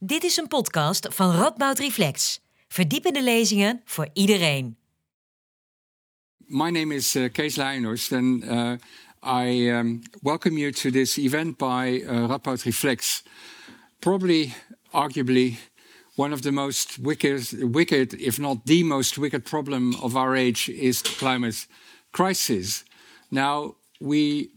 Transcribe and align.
Dit 0.00 0.24
is 0.24 0.36
een 0.36 0.48
podcast 0.48 1.06
van 1.10 1.30
Radboud 1.30 1.78
Reflex. 1.78 2.40
Verdiepende 2.68 3.22
lezingen 3.22 3.82
voor 3.84 4.08
iedereen. 4.12 4.76
My 6.36 6.70
name 6.70 6.94
is 6.94 7.16
uh, 7.16 7.32
Kees 7.32 7.56
Leijnhorst 7.56 8.12
and 8.12 8.44
uh, 8.44 8.72
I 9.44 9.70
um, 9.70 10.02
welcome 10.22 10.58
you 10.58 10.72
to 10.72 10.90
this 10.90 11.16
event 11.16 11.56
by 11.56 12.04
uh, 12.04 12.28
Radboud 12.28 12.62
Reflex. 12.62 13.22
Probably, 13.98 14.54
arguably, 14.92 15.58
one 16.14 16.32
of 16.32 16.40
the 16.40 16.52
most 16.52 16.96
wicked, 17.02 17.72
wicked, 17.72 18.12
if 18.12 18.38
not 18.38 18.56
the 18.64 18.82
most 18.82 19.16
wicked 19.16 19.44
problem 19.44 19.94
of 19.94 20.14
our 20.14 20.36
age 20.36 20.68
is 20.68 21.02
the 21.02 21.14
climate 21.18 21.66
crisis. 22.10 22.84
Now, 23.28 23.74
we 24.00 24.50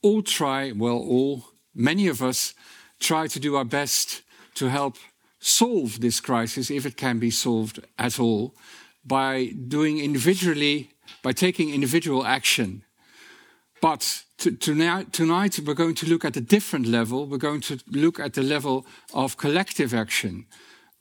all 0.00 0.22
try, 0.22 0.72
well, 0.72 0.98
all, 0.98 1.42
many 1.74 2.08
of 2.10 2.20
us 2.20 2.54
try 2.98 3.26
to 3.26 3.38
do 3.38 3.56
our 3.56 3.66
best 3.66 4.24
to 4.56 4.68
help 4.68 4.96
solve 5.38 6.00
this 6.00 6.20
crisis, 6.20 6.70
if 6.70 6.84
it 6.84 6.96
can 6.96 7.18
be 7.18 7.30
solved 7.30 7.80
at 7.98 8.18
all, 8.18 8.54
by 9.04 9.52
doing 9.68 9.98
individually, 9.98 10.90
by 11.22 11.32
taking 11.32 11.72
individual 11.72 12.26
action. 12.26 12.82
But 13.80 14.24
to, 14.38 14.50
to 14.50 15.04
tonight, 15.12 15.60
we're 15.64 15.74
going 15.74 15.94
to 15.96 16.06
look 16.06 16.24
at 16.24 16.36
a 16.36 16.40
different 16.40 16.86
level. 16.86 17.26
We're 17.26 17.38
going 17.38 17.60
to 17.62 17.78
look 17.90 18.18
at 18.18 18.34
the 18.34 18.42
level 18.42 18.86
of 19.14 19.36
collective 19.36 19.94
action. 19.94 20.46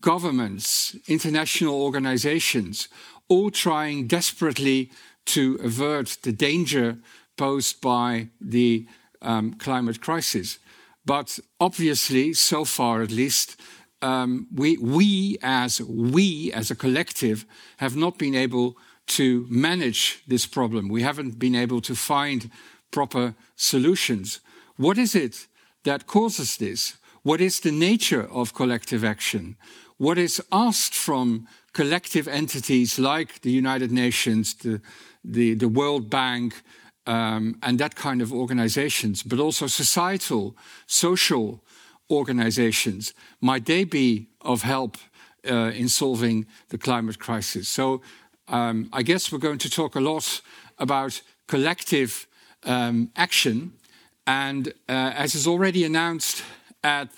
Governments, 0.02 0.96
international 1.08 1.82
organizations, 1.82 2.88
all 3.28 3.50
trying 3.50 4.08
desperately 4.08 4.92
to 5.26 5.58
avert 5.64 6.18
the 6.22 6.32
danger 6.32 6.98
posed 7.38 7.82
by 7.82 8.30
the 8.40 8.86
um, 9.22 9.54
climate 9.56 10.02
crisis. 10.02 10.60
But 11.06 11.40
obviously, 11.60 12.34
so 12.34 12.66
far 12.66 13.02
at 13.02 13.12
least, 13.12 13.60
um, 14.02 14.48
we, 14.54 14.78
we 14.78 15.38
as 15.42 15.82
we 15.82 16.52
as 16.54 16.72
a 16.72 16.76
collective 16.76 17.46
have 17.78 17.96
not 17.96 18.18
been 18.18 18.36
able 18.36 18.78
to 19.08 19.46
manage 19.50 20.24
this 20.28 20.46
problem. 20.46 20.90
We 20.90 21.04
haven't 21.04 21.38
been 21.38 21.56
able 21.56 21.82
to 21.82 21.96
find 21.96 22.50
proper 22.92 23.36
solutions. 23.56 24.40
What 24.78 24.98
is 24.98 25.16
it 25.16 25.48
that 25.84 26.08
causes 26.08 26.58
this? 26.58 26.98
What 27.24 27.42
is 27.42 27.60
the 27.60 27.72
nature 27.72 28.28
of 28.32 28.54
collective 28.54 29.04
action? 29.04 29.58
What 29.98 30.18
is 30.18 30.42
asked 30.52 30.94
from 30.94 31.48
collective 31.74 32.28
entities 32.28 33.00
like 33.00 33.42
the 33.42 33.52
United 33.52 33.92
Nations, 33.92 34.54
the, 34.56 34.82
the, 35.24 35.54
the 35.54 35.68
World 35.68 36.10
Bank, 36.10 36.62
um, 37.06 37.58
and 37.62 37.80
that 37.80 37.96
kind 37.96 38.22
of 38.22 38.32
organizations, 38.32 39.24
but 39.24 39.40
also 39.40 39.68
societal, 39.68 40.56
social 40.88 41.64
organizations, 42.10 43.14
might 43.40 43.66
they 43.66 43.84
be 43.84 44.28
of 44.42 44.62
help 44.62 44.98
uh, 45.50 45.72
in 45.74 45.90
solving 45.90 46.46
the 46.70 46.78
climate 46.78 47.20
crisis? 47.20 47.68
So 47.68 48.02
um, 48.48 48.90
I 48.94 49.04
guess 49.04 49.32
we're 49.32 49.40
going 49.40 49.60
to 49.60 49.70
talk 49.70 49.96
a 49.96 50.00
lot 50.00 50.42
about 50.78 51.22
collective 51.48 52.28
um, 52.64 53.12
action. 53.16 53.74
And 54.28 54.70
uh, 54.90 55.14
as 55.16 55.36
is 55.36 55.48
already 55.48 55.84
announced 55.84 56.44
at 56.84 57.10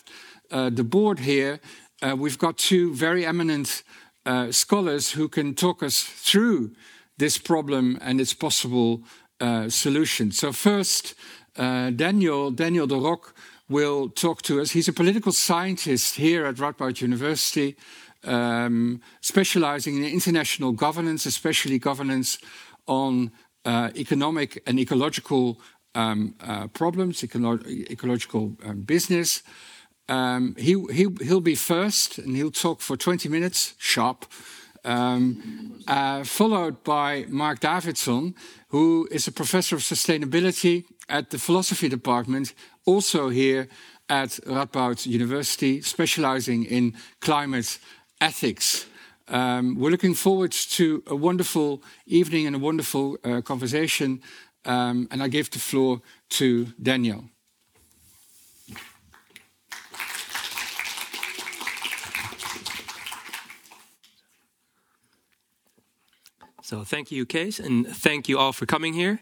uh, 0.52 0.70
the 0.70 0.84
board 0.84 1.20
here, 1.20 1.60
uh, 2.02 2.16
we've 2.16 2.38
got 2.38 2.58
two 2.58 2.94
very 2.94 3.26
eminent 3.26 3.84
uh, 4.26 4.52
scholars 4.52 5.12
who 5.12 5.28
can 5.28 5.56
talk 5.56 5.82
us 5.82 6.04
through 6.04 6.72
this 7.18 7.38
problem 7.38 7.98
and 8.02 8.22
its 8.22 8.34
possible 8.34 9.02
uh, 9.40 9.70
solution. 9.70 10.32
So 10.32 10.52
first, 10.52 11.16
uh, 11.56 11.92
Daniel 11.92 12.52
Daniel 12.52 12.88
DeRock 12.88 13.34
will 13.70 14.10
talk 14.10 14.42
to 14.44 14.62
us. 14.62 14.72
He's 14.72 14.88
a 14.88 14.94
political 14.94 15.32
scientist 15.32 16.16
here 16.16 16.46
at 16.46 16.56
Radboud 16.56 17.02
University, 17.02 17.76
um, 18.24 19.02
specializing 19.22 19.98
in 19.98 20.06
international 20.06 20.72
governance, 20.72 21.26
especially 21.26 21.80
governance 21.80 22.40
on 22.88 23.32
uh, 23.66 23.90
economic 23.96 24.62
and 24.66 24.80
ecological 24.80 25.60
um, 25.96 26.36
uh, 26.40 26.68
problems, 26.68 27.22
ecolo 27.22 27.66
ecological 27.92 28.56
um, 28.64 28.82
business. 28.82 29.44
Um, 30.10 30.56
he, 30.58 30.82
he, 30.92 31.08
he'll 31.22 31.42
be 31.42 31.56
first, 31.56 32.18
and 32.18 32.36
he'll 32.36 32.52
talk 32.52 32.80
for 32.80 32.96
20 32.96 33.28
minutes 33.28 33.74
sharp. 33.78 34.26
Um, 34.84 35.82
uh, 35.88 36.24
followed 36.24 36.84
by 36.84 37.26
Marc 37.28 37.60
Davidson, 37.60 38.36
who 38.70 39.08
is 39.12 39.28
a 39.28 39.32
professor 39.32 39.76
of 39.76 39.82
sustainability 39.82 40.86
at 41.10 41.30
the 41.30 41.38
philosophy 41.38 41.90
department, 41.90 42.54
also 42.86 43.30
here 43.30 43.68
at 44.10 44.40
Radboud 44.46 45.06
University, 45.06 45.82
specializing 45.82 46.66
in 46.66 46.94
climate 47.20 47.80
ethics. 48.22 48.86
Um, 49.28 49.76
we're 49.78 49.92
looking 49.92 50.16
forward 50.16 50.52
to 50.52 51.04
a 51.08 51.16
wonderful 51.16 51.84
evening 52.06 52.48
and 52.48 52.56
a 52.56 52.60
wonderful 52.60 53.18
uh, 53.24 53.42
conversation. 53.42 54.22
Um, 54.66 55.08
and 55.12 55.22
I 55.22 55.28
give 55.28 55.50
the 55.50 55.60
floor 55.60 56.02
to 56.30 56.66
Daniel. 56.82 57.26
So 66.68 66.84
thank 66.84 67.14
you, 67.14 67.26
Kees, 67.26 67.62
and 67.62 67.88
thank 67.88 68.28
you 68.28 68.38
all 68.38 68.52
for 68.52 68.66
coming 68.66 68.94
here. 68.94 69.22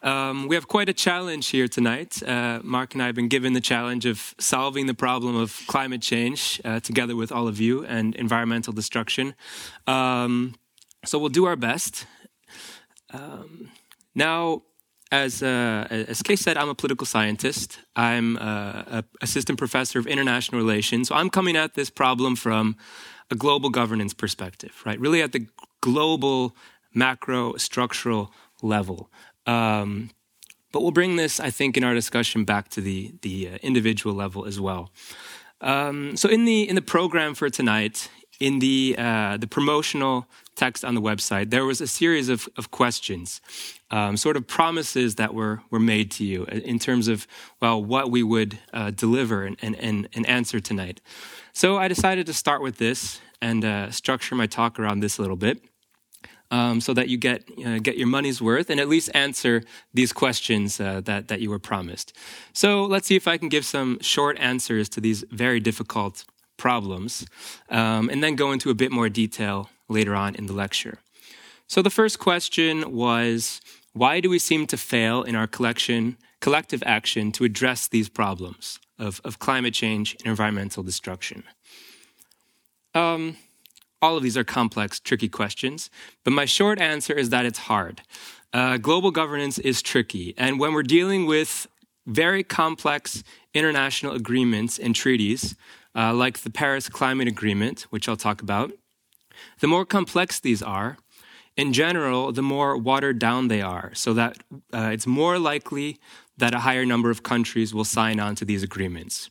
Um, 0.00 0.46
we 0.46 0.54
have 0.54 0.68
quite 0.68 0.88
a 0.88 0.92
challenge 0.92 1.48
here 1.48 1.66
tonight. 1.66 2.22
Uh, 2.22 2.60
Marc 2.62 2.94
and 2.94 3.02
I 3.02 3.06
have 3.06 3.16
been 3.16 3.26
given 3.26 3.52
the 3.52 3.60
challenge 3.60 4.06
of 4.06 4.32
solving 4.38 4.86
the 4.86 4.94
problem 4.94 5.34
of 5.34 5.60
climate 5.66 6.02
change 6.02 6.60
uh, 6.64 6.78
together 6.78 7.16
with 7.16 7.32
all 7.32 7.48
of 7.48 7.58
you 7.58 7.84
and 7.84 8.14
environmental 8.14 8.72
destruction. 8.72 9.34
Um, 9.88 10.54
so 11.04 11.18
we'll 11.18 11.30
do 11.30 11.46
our 11.46 11.56
best. 11.56 12.06
Um, 13.12 13.70
now, 14.14 14.62
as 15.10 15.42
uh, 15.42 15.88
as 15.90 16.22
Kees 16.22 16.42
said, 16.42 16.56
I'm 16.56 16.68
a 16.68 16.76
political 16.76 17.06
scientist. 17.06 17.80
I'm 17.96 18.36
uh, 18.36 18.84
an 18.86 19.04
assistant 19.20 19.58
professor 19.58 19.98
of 19.98 20.06
international 20.06 20.60
relations. 20.60 21.08
So 21.08 21.16
I'm 21.16 21.28
coming 21.28 21.56
at 21.56 21.74
this 21.74 21.90
problem 21.90 22.36
from 22.36 22.76
a 23.32 23.34
global 23.34 23.70
governance 23.70 24.14
perspective, 24.14 24.80
right? 24.86 25.00
Really 25.00 25.22
at 25.22 25.32
the 25.32 25.48
global 25.80 26.54
macro 26.94 27.56
structural 27.56 28.32
level. 28.62 29.10
Um, 29.46 30.10
but 30.72 30.82
we'll 30.82 30.90
bring 30.90 31.16
this, 31.16 31.38
I 31.38 31.50
think, 31.50 31.76
in 31.76 31.84
our 31.84 31.94
discussion 31.94 32.44
back 32.44 32.68
to 32.70 32.80
the 32.80 33.14
the 33.22 33.50
uh, 33.50 33.58
individual 33.62 34.14
level 34.14 34.44
as 34.44 34.58
well. 34.58 34.90
Um, 35.60 36.16
so 36.16 36.28
in 36.28 36.44
the 36.44 36.68
in 36.68 36.74
the 36.74 36.82
program 36.82 37.34
for 37.34 37.48
tonight, 37.48 38.10
in 38.40 38.58
the 38.58 38.96
uh, 38.98 39.36
the 39.36 39.46
promotional 39.46 40.26
text 40.56 40.84
on 40.84 40.94
the 40.94 41.00
website, 41.00 41.50
there 41.50 41.64
was 41.64 41.80
a 41.80 41.86
series 41.86 42.28
of, 42.28 42.48
of 42.56 42.70
questions, 42.70 43.40
um, 43.90 44.16
sort 44.16 44.36
of 44.36 44.46
promises 44.46 45.14
that 45.14 45.32
were 45.32 45.62
were 45.70 45.80
made 45.80 46.10
to 46.12 46.24
you 46.24 46.44
in 46.44 46.78
terms 46.78 47.06
of 47.06 47.26
well 47.60 47.82
what 47.82 48.10
we 48.10 48.22
would 48.22 48.58
uh, 48.72 48.90
deliver 48.90 49.44
and, 49.44 49.56
and 49.62 50.08
and 50.12 50.26
answer 50.26 50.60
tonight. 50.60 51.00
So 51.52 51.76
I 51.76 51.86
decided 51.86 52.26
to 52.26 52.32
start 52.32 52.62
with 52.62 52.78
this 52.78 53.20
and 53.40 53.64
uh, 53.64 53.90
structure 53.90 54.34
my 54.34 54.46
talk 54.46 54.80
around 54.80 55.00
this 55.00 55.18
a 55.18 55.22
little 55.22 55.36
bit 55.36 55.62
um, 56.50 56.80
so 56.80 56.94
that 56.94 57.08
you 57.08 57.16
get 57.18 57.42
uh, 57.66 57.78
get 57.78 57.96
your 57.96 58.08
money's 58.08 58.40
worth 58.40 58.70
and 58.70 58.80
at 58.80 58.88
least 58.88 59.10
answer 59.14 59.62
these 59.94 60.12
questions 60.12 60.80
uh, 60.80 61.00
that 61.04 61.28
that 61.28 61.40
you 61.40 61.50
were 61.50 61.58
promised. 61.58 62.12
So 62.52 62.84
let's 62.84 63.06
see 63.06 63.16
if 63.16 63.26
I 63.26 63.38
can 63.38 63.48
give 63.48 63.64
some 63.64 63.98
short 64.00 64.38
answers 64.38 64.88
to 64.90 65.00
these 65.00 65.24
very 65.30 65.60
difficult 65.60 66.24
problems, 66.56 67.26
um, 67.68 68.08
and 68.10 68.22
then 68.22 68.36
go 68.36 68.52
into 68.52 68.70
a 68.70 68.74
bit 68.74 68.92
more 68.92 69.08
detail 69.08 69.68
later 69.88 70.14
on 70.14 70.34
in 70.34 70.46
the 70.46 70.52
lecture. 70.54 70.98
So 71.66 71.82
the 71.82 71.90
first 71.90 72.18
question 72.18 72.92
was. 72.92 73.60
Why 73.96 74.18
do 74.18 74.28
we 74.28 74.40
seem 74.40 74.66
to 74.66 74.76
fail 74.76 75.22
in 75.22 75.36
our 75.36 75.46
collection, 75.46 76.16
collective 76.40 76.82
action 76.84 77.30
to 77.30 77.44
address 77.44 77.86
these 77.86 78.08
problems 78.08 78.80
of, 78.98 79.20
of 79.22 79.38
climate 79.38 79.72
change 79.72 80.16
and 80.18 80.26
environmental 80.26 80.82
destruction? 80.82 81.44
Um, 82.92 83.36
all 84.04 84.18
of 84.18 84.22
these 84.22 84.36
are 84.36 84.44
complex, 84.44 85.00
tricky 85.00 85.30
questions, 85.30 85.88
but 86.24 86.32
my 86.40 86.44
short 86.44 86.78
answer 86.78 87.14
is 87.14 87.30
that 87.30 87.46
it's 87.46 87.62
hard. 87.70 88.02
Uh, 88.52 88.76
global 88.76 89.10
governance 89.10 89.58
is 89.58 89.80
tricky, 89.80 90.34
and 90.36 90.60
when 90.60 90.74
we're 90.74 90.90
dealing 90.98 91.22
with 91.24 91.66
very 92.06 92.44
complex 92.44 93.24
international 93.54 94.12
agreements 94.14 94.78
and 94.78 94.94
treaties, 94.94 95.56
uh, 95.96 96.12
like 96.12 96.36
the 96.40 96.50
Paris 96.50 96.86
Climate 96.90 97.28
Agreement, 97.28 97.86
which 97.88 98.06
I'll 98.06 98.24
talk 98.28 98.42
about, 98.42 98.72
the 99.60 99.66
more 99.66 99.86
complex 99.86 100.38
these 100.38 100.62
are, 100.62 100.98
in 101.56 101.72
general, 101.72 102.30
the 102.30 102.42
more 102.42 102.76
watered 102.76 103.18
down 103.18 103.48
they 103.48 103.62
are, 103.62 103.90
so 103.94 104.12
that 104.12 104.32
uh, 104.74 104.90
it's 104.92 105.06
more 105.06 105.38
likely 105.38 105.98
that 106.36 106.52
a 106.54 106.60
higher 106.60 106.84
number 106.84 107.10
of 107.10 107.22
countries 107.22 107.72
will 107.72 107.88
sign 107.98 108.20
on 108.20 108.34
to 108.34 108.44
these 108.44 108.62
agreements. 108.62 109.30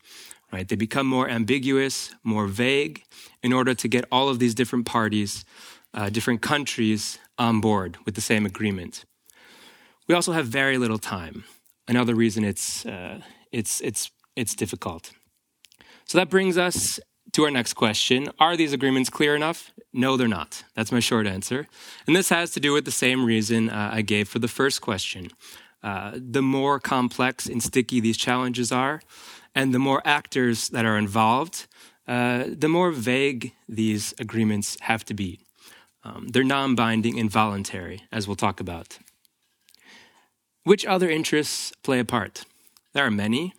Right? 0.52 0.68
They 0.68 0.76
become 0.76 1.08
more 1.08 1.30
ambiguous, 1.30 2.14
more 2.24 2.48
vague, 2.48 3.04
in 3.44 3.54
order 3.54 3.74
to 3.76 3.88
get 3.88 4.06
all 4.12 4.30
of 4.30 4.40
these 4.40 4.56
different 4.56 4.86
parties, 4.86 5.46
uh, 5.94 6.10
different 6.10 6.42
countries 6.42 7.20
on 7.38 7.62
board 7.62 7.98
with 8.06 8.16
the 8.16 8.22
same 8.22 8.46
agreement. 8.46 9.06
We 10.08 10.16
also 10.16 10.32
have 10.32 10.48
very 10.48 10.78
little 10.78 10.98
time. 10.98 11.44
Another 11.88 12.16
reason 12.16 12.44
it's 12.44 12.86
uh, 12.86 13.20
it's 13.52 13.82
it's 13.82 14.10
it's 14.36 14.56
difficult. 14.56 15.12
So 16.06 16.18
that 16.18 16.30
brings 16.30 16.58
us 16.58 17.00
to 17.34 17.44
our 17.44 17.52
next 17.52 17.74
question 17.74 18.30
Are 18.40 18.56
these 18.56 18.74
agreements 18.74 19.10
clear 19.10 19.36
enough? 19.36 19.72
No, 19.92 20.18
they're 20.18 20.28
not. 20.28 20.64
That's 20.76 20.92
my 20.92 21.00
short 21.00 21.28
answer. 21.28 21.68
And 22.08 22.16
this 22.16 22.30
has 22.30 22.52
to 22.52 22.60
do 22.60 22.74
with 22.74 22.86
the 22.86 22.92
same 22.92 23.26
reason 23.26 23.70
uh, 23.70 23.92
I 23.94 24.02
gave 24.02 24.28
for 24.28 24.40
the 24.40 24.48
first 24.48 24.82
question. 24.82 25.30
Uh, 25.84 26.14
the 26.16 26.42
more 26.42 26.80
complex 26.80 27.46
and 27.46 27.62
sticky 27.62 28.00
these 28.00 28.18
challenges 28.18 28.72
are, 28.72 29.02
and 29.54 29.74
the 29.74 29.80
more 29.80 30.02
actors 30.06 30.70
that 30.70 30.86
are 30.86 30.98
involved, 30.98 31.68
uh, 32.08 32.46
the 32.48 32.68
more 32.68 32.92
vague 32.92 33.54
these 33.68 34.14
agreements 34.20 34.78
have 34.82 35.06
to 35.06 35.14
be. 35.14 35.40
Um, 36.04 36.28
they're 36.28 36.44
non 36.44 36.76
binding 36.76 37.20
and 37.20 37.30
voluntary, 37.30 38.04
as 38.12 38.28
we'll 38.28 38.36
talk 38.36 38.60
about. 38.60 39.00
Which 40.64 40.86
other 40.86 41.10
interests 41.10 41.72
play 41.84 42.00
a 42.00 42.06
part? 42.06 42.46
There 42.94 43.06
are 43.06 43.12
many, 43.12 43.54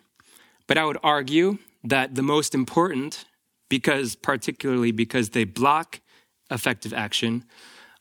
but 0.67 0.77
I 0.77 0.85
would 0.85 0.97
argue 1.03 1.57
that 1.83 2.15
the 2.15 2.23
most 2.23 2.55
important, 2.55 3.25
because 3.69 4.15
particularly 4.15 4.91
because 4.91 5.31
they 5.31 5.43
block 5.43 6.01
effective 6.49 6.93
action, 6.93 7.43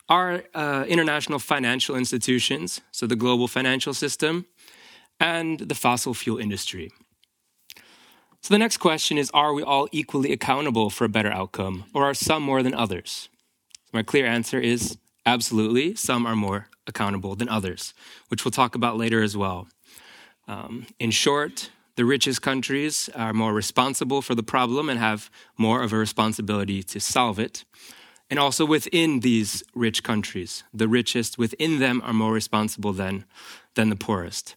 are 0.09 0.45
uh, 0.55 0.85
international 0.87 1.39
financial 1.39 1.97
institutions, 1.97 2.81
so 2.93 3.07
the 3.07 3.17
global 3.17 3.49
financial 3.49 3.95
system, 3.95 4.47
and 5.19 5.61
the 5.61 5.75
fossil 5.75 6.13
fuel 6.15 6.39
industry. 6.39 6.91
So 8.45 8.53
the 8.53 8.59
next 8.59 8.77
question 8.77 9.17
is 9.17 9.31
Are 9.33 9.55
we 9.55 9.63
all 9.63 9.89
equally 9.91 10.31
accountable 10.31 10.91
for 10.91 11.07
a 11.07 11.09
better 11.09 11.33
outcome, 11.33 11.85
or 11.95 12.05
are 12.05 12.13
some 12.13 12.43
more 12.43 12.63
than 12.63 12.75
others? 12.75 13.31
My 13.91 14.03
clear 14.03 14.27
answer 14.27 14.61
is 14.61 14.99
absolutely. 15.25 15.95
Some 15.95 16.27
are 16.27 16.37
more 16.37 16.69
accountable 16.87 17.37
than 17.37 17.49
others, 17.49 17.95
which 18.29 18.45
we'll 18.45 18.53
talk 18.53 18.75
about 18.75 18.99
later 18.99 19.23
as 19.23 19.35
well. 19.35 19.69
Um, 20.47 20.87
in 20.99 21.11
short, 21.11 21.71
the 21.97 22.05
richest 22.05 22.43
countries 22.43 23.09
are 23.15 23.33
more 23.33 23.55
responsible 23.55 24.21
for 24.21 24.35
the 24.35 24.43
problem 24.43 24.91
and 24.91 24.99
have 25.01 25.31
more 25.57 25.83
of 25.83 25.95
a 25.95 25.97
responsibility 25.97 26.83
to 26.83 27.01
solve 27.01 27.39
it. 27.39 27.65
And 28.29 28.39
also 28.39 28.67
within 28.67 29.21
these 29.21 29.63
rich 29.75 30.03
countries, 30.03 30.65
the 30.75 30.87
richest 30.87 31.39
within 31.39 31.79
them 31.79 32.03
are 32.05 32.13
more 32.13 32.35
responsible 32.35 32.93
than, 32.93 33.25
than 33.75 33.89
the 33.89 33.97
poorest. 33.97 34.55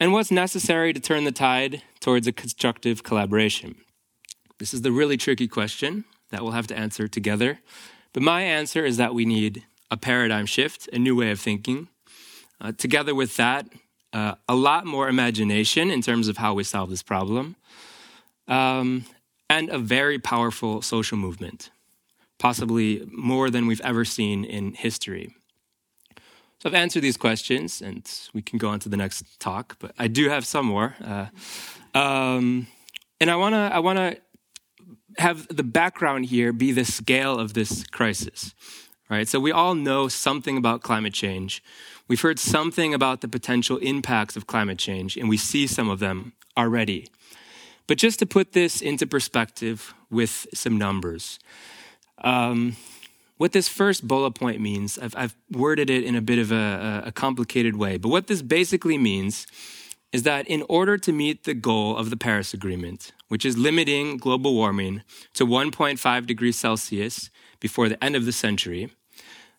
And 0.00 0.12
what's 0.12 0.30
necessary 0.30 0.92
to 0.92 1.00
turn 1.00 1.24
the 1.24 1.32
tide 1.32 1.82
towards 2.00 2.26
a 2.26 2.32
constructive 2.32 3.02
collaboration? 3.02 3.76
This 4.58 4.74
is 4.74 4.82
the 4.82 4.92
really 4.92 5.16
tricky 5.16 5.46
question 5.46 6.04
that 6.30 6.42
we'll 6.42 6.52
have 6.52 6.66
to 6.68 6.76
answer 6.76 7.06
together. 7.06 7.60
But 8.12 8.22
my 8.22 8.42
answer 8.42 8.84
is 8.84 8.96
that 8.96 9.14
we 9.14 9.24
need 9.24 9.64
a 9.90 9.96
paradigm 9.96 10.46
shift, 10.46 10.88
a 10.92 10.98
new 10.98 11.16
way 11.16 11.30
of 11.30 11.40
thinking. 11.40 11.88
Uh, 12.60 12.72
together 12.72 13.14
with 13.14 13.36
that, 13.36 13.66
uh, 14.12 14.34
a 14.48 14.54
lot 14.54 14.86
more 14.86 15.08
imagination 15.08 15.90
in 15.90 16.02
terms 16.02 16.28
of 16.28 16.38
how 16.38 16.54
we 16.54 16.64
solve 16.64 16.90
this 16.90 17.02
problem, 17.02 17.56
um, 18.48 19.04
and 19.50 19.68
a 19.68 19.78
very 19.78 20.18
powerful 20.18 20.82
social 20.82 21.18
movement, 21.18 21.70
possibly 22.38 23.06
more 23.12 23.50
than 23.50 23.66
we've 23.66 23.80
ever 23.82 24.04
seen 24.04 24.44
in 24.44 24.72
history. 24.74 25.34
So 26.64 26.70
I've 26.70 26.76
answered 26.76 27.02
these 27.02 27.18
questions, 27.18 27.82
and 27.82 28.10
we 28.32 28.40
can 28.40 28.58
go 28.58 28.70
on 28.70 28.80
to 28.80 28.88
the 28.88 28.96
next 28.96 29.38
talk. 29.38 29.76
But 29.80 29.92
I 29.98 30.08
do 30.08 30.30
have 30.30 30.46
some 30.46 30.64
more, 30.64 30.96
uh, 31.04 31.26
um, 31.94 32.68
and 33.20 33.30
I 33.30 33.36
wanna 33.36 33.70
I 33.70 33.80
wanna 33.80 34.16
have 35.18 35.46
the 35.54 35.62
background 35.62 36.24
here 36.24 36.54
be 36.54 36.72
the 36.72 36.86
scale 36.86 37.38
of 37.38 37.52
this 37.52 37.84
crisis. 37.88 38.54
Right? 39.10 39.28
So 39.28 39.38
we 39.40 39.52
all 39.52 39.74
know 39.74 40.08
something 40.08 40.56
about 40.56 40.80
climate 40.80 41.12
change. 41.12 41.62
We've 42.08 42.22
heard 42.22 42.38
something 42.38 42.94
about 42.94 43.20
the 43.20 43.28
potential 43.28 43.76
impacts 43.76 44.34
of 44.34 44.46
climate 44.46 44.78
change, 44.78 45.18
and 45.18 45.28
we 45.28 45.36
see 45.36 45.66
some 45.66 45.90
of 45.90 45.98
them 45.98 46.32
already. 46.56 47.08
But 47.86 47.98
just 47.98 48.18
to 48.20 48.26
put 48.26 48.52
this 48.52 48.80
into 48.80 49.06
perspective 49.06 49.92
with 50.10 50.46
some 50.54 50.78
numbers, 50.78 51.38
um, 52.22 52.76
what 53.36 53.52
this 53.52 53.68
first 53.68 54.06
bullet 54.06 54.32
point 54.32 54.60
means, 54.60 54.98
I've, 54.98 55.14
I've 55.16 55.36
worded 55.50 55.90
it 55.90 56.04
in 56.04 56.14
a 56.14 56.20
bit 56.20 56.38
of 56.38 56.52
a, 56.52 57.02
a 57.06 57.12
complicated 57.12 57.76
way, 57.76 57.96
but 57.96 58.08
what 58.08 58.26
this 58.26 58.42
basically 58.42 58.98
means 58.98 59.46
is 60.12 60.22
that 60.22 60.46
in 60.46 60.62
order 60.68 60.96
to 60.96 61.12
meet 61.12 61.42
the 61.42 61.54
goal 61.54 61.96
of 61.96 62.10
the 62.10 62.16
Paris 62.16 62.54
Agreement, 62.54 63.12
which 63.28 63.44
is 63.44 63.58
limiting 63.58 64.16
global 64.16 64.54
warming 64.54 65.02
to 65.32 65.44
1.5 65.44 66.26
degrees 66.26 66.56
Celsius 66.56 67.30
before 67.58 67.88
the 67.88 68.02
end 68.02 68.14
of 68.14 68.24
the 68.24 68.32
century, 68.32 68.92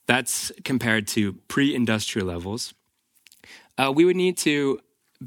that's 0.08 0.54
compared 0.64 1.08
to 1.10 1.34
pre 1.50 1.76
industrial 1.76 2.28
levels, 2.28 2.74
uh, 3.78 3.92
we 3.94 4.06
would 4.06 4.16
need 4.16 4.38
to 4.38 4.80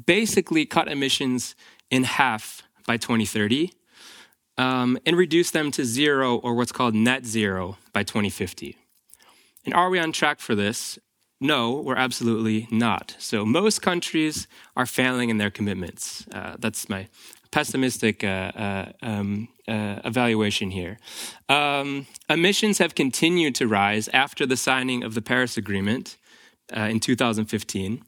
basically 0.05 0.65
cut 0.65 0.87
emissions 0.87 1.55
in 1.91 2.03
half 2.05 2.63
by 2.87 2.97
2030 2.97 3.71
um, 4.59 4.99
and 5.05 5.15
reduce 5.15 5.51
them 5.51 5.71
to 5.71 5.85
zero 5.85 6.35
or 6.35 6.53
what's 6.53 6.73
called 6.73 6.93
net 6.93 7.25
zero 7.25 7.77
by 7.93 8.03
2050. 8.03 8.75
And 9.65 9.73
are 9.73 9.89
we 9.89 9.97
on 9.97 10.11
track 10.11 10.41
for 10.41 10.53
this? 10.53 10.99
No, 11.39 11.71
we're 11.71 11.95
absolutely 11.95 12.67
not. 12.69 13.15
So 13.17 13.45
most 13.45 13.81
countries 13.81 14.47
are 14.75 14.85
failing 14.85 15.29
in 15.29 15.37
their 15.37 15.49
commitments. 15.49 16.27
Uh, 16.33 16.57
that's 16.59 16.89
my 16.89 17.07
pessimistic 17.51 18.23
uh, 18.23 18.51
uh, 18.53 18.91
um, 19.01 19.47
uh, 19.65 20.01
evaluation 20.03 20.71
here. 20.71 20.99
Um, 21.47 22.07
emissions 22.29 22.79
have 22.79 22.95
continued 22.95 23.55
to 23.55 23.67
rise 23.67 24.09
after 24.09 24.45
the 24.45 24.57
signing 24.57 25.03
of 25.03 25.13
the 25.13 25.21
Paris 25.21 25.55
Agreement 25.55 26.17
uh, 26.75 26.81
in 26.81 26.99
2015. 26.99 28.03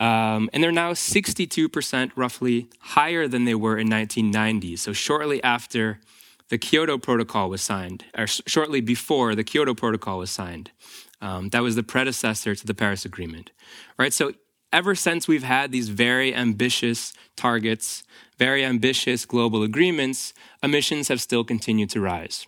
Um, 0.00 0.48
and 0.54 0.64
they're 0.64 0.72
now 0.72 0.92
62% 0.92 2.10
roughly 2.16 2.68
higher 2.80 3.28
than 3.28 3.44
they 3.44 3.54
were 3.54 3.76
in 3.76 3.88
1990. 3.88 4.76
So 4.76 4.94
shortly 4.94 5.42
after 5.44 6.00
the 6.48 6.58
Kyoto 6.58 6.98
Protocol 6.98 7.50
was 7.50 7.60
signed, 7.60 8.04
or 8.16 8.26
shortly 8.26 8.80
before 8.80 9.34
the 9.34 9.44
Kyoto 9.44 9.74
Protocol 9.74 10.18
was 10.18 10.30
signed. 10.30 10.70
Um, 11.20 11.50
that 11.50 11.62
was 11.62 11.76
the 11.76 11.82
predecessor 11.82 12.54
to 12.54 12.66
the 12.66 12.74
Paris 12.74 13.04
Agreement. 13.04 13.50
Right? 13.98 14.12
So 14.12 14.32
ever 14.72 14.94
since 14.94 15.28
we've 15.28 15.42
had 15.42 15.70
these 15.70 15.90
very 15.90 16.34
ambitious 16.34 17.12
targets, 17.36 18.02
very 18.38 18.64
ambitious 18.64 19.26
global 19.26 19.62
agreements, 19.62 20.32
emissions 20.62 21.08
have 21.08 21.20
still 21.20 21.44
continued 21.44 21.90
to 21.90 22.00
rise. 22.00 22.46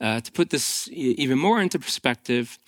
Uh, 0.00 0.20
to 0.20 0.32
put 0.32 0.48
this 0.48 0.88
even 0.90 1.38
more 1.38 1.60
into 1.60 1.78
perspective, 1.78 2.58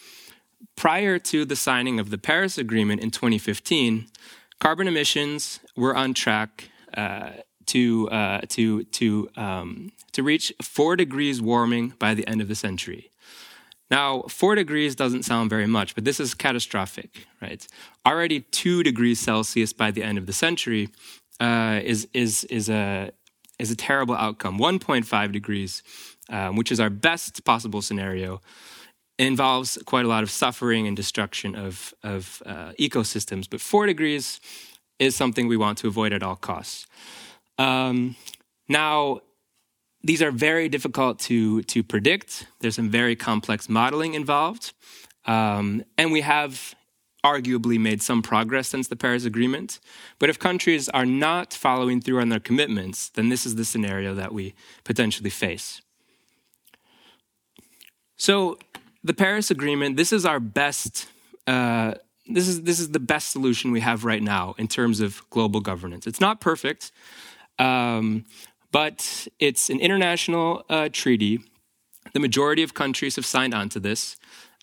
prior 0.76 1.18
to 1.18 1.44
the 1.44 1.56
signing 1.56 1.98
of 2.00 2.10
the 2.10 2.18
Paris 2.18 2.58
Agreement 2.58 3.00
in 3.00 3.10
2015, 3.10 4.06
carbon 4.58 4.88
emissions 4.88 5.60
were 5.76 5.94
on 5.94 6.14
track 6.14 6.70
uh, 6.96 7.30
to 7.66 8.08
uh, 8.10 8.40
to 8.48 8.84
to 8.84 9.28
um, 9.36 9.92
to 10.12 10.22
reach 10.22 10.52
four 10.62 10.96
degrees 10.96 11.40
warming 11.40 11.94
by 11.98 12.14
the 12.14 12.26
end 12.26 12.40
of 12.40 12.48
the 12.48 12.54
century. 12.54 13.10
Now, 13.90 14.22
four 14.22 14.54
degrees 14.54 14.94
doesn't 14.94 15.24
sound 15.24 15.50
very 15.50 15.66
much, 15.66 15.94
but 15.94 16.04
this 16.04 16.18
is 16.18 16.32
catastrophic, 16.32 17.26
right? 17.42 17.66
Already 18.06 18.40
two 18.40 18.82
degrees 18.82 19.20
Celsius 19.20 19.74
by 19.74 19.90
the 19.90 20.02
end 20.02 20.16
of 20.16 20.24
the 20.26 20.32
century 20.32 20.88
uh, 21.40 21.80
is 21.82 22.08
is 22.14 22.44
is 22.44 22.68
a 22.70 23.12
is 23.58 23.70
a 23.70 23.76
terrible 23.76 24.14
outcome. 24.14 24.58
1.5 24.58 25.32
degrees, 25.32 25.82
um, 26.30 26.56
which 26.56 26.72
is 26.72 26.80
our 26.80 26.90
best 26.90 27.44
possible 27.44 27.82
scenario, 27.82 28.40
involves 29.18 29.78
quite 29.84 30.04
a 30.04 30.08
lot 30.08 30.22
of 30.22 30.30
suffering 30.30 30.86
and 30.86 30.96
destruction 30.96 31.54
of, 31.54 31.94
of 32.02 32.42
uh, 32.46 32.72
ecosystems. 32.78 33.48
But 33.48 33.60
four 33.60 33.86
degrees 33.86 34.40
is 34.98 35.14
something 35.16 35.48
we 35.48 35.56
want 35.56 35.78
to 35.78 35.88
avoid 35.88 36.12
at 36.12 36.22
all 36.22 36.36
costs. 36.36 36.86
Um, 37.58 38.16
now, 38.68 39.20
these 40.02 40.22
are 40.22 40.30
very 40.30 40.68
difficult 40.68 41.18
to, 41.20 41.62
to 41.64 41.82
predict. 41.82 42.46
There's 42.60 42.74
some 42.76 42.90
very 42.90 43.14
complex 43.14 43.68
modeling 43.68 44.14
involved. 44.14 44.72
Um, 45.26 45.84
and 45.96 46.10
we 46.10 46.22
have 46.22 46.74
arguably 47.24 47.78
made 47.78 48.02
some 48.02 48.20
progress 48.20 48.68
since 48.68 48.88
the 48.88 48.96
Paris 48.96 49.24
Agreement. 49.24 49.78
But 50.18 50.28
if 50.28 50.38
countries 50.38 50.88
are 50.88 51.06
not 51.06 51.52
following 51.52 52.00
through 52.00 52.20
on 52.20 52.30
their 52.30 52.40
commitments, 52.40 53.10
then 53.10 53.28
this 53.28 53.46
is 53.46 53.54
the 53.54 53.64
scenario 53.64 54.14
that 54.14 54.32
we 54.32 54.54
potentially 54.82 55.30
face. 55.30 55.80
So, 58.16 58.58
the 59.04 59.14
Paris 59.14 59.50
Agreement, 59.50 59.96
this 59.96 60.12
is 60.12 60.24
our 60.24 60.40
best. 60.40 61.08
Uh, 61.46 61.94
this 62.28 62.46
is 62.46 62.62
this 62.62 62.78
is 62.78 62.90
the 62.90 63.00
best 63.00 63.30
solution 63.30 63.72
we 63.72 63.80
have 63.80 64.04
right 64.04 64.22
now 64.22 64.54
in 64.58 64.68
terms 64.68 65.00
of 65.00 65.28
global 65.30 65.60
governance. 65.60 66.06
It's 66.06 66.20
not 66.20 66.40
perfect, 66.40 66.92
um, 67.58 68.24
but 68.70 69.26
it's 69.38 69.70
an 69.70 69.80
international 69.80 70.64
uh, 70.68 70.88
treaty. 70.92 71.40
The 72.12 72.20
majority 72.20 72.62
of 72.62 72.74
countries 72.74 73.16
have 73.16 73.26
signed 73.26 73.54
on 73.54 73.68
to 73.70 73.80
this, 73.80 74.16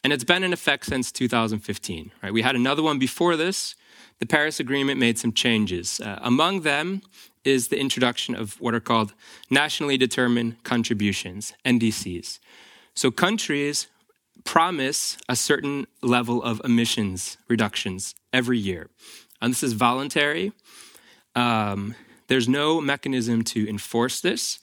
and 0.04 0.14
it's 0.14 0.24
been 0.24 0.44
in 0.44 0.54
effect 0.54 0.86
since 0.86 1.12
2015. 1.12 2.12
Right? 2.24 2.34
We 2.34 2.42
had 2.42 2.56
another 2.56 2.84
one 2.84 2.98
before 2.98 3.36
this. 3.36 3.76
The 4.20 4.26
Paris 4.26 4.60
Agreement 4.60 5.00
made 5.00 5.18
some 5.18 5.34
changes. 5.34 6.00
Uh, 6.00 6.20
among 6.22 6.62
them 6.62 7.02
is 7.44 7.70
the 7.70 7.80
introduction 7.80 8.36
of 8.36 8.60
what 8.60 8.74
are 8.74 8.82
called 8.82 9.14
nationally 9.50 9.98
determined 9.98 10.64
contributions 10.64 11.54
(NDCs). 11.66 12.40
So 12.94 13.12
countries 13.12 13.88
promise 14.44 15.18
a 15.28 15.36
certain 15.36 15.88
level 16.02 16.42
of 16.44 16.62
emissions 16.64 17.38
reductions 17.48 18.16
every 18.34 18.58
year. 18.58 18.90
And 19.42 19.52
this 19.52 19.64
is 19.64 19.74
voluntary. 19.74 20.52
Um, 21.36 21.96
there's 22.28 22.48
no 22.48 22.82
mechanism 22.82 23.44
to 23.44 23.68
enforce 23.70 24.22
this. 24.22 24.60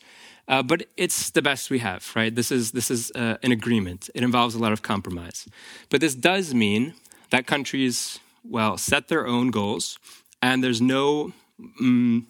Uh, 0.48 0.62
but 0.62 0.86
it's 0.96 1.30
the 1.30 1.42
best 1.42 1.70
we 1.70 1.80
have, 1.80 2.08
right? 2.14 2.34
This 2.34 2.52
is 2.52 2.70
this 2.70 2.90
is 2.90 3.10
uh, 3.16 3.36
an 3.42 3.50
agreement. 3.50 4.08
It 4.14 4.22
involves 4.22 4.54
a 4.54 4.60
lot 4.60 4.72
of 4.72 4.80
compromise, 4.80 5.48
but 5.90 6.00
this 6.00 6.14
does 6.14 6.54
mean 6.54 6.94
that 7.30 7.46
countries, 7.46 8.20
well, 8.44 8.78
set 8.78 9.08
their 9.08 9.26
own 9.26 9.50
goals, 9.50 9.98
and 10.40 10.62
there's 10.62 10.80
no 10.80 11.32
um, 11.80 12.28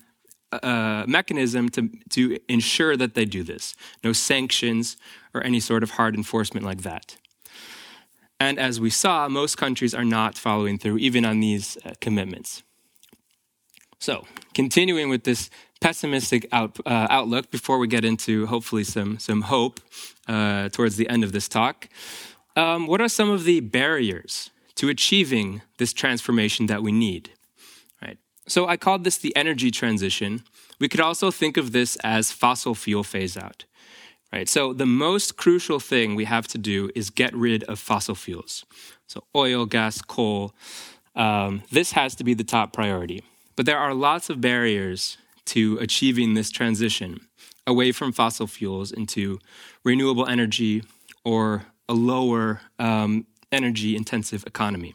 uh, 0.51 1.05
mechanism 1.07 1.69
to 1.71 1.91
to 2.11 2.39
ensure 2.49 2.97
that 2.97 3.13
they 3.13 3.27
do 3.27 3.43
this. 3.43 3.75
No 4.03 4.15
sanctions 4.15 4.97
or 5.35 5.43
any 5.43 5.61
sort 5.61 5.83
of 5.83 5.91
hard 5.91 6.15
enforcement 6.15 6.65
like 6.65 6.83
that. 6.83 7.19
And 8.39 8.59
as 8.59 8.81
we 8.81 8.91
saw, 8.91 9.29
most 9.29 9.57
countries 9.57 9.95
are 9.95 10.05
not 10.05 10.37
following 10.37 10.79
through 10.79 10.99
even 10.99 11.25
on 11.25 11.41
these 11.41 11.79
uh, 11.85 11.95
commitments. 12.01 12.63
So, 13.99 14.27
continuing 14.53 15.09
with 15.09 15.25
this 15.25 15.49
pessimistic 15.81 16.47
out, 16.53 16.79
uh, 16.85 17.07
outlook 17.09 17.51
before 17.51 17.79
we 17.79 17.87
get 17.87 18.05
into 18.05 18.47
hopefully 18.47 18.85
some, 18.85 19.19
some 19.19 19.43
hope 19.43 19.81
uh, 20.29 20.69
towards 20.69 20.97
the 20.97 21.09
end 21.09 21.25
of 21.25 21.33
this 21.33 21.49
talk, 21.49 21.89
um, 22.57 22.87
what 22.87 23.01
are 23.01 23.09
some 23.09 23.31
of 23.31 23.45
the 23.45 23.61
barriers 23.61 24.51
to 24.75 24.89
achieving 24.91 25.63
this 25.79 25.93
transformation 25.95 26.67
that 26.67 26.83
we 26.83 26.93
need? 26.93 27.31
Right. 28.03 28.19
So, 28.47 28.69
I 28.69 28.77
called 28.77 29.05
this 29.05 29.17
the 29.17 29.35
energy 29.35 29.71
transition. 29.71 30.45
We 30.79 30.89
could 30.89 31.01
also 31.01 31.31
think 31.31 31.57
of 31.57 31.73
this 31.73 31.97
as 32.05 32.33
fossil 32.33 32.75
fuel 32.75 33.03
phase 33.03 33.37
out. 33.37 33.65
Right? 34.33 34.49
So 34.49 34.73
the 34.73 34.87
most 34.87 35.37
crucial 35.37 35.81
thing 35.81 36.15
we 36.15 36.25
have 36.25 36.47
to 36.49 36.59
do 36.59 36.91
is 36.95 37.11
get 37.11 37.35
rid 37.35 37.65
of 37.65 37.79
fossil 37.79 38.15
fuels. 38.15 38.65
So 39.07 39.25
oil, 39.35 39.67
gas, 39.67 40.03
coal. 40.03 40.53
Um, 41.15 41.63
this 41.71 41.93
has 41.93 42.15
to 42.17 42.25
be 42.25 42.35
the 42.35 42.45
top 42.45 42.73
priority. 42.73 43.23
But 43.55 43.67
there 43.67 43.79
are 43.79 43.95
lots 43.95 44.29
of 44.29 44.41
barriers 44.41 45.17
to 45.47 45.79
achieving 45.81 46.35
this 46.35 46.51
transition 46.51 47.21
away 47.67 47.93
from 47.93 48.13
fossil 48.13 48.47
fuels 48.47 48.93
into 48.93 49.39
renewable 49.85 50.27
energy 50.27 50.83
or 51.25 51.65
a 51.89 51.95
lower 51.95 52.61
um, 52.79 53.27
energy 53.51 53.97
intensive 53.97 54.45
economy. 54.47 54.95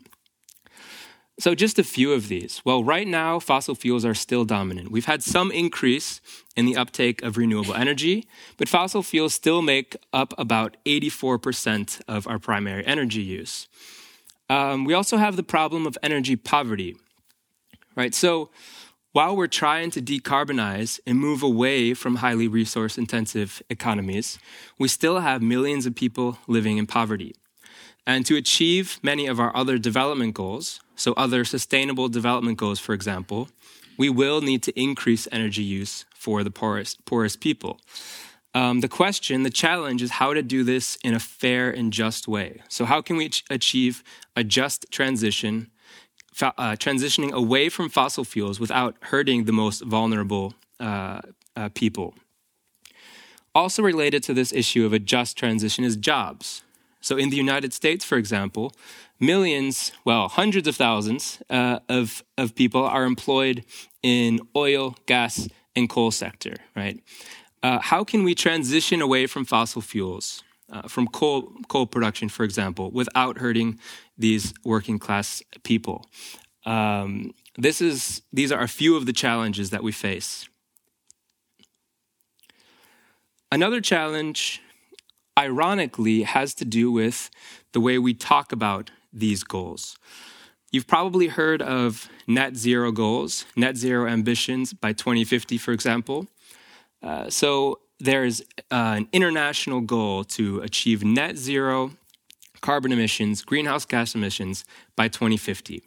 So, 1.41 1.55
just 1.55 1.79
a 1.79 1.83
few 1.83 2.13
of 2.13 2.27
these. 2.27 2.61
Well, 2.63 2.83
right 2.83 3.07
now, 3.07 3.39
fossil 3.39 3.73
fuels 3.73 4.05
are 4.05 4.13
still 4.13 4.45
dominant. 4.45 4.91
We've 4.91 5.05
had 5.05 5.23
some 5.23 5.51
increase 5.51 6.21
in 6.55 6.67
the 6.67 6.77
uptake 6.77 7.23
of 7.23 7.35
renewable 7.35 7.73
energy, 7.73 8.27
but 8.57 8.69
fossil 8.69 9.01
fuels 9.01 9.33
still 9.33 9.63
make 9.63 9.97
up 10.13 10.35
about 10.37 10.77
84% 10.85 11.99
of 12.07 12.27
our 12.27 12.37
primary 12.37 12.85
energy 12.85 13.23
use. 13.23 13.67
Um, 14.51 14.85
we 14.85 14.93
also 14.93 15.17
have 15.17 15.35
the 15.35 15.41
problem 15.41 15.87
of 15.87 15.97
energy 16.03 16.35
poverty, 16.35 16.95
right? 17.95 18.13
So, 18.13 18.51
while 19.11 19.35
we're 19.35 19.47
trying 19.47 19.89
to 19.91 19.99
decarbonize 19.99 20.99
and 21.07 21.17
move 21.17 21.41
away 21.41 21.95
from 21.95 22.17
highly 22.17 22.47
resource 22.47 22.99
intensive 22.99 23.63
economies, 23.67 24.37
we 24.77 24.87
still 24.87 25.21
have 25.21 25.41
millions 25.41 25.87
of 25.87 25.95
people 25.95 26.37
living 26.45 26.77
in 26.77 26.85
poverty. 26.85 27.33
And 28.05 28.27
to 28.27 28.35
achieve 28.35 28.99
many 29.01 29.25
of 29.25 29.39
our 29.39 29.55
other 29.55 29.79
development 29.79 30.35
goals, 30.35 30.79
so 31.01 31.13
other 31.13 31.43
sustainable 31.43 32.09
development 32.09 32.59
goals, 32.59 32.79
for 32.79 32.93
example, 32.93 33.49
we 33.97 34.07
will 34.07 34.39
need 34.39 34.61
to 34.61 34.79
increase 34.79 35.27
energy 35.31 35.63
use 35.63 36.05
for 36.13 36.43
the 36.43 36.51
poorest, 36.51 37.03
poorest 37.05 37.41
people. 37.41 37.79
Um, 38.53 38.81
the 38.81 38.87
question, 38.87 39.41
the 39.41 39.49
challenge 39.49 40.03
is 40.03 40.11
how 40.11 40.35
to 40.35 40.43
do 40.43 40.63
this 40.63 40.97
in 41.03 41.15
a 41.15 41.19
fair 41.19 41.71
and 41.71 41.91
just 41.91 42.27
way. 42.27 42.61
So, 42.69 42.85
how 42.85 43.01
can 43.01 43.15
we 43.15 43.29
ch- 43.29 43.43
achieve 43.49 44.03
a 44.35 44.43
just 44.43 44.85
transition, 44.91 45.71
uh, 46.39 46.75
transitioning 46.85 47.31
away 47.31 47.69
from 47.69 47.89
fossil 47.89 48.23
fuels 48.23 48.59
without 48.59 48.95
hurting 49.01 49.45
the 49.45 49.53
most 49.53 49.83
vulnerable 49.83 50.53
uh, 50.79 51.21
uh, 51.55 51.69
people? 51.73 52.13
Also, 53.55 53.81
related 53.81 54.21
to 54.23 54.35
this 54.35 54.53
issue 54.53 54.85
of 54.85 54.93
a 54.93 54.99
just 54.99 55.35
transition 55.35 55.83
is 55.83 55.97
jobs. 55.97 56.61
So, 56.99 57.17
in 57.17 57.29
the 57.31 57.37
United 57.37 57.73
States, 57.73 58.05
for 58.05 58.17
example, 58.17 58.73
millions, 59.21 59.91
well, 60.03 60.27
hundreds 60.27 60.67
of 60.67 60.75
thousands 60.75 61.41
uh, 61.49 61.79
of, 61.87 62.23
of 62.37 62.55
people 62.55 62.83
are 62.83 63.05
employed 63.05 63.63
in 64.03 64.39
oil, 64.55 64.95
gas, 65.05 65.47
and 65.75 65.87
coal 65.87 66.11
sector, 66.11 66.55
right? 66.75 66.99
Uh, 67.63 67.79
how 67.79 68.03
can 68.03 68.23
we 68.23 68.33
transition 68.33 69.01
away 69.01 69.27
from 69.27 69.45
fossil 69.45 69.81
fuels, 69.81 70.43
uh, 70.71 70.81
from 70.87 71.07
coal, 71.07 71.53
coal 71.67 71.85
production, 71.85 72.27
for 72.27 72.43
example, 72.43 72.89
without 72.91 73.37
hurting 73.37 73.79
these 74.17 74.53
working 74.65 74.97
class 74.97 75.43
people? 75.63 76.09
Um, 76.65 77.33
this 77.57 77.79
is, 77.79 78.23
these 78.33 78.51
are 78.51 78.61
a 78.61 78.67
few 78.67 78.97
of 78.97 79.05
the 79.05 79.13
challenges 79.13 79.69
that 79.69 79.83
we 79.83 79.91
face. 79.91 80.49
Another 83.51 83.81
challenge 83.81 84.61
ironically 85.37 86.23
has 86.23 86.53
to 86.55 86.65
do 86.65 86.91
with 86.91 87.29
the 87.73 87.79
way 87.79 87.97
we 87.97 88.13
talk 88.13 88.51
about 88.51 88.91
these 89.13 89.43
goals. 89.43 89.97
You've 90.71 90.87
probably 90.87 91.27
heard 91.27 91.61
of 91.61 92.09
net 92.27 92.55
zero 92.55 92.91
goals, 92.91 93.45
net 93.55 93.75
zero 93.75 94.07
ambitions 94.07 94.73
by 94.73 94.93
2050, 94.93 95.57
for 95.57 95.71
example. 95.71 96.27
Uh, 97.03 97.29
so 97.29 97.79
there's 97.99 98.41
uh, 98.71 98.95
an 98.97 99.07
international 99.11 99.81
goal 99.81 100.23
to 100.23 100.61
achieve 100.61 101.03
net 101.03 101.37
zero 101.37 101.91
carbon 102.61 102.91
emissions, 102.91 103.43
greenhouse 103.43 103.85
gas 103.85 104.15
emissions 104.15 104.63
by 104.95 105.07
2050. 105.07 105.83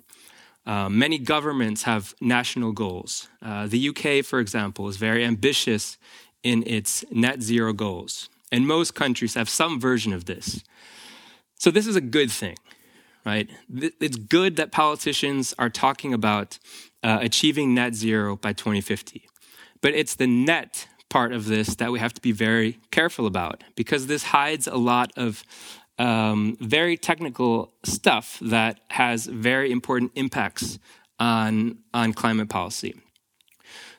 Uh, 0.67 0.89
many 0.89 1.19
governments 1.19 1.85
have 1.85 2.15
national 2.21 2.73
goals. 2.73 3.29
Uh, 3.41 3.67
the 3.67 3.89
UK, 3.89 4.25
for 4.25 4.41
example, 4.41 4.89
is 4.89 4.97
very 4.97 5.25
ambitious 5.25 5.99
in 6.43 6.63
its 6.67 7.05
net 7.11 7.43
zero 7.43 7.73
goals 7.73 8.29
and 8.55 8.69
most 8.69 8.95
countries 8.95 9.35
have 9.35 9.49
some 9.49 9.81
version 9.81 10.13
of 10.13 10.27
this. 10.27 10.63
So 11.59 11.73
this 11.73 11.89
is 11.89 11.97
a 11.97 12.01
good 12.01 12.31
thing, 12.31 12.57
right? 13.25 13.49
It's 13.73 14.17
good 14.17 14.57
that 14.57 14.73
politicians 14.73 15.55
are 15.59 15.71
talking 15.71 16.13
about 16.13 16.59
uh, 17.03 17.19
achieving 17.21 17.75
net 17.75 17.95
zero 17.95 18.37
by 18.37 18.53
2050. 18.53 19.27
But 19.81 19.95
it's 19.95 20.15
the 20.15 20.27
net 20.27 20.89
part 21.11 21.33
of 21.33 21.47
this 21.47 21.77
that 21.77 21.93
we 21.93 21.99
have 21.99 22.15
to 22.15 22.21
be 22.21 22.33
very 22.33 22.79
careful 22.91 23.27
about 23.27 23.63
because 23.77 24.07
this 24.07 24.25
hides 24.25 24.67
a 24.67 24.77
lot 24.77 25.13
of 25.17 25.45
um, 25.99 26.57
very 26.61 26.97
technical 26.97 27.73
stuff 27.85 28.39
that 28.43 28.81
has 28.91 29.27
very 29.27 29.71
important 29.71 30.13
impacts 30.15 30.79
on, 31.21 31.79
on 31.93 32.13
climate 32.13 32.49
policy. 32.49 32.95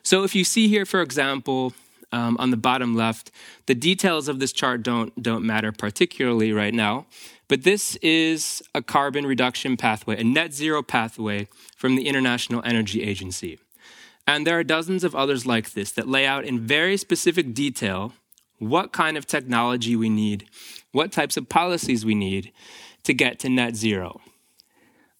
So 0.02 0.22
if 0.24 0.34
you 0.34 0.44
see 0.44 0.68
here, 0.68 0.84
for 0.84 1.00
example, 1.00 1.72
um, 2.12 2.36
on 2.38 2.50
the 2.50 2.56
bottom 2.56 2.94
left. 2.94 3.30
The 3.66 3.74
details 3.74 4.28
of 4.28 4.38
this 4.38 4.52
chart 4.52 4.82
don't, 4.82 5.20
don't 5.22 5.44
matter 5.44 5.72
particularly 5.72 6.52
right 6.52 6.74
now, 6.74 7.06
but 7.48 7.62
this 7.62 7.96
is 7.96 8.62
a 8.74 8.82
carbon 8.82 9.26
reduction 9.26 9.76
pathway, 9.76 10.20
a 10.20 10.24
net 10.24 10.52
zero 10.52 10.82
pathway 10.82 11.48
from 11.76 11.96
the 11.96 12.08
International 12.08 12.62
Energy 12.64 13.02
Agency. 13.02 13.58
And 14.26 14.46
there 14.46 14.58
are 14.58 14.64
dozens 14.64 15.04
of 15.04 15.14
others 15.14 15.46
like 15.46 15.72
this 15.72 15.92
that 15.92 16.08
lay 16.08 16.26
out 16.26 16.44
in 16.44 16.66
very 16.66 16.96
specific 16.96 17.54
detail 17.54 18.12
what 18.58 18.92
kind 18.92 19.16
of 19.16 19.26
technology 19.26 19.94
we 19.94 20.08
need, 20.08 20.48
what 20.92 21.12
types 21.12 21.36
of 21.36 21.48
policies 21.48 22.04
we 22.04 22.14
need 22.14 22.52
to 23.04 23.14
get 23.14 23.38
to 23.40 23.48
net 23.48 23.76
zero. 23.76 24.20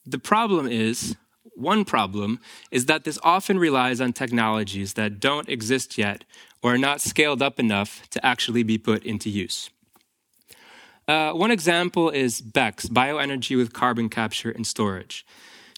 The 0.05 0.19
problem 0.19 0.67
is 0.67 1.17
one 1.55 1.85
problem 1.85 2.41
is 2.71 2.87
that 2.87 3.05
this 3.05 3.19
often 3.23 3.59
relies 3.59 4.01
on 4.01 4.13
technologies 4.13 4.95
that 4.95 5.21
don't 5.21 5.49
exist 5.49 5.97
yet 5.97 6.25
or 6.63 6.75
are 6.75 6.79
not 6.79 7.01
scaled 7.01 7.43
up 7.43 7.59
enough 7.61 8.09
to 8.11 8.25
actually 8.25 8.63
be 8.63 8.79
put 8.79 9.05
into 9.05 9.31
use. 9.31 9.71
Uh, 11.09 11.33
one 11.33 11.53
example 11.53 12.11
is 12.11 12.43
BECCS, 12.43 12.89
bioenergy 12.89 13.57
with 13.57 13.73
carbon 13.73 14.09
capture 14.09 14.51
and 14.51 14.67
storage. 14.67 15.25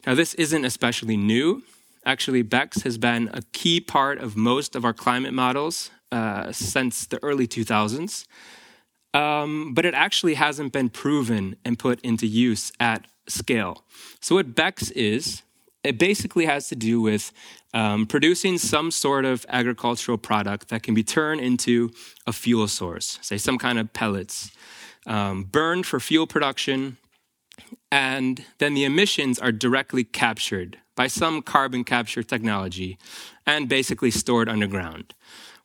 Now, 0.06 0.14
this 0.14 0.32
isn't 0.35 0.64
especially 0.64 1.16
new. 1.16 1.62
Actually, 2.06 2.42
BECCS 2.42 2.82
has 2.85 2.97
been 2.97 3.28
a 3.35 3.42
key 3.52 3.80
part 3.80 4.18
of 4.18 4.37
most 4.37 4.75
of 4.75 4.85
our 4.85 4.94
climate 4.94 5.35
models 5.35 5.90
uh, 6.11 6.50
since 6.52 7.06
the 7.06 7.23
early 7.23 7.47
2000s. 7.47 8.26
Um, 9.12 9.75
but 9.75 9.85
it 9.85 9.94
actually 9.94 10.35
hasn't 10.35 10.73
been 10.73 10.88
proven 10.88 11.56
and 11.64 11.78
put 11.78 12.00
into 12.00 12.26
use 12.26 12.73
at 12.80 13.06
scale. 13.26 13.85
So, 14.20 14.35
what 14.37 14.54
BECCS 14.54 14.92
is, 14.92 15.42
it 15.85 15.99
basically 15.99 16.47
has 16.47 16.68
to 16.68 16.76
do 16.76 17.00
with 17.00 17.32
um, 17.75 18.06
producing 18.06 18.58
some 18.58 18.90
sort 18.90 19.25
of 19.25 19.44
agricultural 19.49 20.18
product 20.18 20.68
that 20.68 20.82
can 20.82 20.94
be 20.94 21.02
turned 21.02 21.40
into 21.40 21.90
a 22.26 22.32
fuel 22.32 22.68
source, 22.68 23.18
say 23.23 23.38
some 23.38 23.58
kind 23.58 23.78
of 23.78 23.92
pellets, 23.92 24.50
um, 25.06 25.44
burned 25.44 25.86
for 25.86 26.00
fuel 26.00 26.26
production, 26.26 26.98
and 27.90 28.44
then 28.58 28.74
the 28.74 28.84
emissions 28.84 29.38
are 29.38 29.52
directly 29.52 30.04
captured 30.04 30.78
by 30.94 31.06
some 31.06 31.42
carbon 31.42 31.84
capture 31.84 32.22
technology 32.22 32.98
and 33.46 33.68
basically 33.68 34.10
stored 34.10 34.48
underground. 34.48 35.14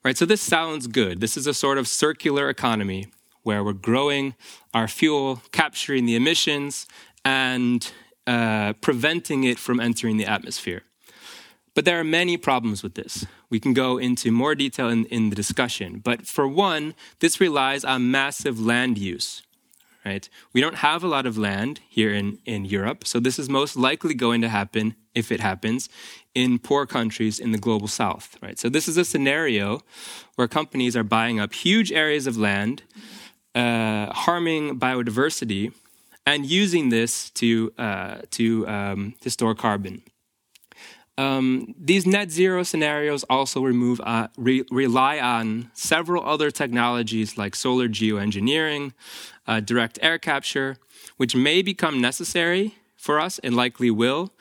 Right, 0.04 0.18
so 0.18 0.26
this 0.26 0.42
sounds 0.42 0.88
good. 0.88 1.22
This 1.22 1.38
is 1.38 1.48
a 1.48 1.54
sort 1.54 1.78
of 1.78 1.88
circular 1.88 2.50
economy 2.50 3.08
where 3.44 3.64
we're 3.64 3.74
growing 3.74 4.36
our 4.74 4.88
fuel, 4.88 5.42
capturing 5.52 6.06
the 6.06 6.16
emissions, 6.16 6.88
and 7.24 7.90
uh, 8.28 8.74
preventing 8.74 9.44
it 9.44 9.60
from 9.60 9.80
entering 9.80 10.18
the 10.18 10.26
atmosphere. 10.26 10.84
But 11.74 11.86
there 11.86 12.00
are 12.00 12.04
many 12.04 12.38
problems 12.38 12.84
with 12.84 12.96
this. 12.96 13.26
We 13.50 13.60
can 13.60 13.74
go 13.74 13.98
into 13.98 14.32
more 14.32 14.56
detail 14.56 14.90
in, 14.90 15.06
in 15.06 15.30
the 15.30 15.36
discussion. 15.36 16.00
But 16.04 16.28
for 16.28 16.48
one, 16.48 16.94
this 17.20 17.40
relies 17.40 17.84
on 17.84 18.12
massive 18.12 18.60
land 18.60 18.98
use. 18.98 19.44
Right? 20.06 20.28
We 20.52 20.60
don't 20.60 20.76
have 20.76 21.02
a 21.04 21.08
lot 21.08 21.26
of 21.26 21.38
land 21.38 21.80
here 21.88 22.14
in, 22.14 22.40
in 22.46 22.66
Europe, 22.66 23.08
so 23.08 23.22
this 23.22 23.40
is 23.40 23.48
most 23.50 23.78
likely 23.78 24.14
going 24.14 24.42
to 24.42 24.50
happen, 24.50 24.96
if 25.16 25.32
it 25.32 25.40
happens, 25.40 25.88
in 26.36 26.60
poor 26.60 26.86
countries 26.86 27.40
in 27.40 27.54
the 27.54 27.58
global 27.58 27.88
south. 27.88 28.38
Right? 28.42 28.60
So 28.60 28.68
this 28.68 28.90
is 28.90 28.98
a 28.98 29.06
scenario 29.06 29.80
where 30.36 30.50
companies 30.50 30.98
are 30.98 31.06
buying 31.06 31.40
up 31.40 31.54
huge 31.54 31.92
areas 31.92 32.28
of 32.28 32.38
land, 32.38 32.84
uh, 33.56 34.12
harming 34.12 34.78
biodiversity, 34.78 35.72
and 36.26 36.46
using 36.46 36.90
this 36.90 37.30
to, 37.32 37.72
uh, 37.78 38.18
to, 38.32 38.68
um, 38.68 39.14
to 39.22 39.30
store 39.30 39.56
carbon. 39.56 40.02
Um, 41.18 41.76
these 41.78 42.08
net 42.08 42.32
zero 42.32 42.64
scenarios 42.64 43.24
also 43.30 43.62
remove, 43.62 44.02
uh, 44.04 44.30
re- 44.36 44.66
rely 44.72 45.20
on 45.20 45.70
several 45.74 46.26
other 46.26 46.50
technologies 46.50 47.38
like 47.38 47.56
solar 47.56 47.88
geoengineering, 47.88 48.94
uh, 49.46 49.60
direct 49.60 50.00
air 50.02 50.18
capture, 50.18 50.78
which 51.18 51.36
may 51.36 51.62
become 51.62 52.02
necessary 52.02 52.76
for 52.98 53.20
us 53.20 53.38
and 53.40 53.56
likely 53.56 53.92
will, 53.92 54.34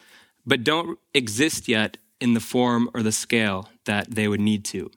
but 0.46 0.64
don't 0.64 0.98
exist 1.12 1.68
yet 1.68 1.98
in 2.20 2.32
the 2.34 2.40
form 2.40 2.88
or 2.94 3.02
the 3.02 3.12
scale 3.12 3.68
that 3.84 4.10
they 4.10 4.26
would 4.26 4.40
need 4.40 4.64
to. 4.64 4.90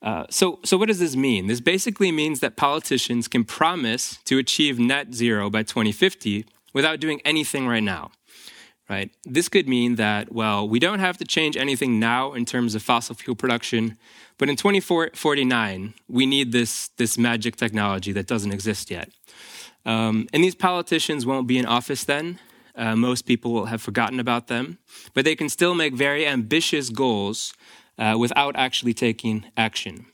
Uh, 0.00 0.24
so, 0.30 0.60
so 0.64 0.76
what 0.76 0.88
does 0.88 0.98
this 0.98 1.14
mean? 1.14 1.46
This 1.46 1.60
basically 1.60 2.10
means 2.10 2.40
that 2.40 2.56
politicians 2.56 3.28
can 3.28 3.44
promise 3.44 4.18
to 4.24 4.38
achieve 4.38 4.78
net 4.78 5.14
zero 5.14 5.50
by 5.50 5.62
2050 5.62 6.46
without 6.72 7.00
doing 7.00 7.20
anything 7.24 7.68
right 7.68 7.82
now 7.82 8.10
right? 8.92 9.10
This 9.24 9.48
could 9.48 9.66
mean 9.68 9.94
that, 9.94 10.32
well, 10.32 10.68
we 10.68 10.78
don't 10.78 10.98
have 10.98 11.16
to 11.16 11.24
change 11.24 11.56
anything 11.56 11.98
now 11.98 12.34
in 12.34 12.44
terms 12.44 12.74
of 12.74 12.82
fossil 12.82 13.14
fuel 13.14 13.34
production, 13.34 13.96
but 14.36 14.50
in 14.50 14.56
2049, 14.56 15.94
we 16.08 16.26
need 16.26 16.52
this, 16.52 16.90
this 16.98 17.16
magic 17.16 17.56
technology 17.56 18.12
that 18.12 18.26
doesn't 18.26 18.52
exist 18.52 18.90
yet. 18.90 19.08
Um, 19.86 20.28
and 20.32 20.44
these 20.44 20.54
politicians 20.54 21.24
won't 21.24 21.46
be 21.46 21.56
in 21.56 21.64
office 21.64 22.04
then. 22.04 22.38
Uh, 22.76 22.94
most 22.94 23.22
people 23.24 23.50
will 23.54 23.66
have 23.66 23.80
forgotten 23.80 24.20
about 24.20 24.48
them, 24.48 24.78
but 25.14 25.24
they 25.24 25.36
can 25.36 25.48
still 25.48 25.74
make 25.74 25.94
very 25.94 26.26
ambitious 26.26 26.90
goals 26.90 27.54
uh, 27.98 28.14
without 28.18 28.54
actually 28.56 28.94
taking 28.94 29.46
action. 29.56 30.04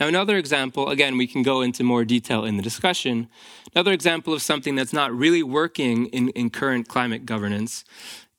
Now, 0.00 0.06
another 0.06 0.36
example, 0.36 0.88
again, 0.88 1.16
we 1.18 1.26
can 1.26 1.42
go 1.42 1.60
into 1.60 1.82
more 1.82 2.04
detail 2.04 2.44
in 2.44 2.56
the 2.56 2.62
discussion. 2.62 3.28
Another 3.74 3.92
example 3.92 4.32
of 4.32 4.42
something 4.42 4.74
that's 4.74 4.92
not 4.92 5.12
really 5.12 5.42
working 5.42 6.06
in, 6.06 6.30
in 6.30 6.50
current 6.50 6.88
climate 6.88 7.26
governance 7.26 7.84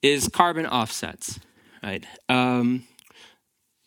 is 0.02 0.28
carbon 0.28 0.66
offsets, 0.66 1.40
right? 1.84 2.06
Um, 2.28 2.84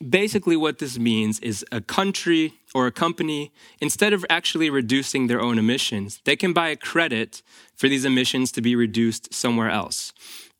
basically, 0.09 0.55
what 0.55 0.79
this 0.79 0.97
means 0.97 1.39
is 1.39 1.65
a 1.71 1.81
country 1.81 2.53
or 2.73 2.87
a 2.87 2.91
company, 2.91 3.51
instead 3.79 4.13
of 4.13 4.25
actually 4.29 4.69
reducing 4.69 5.27
their 5.27 5.41
own 5.41 5.57
emissions, 5.57 6.21
they 6.25 6.35
can 6.35 6.53
buy 6.53 6.69
a 6.69 6.75
credit 6.75 7.41
for 7.75 7.87
these 7.87 8.05
emissions 8.05 8.51
to 8.51 8.61
be 8.61 8.75
reduced 8.75 9.33
somewhere 9.33 9.69
else. 9.69 10.13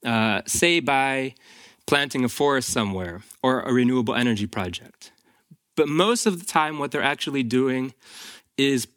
Uh, 0.06 0.42
say 0.46 0.80
by 0.80 1.34
planting 1.88 2.24
a 2.24 2.30
forest 2.30 2.70
somewhere 2.70 3.22
or 3.42 3.62
a 3.62 3.74
renewable 3.74 4.16
energy 4.16 4.48
project. 4.48 5.12
But 5.76 5.88
most 5.88 6.26
of 6.26 6.40
the 6.40 6.46
time, 6.46 6.78
what 6.78 6.92
they're 6.92 7.02
actually 7.02 7.44
doing 7.44 7.94
is, 8.58 8.88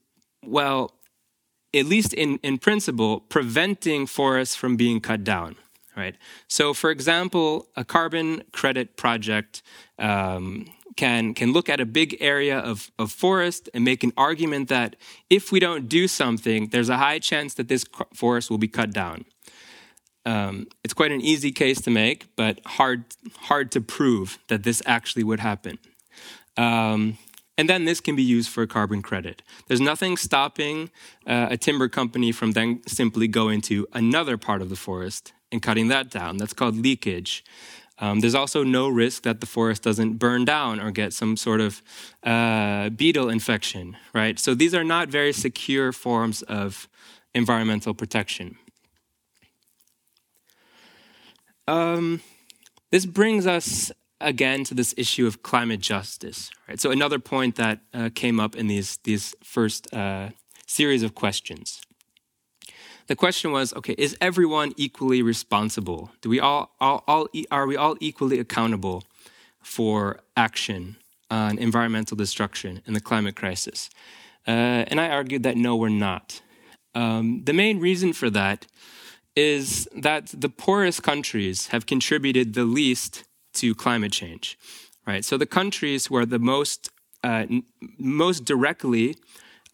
well, 0.45 0.96
at 1.77 1.87
least 1.87 2.13
in, 2.15 2.39
in 2.43 2.59
principle, 2.59 3.21
preventing 3.21 4.07
forests 4.07 4.57
from 4.57 4.77
being 4.77 5.01
cut 5.01 5.25
down. 5.25 5.57
Right. 5.97 6.17
So, 6.47 6.75
for 6.75 6.91
example, 6.91 7.69
a 7.75 7.83
carbon 7.83 8.43
credit 8.53 8.99
project 8.99 9.63
um, 9.99 10.67
can 10.97 11.33
can 11.33 11.53
look 11.53 11.69
at 11.69 11.81
a 11.81 11.87
big 11.87 12.17
area 12.21 12.59
of, 12.59 12.91
of 12.99 13.13
forest 13.13 13.71
and 13.73 13.83
make 13.85 14.05
an 14.05 14.13
argument 14.17 14.69
that 14.69 14.97
if 15.31 15.51
we 15.53 15.59
don't 15.59 15.89
do 15.89 16.07
something, 16.07 16.69
there's 16.69 16.91
a 16.91 16.99
high 16.99 17.19
chance 17.19 17.55
that 17.55 17.69
this 17.69 17.85
forest 18.15 18.51
will 18.51 18.59
be 18.59 18.69
cut 18.69 18.93
down. 18.93 19.25
Um, 20.27 20.67
it's 20.83 20.93
quite 20.93 21.13
an 21.13 21.21
easy 21.21 21.53
case 21.53 21.81
to 21.83 21.91
make, 21.91 22.27
but 22.37 22.61
hard 22.67 23.05
hard 23.49 23.71
to 23.73 23.81
prove 23.81 24.39
that 24.49 24.65
this 24.65 24.83
actually 24.85 25.25
would 25.25 25.41
happen. 25.41 25.79
Um, 26.57 27.19
and 27.59 27.69
then 27.69 27.85
this 27.85 28.01
can 28.01 28.17
be 28.17 28.23
used 28.23 28.51
for 28.51 28.63
a 28.63 28.67
carbon 28.67 29.03
credit. 29.03 29.43
There's 29.67 29.81
nothing 29.81 30.17
stopping 30.17 30.91
uh, 31.27 31.49
a 31.51 31.57
timber 31.57 31.89
company 31.89 32.33
from 32.33 32.53
then 32.53 32.83
simply 32.87 33.29
going 33.29 33.63
to 33.63 33.87
another 33.93 34.37
part 34.37 34.63
of 34.63 34.69
the 34.69 34.77
forest 34.77 35.33
and 35.51 35.63
cutting 35.63 35.89
that 35.89 36.11
down. 36.11 36.37
That's 36.37 36.53
called 36.53 36.77
leakage. 36.77 37.45
Um, 37.99 38.21
there's 38.21 38.35
also 38.35 38.63
no 38.63 38.89
risk 38.89 39.23
that 39.23 39.41
the 39.41 39.47
forest 39.47 39.83
doesn't 39.83 40.15
burn 40.19 40.45
down 40.45 40.81
or 40.81 40.91
get 40.91 41.15
some 41.15 41.37
sort 41.37 41.63
of 41.63 41.83
uh, 42.23 42.91
beetle 42.91 43.31
infection, 43.31 43.97
right? 44.13 44.39
So 44.39 44.55
these 44.55 44.75
are 44.75 44.85
not 44.85 45.09
very 45.09 45.33
secure 45.33 45.93
forms 45.93 46.43
of 46.43 46.89
environmental 47.35 47.95
protection. 47.95 48.59
Um, 51.67 52.21
this 52.91 53.07
brings 53.07 53.47
us 53.47 53.91
again 54.21 54.65
to 54.65 54.75
this 54.75 54.95
issue 54.97 55.27
of 55.27 55.43
climate 55.43 55.81
justice. 55.81 56.51
Right? 56.69 56.81
So 56.81 56.91
another 56.91 57.19
point 57.19 57.57
that 57.57 57.81
uh, 57.93 58.11
came 58.15 58.41
up 58.41 58.57
in 58.57 58.67
these 58.67 58.99
these 59.05 59.35
first 59.43 59.93
uh, 59.93 60.31
series 60.67 61.03
of 61.03 61.15
questions. 61.15 61.81
The 63.07 63.17
question 63.17 63.53
was, 63.53 63.73
okay, 63.75 63.95
is 63.97 64.17
everyone 64.21 64.73
equally 64.77 65.23
responsible? 65.23 66.11
Do 66.23 66.29
we 66.29 66.41
all, 66.41 66.75
all, 66.81 67.05
all 67.07 67.29
are 67.51 67.67
we 67.67 67.77
all 67.77 67.97
equally 68.01 68.41
accountable 68.41 69.05
for 69.63 70.21
action 70.37 70.97
on 71.31 71.59
environmental 71.59 72.17
destruction 72.17 72.83
and 72.85 72.97
the 72.97 73.01
climate 73.01 73.37
crisis? 73.37 73.91
Uh, 74.47 74.85
and 74.89 75.01
I 75.01 75.09
argued 75.09 75.45
that 75.45 75.57
no, 75.57 75.77
we're 75.77 75.89
not. 75.89 76.43
Um, 76.95 77.43
the 77.45 77.53
main 77.53 77.79
reason 77.79 78.13
for 78.13 78.29
that 78.31 78.67
is 79.37 79.89
that 79.95 80.27
the 80.29 80.49
poorest 80.49 81.03
countries 81.03 81.69
have 81.69 81.87
contributed 81.87 82.55
the 82.55 82.65
least 82.65 83.25
to 83.57 83.75
climate 83.75 84.13
change, 84.13 84.59
right? 85.07 85.25
So 85.25 85.37
the 85.37 85.47
countries 85.47 86.07
who 86.07 86.17
are 86.17 86.27
the 86.27 86.39
most 86.39 86.91
uh, 87.25 87.47
most 87.99 88.45
directly 88.45 89.17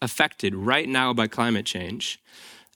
affected 0.01 0.55
right 0.55 0.89
now 0.89 1.13
by 1.13 1.27
climate 1.27 1.65
change. 1.65 2.19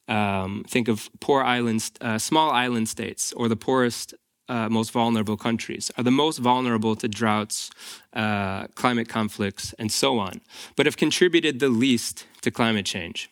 Um, 0.07 0.63
think 0.67 0.87
of 0.87 1.09
poor 1.19 1.43
islands, 1.43 1.91
uh, 1.99 2.17
small 2.17 2.51
island 2.51 2.87
states, 2.87 3.33
or 3.33 3.49
the 3.49 3.57
poorest, 3.57 4.13
uh, 4.47 4.69
most 4.69 4.91
vulnerable 4.91 5.35
countries 5.35 5.91
are 5.97 6.03
the 6.03 6.11
most 6.11 6.37
vulnerable 6.37 6.95
to 6.95 7.07
droughts, 7.07 7.69
uh, 8.13 8.67
climate 8.75 9.09
conflicts, 9.09 9.73
and 9.77 9.91
so 9.91 10.19
on, 10.19 10.39
but 10.75 10.85
have 10.85 10.95
contributed 10.95 11.59
the 11.59 11.69
least 11.69 12.25
to 12.41 12.51
climate 12.51 12.85
change. 12.85 13.29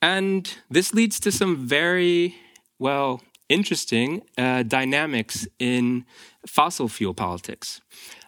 And 0.00 0.52
this 0.70 0.92
leads 0.94 1.18
to 1.20 1.32
some 1.32 1.56
very 1.66 2.36
well, 2.82 3.20
interesting 3.48 4.22
uh, 4.36 4.64
dynamics 4.64 5.46
in 5.60 6.04
fossil 6.46 6.88
fuel 6.88 7.14
politics. 7.14 7.80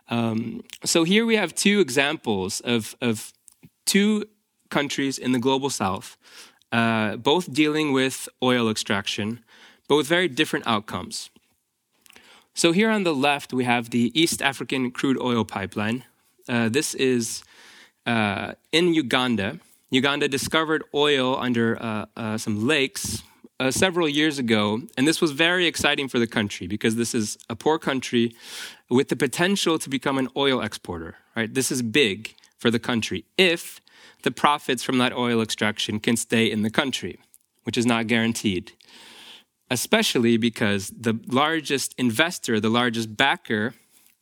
Um, 0.08 0.62
so 0.84 1.02
here 1.02 1.26
we 1.26 1.34
have 1.36 1.56
two 1.56 1.80
examples 1.80 2.60
of, 2.60 2.94
of 3.00 3.32
two 3.84 4.26
countries 4.70 5.18
in 5.18 5.32
the 5.32 5.40
global 5.40 5.70
south, 5.70 6.16
uh, 6.70 7.16
both 7.16 7.52
dealing 7.52 7.92
with 7.92 8.28
oil 8.42 8.70
extraction, 8.70 9.40
but 9.88 9.96
with 9.96 10.06
very 10.06 10.28
different 10.28 10.66
outcomes. 10.68 11.30
So 12.54 12.70
here 12.70 12.90
on 12.90 13.02
the 13.02 13.14
left, 13.14 13.52
we 13.52 13.64
have 13.64 13.90
the 13.90 14.12
East 14.14 14.40
African 14.40 14.92
crude 14.92 15.18
oil 15.20 15.44
pipeline. 15.44 16.04
Uh, 16.48 16.68
this 16.68 16.94
is 16.94 17.42
uh, 18.06 18.52
in 18.70 18.94
Uganda. 18.94 19.58
Uganda 19.90 20.28
discovered 20.28 20.84
oil 20.94 21.36
under 21.36 21.82
uh, 21.82 22.06
uh, 22.16 22.38
some 22.38 22.68
lakes 22.68 23.24
uh, 23.60 23.70
several 23.70 24.08
years 24.08 24.38
ago, 24.38 24.82
and 24.96 25.06
this 25.06 25.20
was 25.20 25.30
very 25.30 25.66
exciting 25.66 26.08
for 26.08 26.18
the 26.18 26.26
country 26.26 26.66
because 26.66 26.96
this 26.96 27.14
is 27.14 27.38
a 27.48 27.56
poor 27.56 27.78
country 27.78 28.34
with 28.90 29.08
the 29.08 29.16
potential 29.16 29.78
to 29.78 29.88
become 29.88 30.18
an 30.18 30.28
oil 30.36 30.60
exporter. 30.60 31.16
Right, 31.36 31.52
this 31.52 31.70
is 31.70 31.82
big 31.82 32.34
for 32.58 32.70
the 32.70 32.78
country 32.78 33.24
if 33.36 33.80
the 34.22 34.30
profits 34.30 34.82
from 34.82 34.98
that 34.98 35.12
oil 35.12 35.40
extraction 35.40 36.00
can 36.00 36.16
stay 36.16 36.50
in 36.50 36.62
the 36.62 36.70
country, 36.70 37.18
which 37.64 37.76
is 37.76 37.86
not 37.86 38.06
guaranteed. 38.06 38.72
Especially 39.70 40.36
because 40.36 40.90
the 40.90 41.18
largest 41.26 41.94
investor, 41.98 42.60
the 42.60 42.70
largest 42.70 43.16
backer 43.16 43.74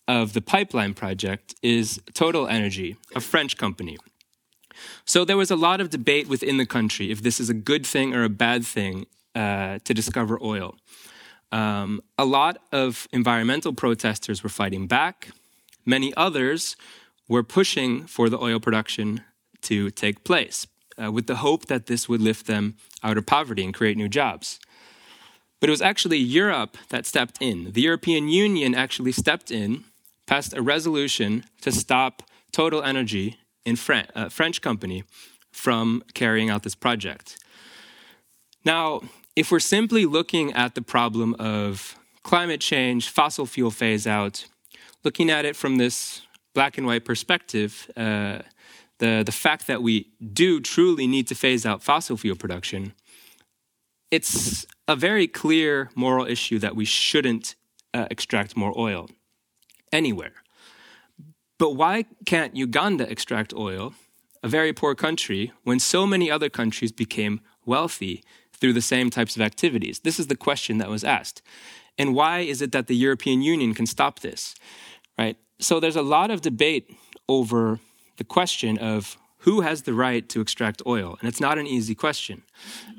of 0.08 0.32
the 0.32 0.40
pipeline 0.40 0.94
project 0.94 1.54
is 1.62 2.00
Total 2.14 2.46
Energy, 2.46 2.96
a 3.14 3.20
French 3.20 3.56
company. 3.56 3.98
So 5.04 5.24
there 5.24 5.36
was 5.36 5.50
a 5.50 5.56
lot 5.56 5.80
of 5.80 5.90
debate 5.90 6.28
within 6.28 6.56
the 6.56 6.66
country 6.66 7.10
if 7.10 7.22
this 7.22 7.38
is 7.38 7.48
a 7.50 7.54
good 7.54 7.86
thing 7.86 8.14
or 8.14 8.24
a 8.24 8.28
bad 8.28 8.64
thing 8.64 9.06
uh, 9.34 9.78
to 9.84 9.94
discover 9.94 10.38
oil. 10.42 10.76
Um, 11.50 12.00
a 12.16 12.24
lot 12.24 12.58
of 12.72 13.06
environmental 13.12 13.72
protesters 13.72 14.42
were 14.42 14.48
fighting 14.50 14.86
back. 14.86 15.28
Many 15.84 16.14
others 16.16 16.76
were 17.28 17.42
pushing 17.42 18.06
for 18.06 18.28
the 18.28 18.38
oil 18.38 18.60
production 18.60 19.22
to 19.62 19.90
take 19.90 20.24
place. 20.24 20.66
uh, 21.00 21.10
with 21.10 21.26
the 21.26 21.36
hope 21.36 21.66
that 21.66 21.86
this 21.86 22.08
would 22.08 22.20
lift 22.20 22.46
them 22.46 22.76
out 23.02 23.18
of 23.18 23.26
poverty 23.26 23.64
and 23.64 23.74
create 23.74 23.96
new 23.96 24.08
jobs. 24.08 24.58
But 25.60 25.68
it 25.68 25.72
was 25.72 25.82
actually 25.82 26.18
Europe 26.18 26.76
that 26.88 27.06
stepped 27.06 27.38
in. 27.40 27.72
The 27.72 27.82
European 27.82 28.28
Union 28.28 28.74
actually 28.74 29.12
stepped 29.12 29.50
in, 29.50 29.84
passed 30.26 30.54
a 30.54 30.62
resolution 30.62 31.44
to 31.60 31.70
stop 31.70 32.22
Total 32.52 32.82
Energy, 32.82 33.38
in 33.64 33.76
Fran- 33.76 34.08
a 34.14 34.28
French 34.28 34.60
company, 34.60 35.04
from 35.52 36.02
carrying 36.14 36.50
out 36.50 36.64
this 36.64 36.74
project. 36.74 37.38
Now, 38.64 39.02
if 39.34 39.50
we're 39.50 39.60
simply 39.60 40.04
looking 40.04 40.52
at 40.52 40.74
the 40.74 40.82
problem 40.82 41.34
of 41.38 41.96
climate 42.22 42.60
change, 42.60 43.08
fossil 43.08 43.46
fuel 43.46 43.70
phase 43.70 44.06
out, 44.06 44.46
looking 45.04 45.30
at 45.30 45.44
it 45.44 45.56
from 45.56 45.78
this 45.78 46.22
black 46.54 46.76
and 46.78 46.86
white 46.86 47.04
perspective, 47.04 47.90
uh, 47.96 48.38
the, 48.98 49.22
the 49.24 49.32
fact 49.32 49.66
that 49.66 49.82
we 49.82 50.08
do 50.32 50.60
truly 50.60 51.06
need 51.06 51.26
to 51.28 51.34
phase 51.34 51.66
out 51.66 51.82
fossil 51.82 52.16
fuel 52.16 52.36
production, 52.36 52.92
it's 54.10 54.66
a 54.86 54.94
very 54.94 55.26
clear 55.26 55.90
moral 55.94 56.26
issue 56.26 56.58
that 56.58 56.76
we 56.76 56.84
shouldn't 56.84 57.54
uh, 57.94 58.06
extract 58.10 58.56
more 58.56 58.78
oil 58.78 59.08
anywhere. 59.90 60.34
But 61.58 61.70
why 61.70 62.04
can't 62.26 62.54
Uganda 62.54 63.10
extract 63.10 63.54
oil, 63.54 63.94
a 64.42 64.48
very 64.48 64.72
poor 64.72 64.94
country, 64.94 65.52
when 65.64 65.78
so 65.78 66.06
many 66.06 66.30
other 66.30 66.50
countries 66.50 66.92
became 66.92 67.40
wealthy 67.64 68.22
through 68.62 68.72
the 68.72 68.80
same 68.80 69.10
types 69.10 69.34
of 69.34 69.42
activities? 69.42 69.98
This 69.98 70.20
is 70.20 70.28
the 70.28 70.36
question 70.36 70.78
that 70.78 70.88
was 70.88 71.02
asked. 71.02 71.42
And 71.98 72.14
why 72.14 72.38
is 72.52 72.62
it 72.62 72.70
that 72.70 72.86
the 72.86 72.94
European 72.94 73.42
Union 73.42 73.74
can 73.74 73.86
stop 73.86 74.20
this? 74.20 74.54
Right? 75.18 75.36
So 75.58 75.80
there's 75.80 75.96
a 75.96 76.08
lot 76.16 76.30
of 76.30 76.42
debate 76.42 76.96
over 77.28 77.80
the 78.18 78.24
question 78.24 78.78
of 78.78 79.18
who 79.38 79.62
has 79.62 79.82
the 79.82 79.92
right 79.92 80.28
to 80.28 80.40
extract 80.40 80.80
oil? 80.86 81.16
And 81.18 81.28
it's 81.28 81.40
not 81.40 81.58
an 81.58 81.66
easy 81.66 81.96
question. 81.96 82.44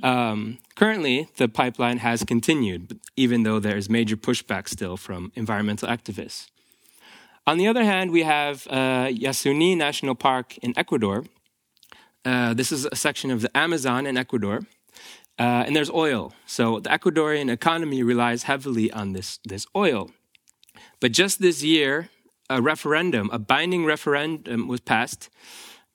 Um, 0.03 0.57
currently, 0.75 1.29
the 1.37 1.47
pipeline 1.47 1.99
has 1.99 2.25
continued, 2.25 2.99
even 3.15 3.43
though 3.43 3.59
there's 3.61 3.89
major 3.89 4.17
pushback 4.17 4.67
still 4.67 4.97
from 4.97 5.31
environmental 5.33 5.87
activists. 5.87 6.47
On 7.47 7.57
the 7.57 7.69
other 7.69 7.85
hand, 7.85 8.11
we 8.11 8.23
have 8.23 8.67
uh, 8.69 9.07
Yasuni 9.07 9.77
National 9.77 10.15
Park 10.15 10.57
in 10.57 10.73
Ecuador. 10.75 11.23
Uh, 12.25 12.53
this 12.53 12.73
is 12.73 12.85
a 12.85 12.97
section 12.97 13.31
of 13.31 13.39
the 13.39 13.57
Amazon 13.57 14.05
in 14.05 14.17
Ecuador. 14.17 14.63
Uh, 15.39 15.63
and 15.65 15.75
there's 15.75 15.89
oil. 15.89 16.33
So 16.45 16.79
the 16.79 16.89
Ecuadorian 16.89 17.51
economy 17.51 18.03
relies 18.03 18.43
heavily 18.43 18.91
on 18.91 19.13
this, 19.13 19.39
this 19.43 19.65
oil. 19.75 20.11
But 20.99 21.11
just 21.11 21.41
this 21.41 21.63
year, 21.63 22.09
a 22.49 22.61
referendum, 22.61 23.29
a 23.33 23.39
binding 23.39 23.85
referendum, 23.85 24.67
was 24.67 24.79
passed 24.79 25.29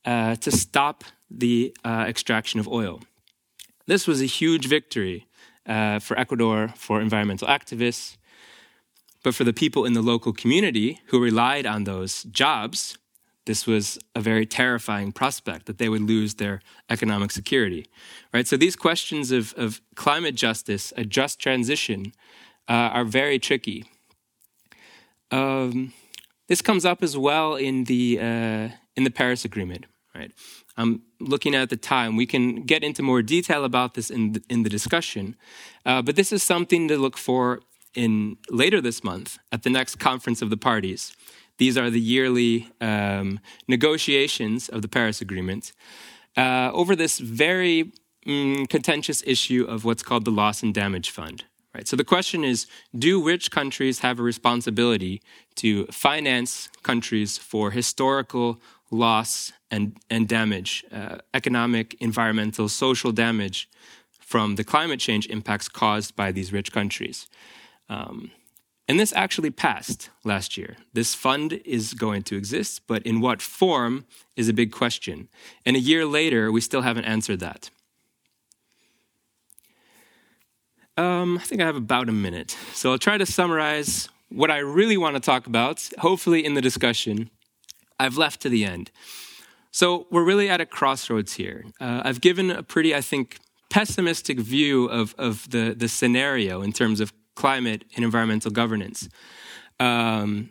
uh, 0.05 0.35
to 0.37 0.51
stop 0.51 1.05
the 1.31 1.75
uh, 1.85 2.05
extraction 2.09 2.59
of 2.59 2.67
oil. 2.69 3.01
This 3.87 4.07
was 4.07 4.21
a 4.21 4.27
huge 4.27 4.67
victory 4.67 5.27
uh, 5.67 5.99
for 5.99 6.19
Ecuador, 6.19 6.73
for 6.77 7.01
environmental 7.01 7.49
activists, 7.49 8.17
but 9.23 9.35
for 9.35 9.45
the 9.45 9.53
people 9.53 9.85
in 9.85 9.93
the 9.93 10.03
local 10.03 10.33
community 10.33 11.01
who 11.07 11.23
relied 11.23 11.67
on 11.67 11.85
those 11.85 12.25
jobs 12.25 12.98
this 13.49 13.67
was 13.67 13.99
a 14.15 14.21
very 14.21 14.47
terrifying 14.47 15.11
prospect 15.11 15.65
that 15.67 15.79
they 15.79 15.89
would 15.89 16.03
lose 16.03 16.35
their 16.35 16.61
economic 16.89 17.31
security. 17.33 17.87
Right? 18.33 18.47
So 18.47 18.57
these 18.57 18.77
questions 18.77 19.33
of, 19.33 19.55
of 19.57 19.81
climate 19.97 20.37
justice, 20.37 20.93
a 20.97 21.05
just 21.05 21.41
transition, 21.41 22.13
uh, 22.69 22.91
are 22.97 23.05
very 23.05 23.39
tricky. 23.39 23.87
Um, 25.31 25.95
this 26.47 26.61
comes 26.63 26.85
up 26.85 27.03
as 27.03 27.17
well 27.17 27.57
in 27.57 27.85
the 27.85 28.19
uh, 28.21 28.69
in 28.97 29.03
the 29.05 29.11
Paris 29.11 29.45
Agreement. 29.45 29.87
Right? 30.15 30.33
I'm 30.77 31.03
looking 31.19 31.55
at 31.55 31.71
the 31.71 31.77
time. 31.77 32.17
We 32.17 32.27
can 32.27 32.67
get 32.73 32.85
into 32.85 33.03
more 33.03 33.23
detail 33.23 33.65
about 33.65 33.95
this 33.95 34.11
in 34.11 34.33
the, 34.33 34.43
in 34.49 34.63
the 34.63 34.71
discussion, 34.71 35.37
uh, 35.87 36.03
but 36.03 36.17
this 36.17 36.33
is 36.33 36.43
something 36.43 36.89
to 36.89 36.97
look 36.99 37.17
for 37.17 37.61
in 37.95 38.37
later 38.51 38.81
this 38.81 39.03
month 39.03 39.39
at 39.51 39.63
the 39.63 39.71
next 39.71 39.99
conference 39.99 40.43
of 40.43 40.51
the 40.51 40.57
parties. 40.57 41.13
These 41.59 41.77
are 41.77 41.91
the 41.91 42.01
yearly 42.01 42.71
um, 42.81 43.41
negotiations 43.67 44.69
of 44.69 44.83
the 44.83 44.89
Paris 44.89 45.21
Agreement 45.21 45.73
uh, 46.37 46.71
over 46.73 46.95
this 46.97 47.19
very 47.19 47.93
mm, 48.27 48.69
contentious 48.69 49.23
issue 49.27 49.65
of 49.69 49.85
what's 49.85 50.03
called 50.03 50.25
the 50.25 50.31
Loss 50.31 50.63
and 50.63 50.73
Damage 50.73 51.11
Fund. 51.11 51.45
Right. 51.75 51.87
So 51.87 51.97
the 51.97 52.05
question 52.05 52.45
is 52.45 52.67
do 52.99 53.23
rich 53.23 53.51
countries 53.51 53.99
have 54.01 54.19
a 54.19 54.23
responsibility 54.23 55.21
to 55.57 55.87
finance 55.87 56.71
countries 56.83 57.37
for 57.39 57.71
historical 57.71 58.61
loss 58.91 59.53
and, 59.71 59.97
and 60.09 60.27
damage, 60.27 60.85
uh, 60.91 61.19
economic, 61.35 61.95
environmental, 62.01 62.69
social 62.69 63.13
damage 63.13 63.69
from 64.19 64.57
the 64.57 64.65
climate 64.65 64.99
change 64.99 65.27
impacts 65.29 65.69
caused 65.69 66.17
by 66.17 66.33
these 66.33 66.53
rich 66.53 66.73
countries? 66.73 67.29
Um, 67.89 68.31
and 68.89 68.99
this 68.99 69.13
actually 69.13 69.51
passed 69.51 70.09
last 70.25 70.57
year. 70.57 70.79
This 70.95 71.15
fund 71.15 71.61
is 71.65 71.93
going 71.93 72.23
to 72.25 72.37
exist, 72.37 72.83
but 72.87 73.03
in 73.03 73.21
what 73.21 73.43
form 73.43 74.07
is 74.35 74.49
a 74.49 74.55
big 74.55 74.73
question. 74.73 75.29
And 75.67 75.77
a 75.77 75.81
year 75.81 76.07
later, 76.07 76.51
we 76.51 76.63
still 76.63 76.81
haven't 76.81 77.05
answered 77.05 77.41
that. 77.41 77.71
Um, 80.97 81.39
I 81.39 81.43
think 81.43 81.61
I 81.61 81.67
have 81.67 81.77
about 81.77 82.09
a 82.09 82.13
minute. 82.13 82.57
So 82.73 82.91
I'll 82.91 82.99
try 82.99 83.19
to 83.19 83.27
summarize 83.27 84.09
what 84.31 84.51
I 84.51 84.59
really 84.59 84.97
want 84.97 85.15
to 85.15 85.21
talk 85.21 85.47
about, 85.47 85.89
hopefully 85.99 86.45
in 86.45 86.55
the 86.55 86.63
discussion. 86.63 87.31
I've 88.01 88.17
left 88.17 88.41
to 88.43 88.49
the 88.49 88.65
end. 88.65 88.91
So 89.71 90.07
we're 90.11 90.25
really 90.25 90.49
at 90.49 90.61
a 90.61 90.67
crossroads 90.67 91.35
here. 91.35 91.67
Uh, 91.79 92.03
I've 92.05 92.21
given 92.21 92.51
a 92.51 92.63
pretty, 92.63 92.95
I 92.95 93.01
think, 93.01 93.39
pessimistic 93.71 94.41
view 94.41 94.87
of, 94.87 95.15
of 95.19 95.49
the, 95.51 95.75
the 95.77 95.89
scenario 95.89 96.63
in 96.63 96.73
terms 96.73 97.01
of 97.01 97.13
climate 97.39 97.85
and 97.95 98.05
environmental 98.05 98.51
governance. 98.51 99.09
Um, 99.79 100.51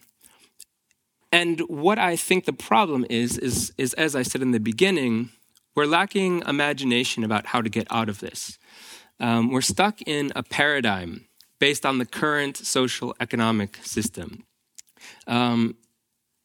and 1.32 1.60
what 1.68 2.00
I 2.00 2.16
think 2.16 2.46
the 2.46 2.54
problem 2.54 3.06
is, 3.10 3.38
is, 3.38 3.74
is, 3.78 3.94
as 3.96 4.16
I 4.16 4.24
said 4.24 4.42
in 4.42 4.52
the 4.52 4.60
beginning, 4.72 5.30
we're 5.76 5.92
lacking 6.00 6.44
imagination 6.48 7.26
about 7.26 7.48
how 7.48 7.62
to 7.62 7.70
get 7.70 7.88
out 7.92 8.08
of 8.08 8.20
this. 8.20 8.58
Um, 9.20 9.52
we're 9.52 9.70
stuck 9.76 10.02
in 10.04 10.32
a 10.34 10.44
paradigm 10.44 11.28
based 11.60 11.86
on 11.86 11.98
the 11.98 12.06
current 12.06 12.56
social 12.56 13.14
economic 13.20 13.72
system. 13.84 14.46
Um, 15.28 15.76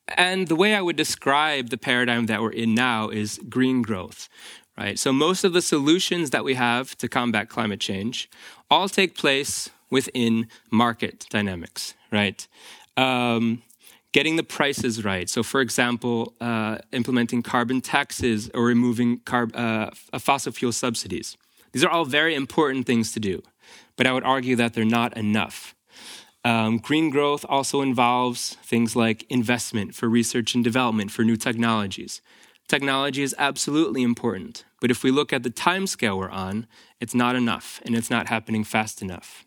and 0.09 0.49
the 0.49 0.57
way 0.57 0.75
I 0.75 0.83
would 0.83 0.97
describe 0.97 1.71
the 1.71 1.79
paradigm 1.79 2.27
that 2.27 2.43
we're 2.43 2.59
in 2.65 2.75
now 2.75 3.11
is 3.11 3.39
green 3.49 3.83
growth, 3.83 4.29
right? 4.77 4.99
So 4.99 5.13
most 5.13 5.45
of 5.45 5.53
the 5.53 5.63
solutions 5.63 6.31
that 6.31 6.43
we 6.43 6.55
have 6.55 6.97
to 6.97 7.07
combat 7.09 7.49
climate 7.49 7.81
change 7.81 8.29
all 8.69 8.89
take 8.89 9.15
place 9.17 9.71
within 9.93 10.49
market 10.71 11.27
dynamics, 11.31 11.95
right? 12.11 12.49
Um, 12.97 13.63
getting 14.13 14.37
the 14.37 14.43
prices 14.43 15.05
right. 15.05 15.29
So, 15.29 15.43
for 15.43 15.61
example, 15.61 16.35
uh, 16.41 16.79
implementing 16.93 17.43
carbon 17.43 17.81
taxes 17.83 18.51
or 18.55 18.65
removing 18.65 19.21
carb, 19.21 19.55
uh, 19.55 19.91
fossil 20.19 20.51
fuel 20.53 20.73
subsidies. 20.73 21.37
These 21.73 21.85
are 21.85 21.91
all 21.91 22.07
very 22.07 22.35
important 22.35 22.87
things 22.87 23.13
to 23.13 23.21
do, 23.21 23.43
but 23.97 24.07
I 24.07 24.13
would 24.13 24.25
argue 24.25 24.57
that 24.57 24.73
they're 24.73 24.85
not 24.85 25.17
enough. 25.17 25.75
Um, 26.45 26.79
green 26.79 27.11
growth 27.11 27.45
also 27.49 27.83
involves 27.83 28.57
things 28.65 28.97
like 28.97 29.25
investment 29.31 29.95
for 29.95 30.09
research 30.09 30.55
and 30.55 30.65
development 30.65 31.11
for 31.11 31.23
new 31.23 31.37
technologies. 31.37 32.21
Technology 32.67 33.23
is 33.23 33.35
absolutely 33.39 34.03
important, 34.03 34.65
but 34.81 34.91
if 34.91 35.05
we 35.05 35.11
look 35.11 35.33
at 35.33 35.43
the 35.43 35.51
time 35.51 35.87
scale 35.87 36.19
we're 36.19 36.31
on, 36.31 36.67
it's 37.01 37.15
not 37.15 37.37
enough 37.37 37.81
and 37.85 37.95
it's 37.95 38.11
not 38.11 38.29
happening 38.29 38.65
fast 38.65 39.03
enough. 39.03 39.45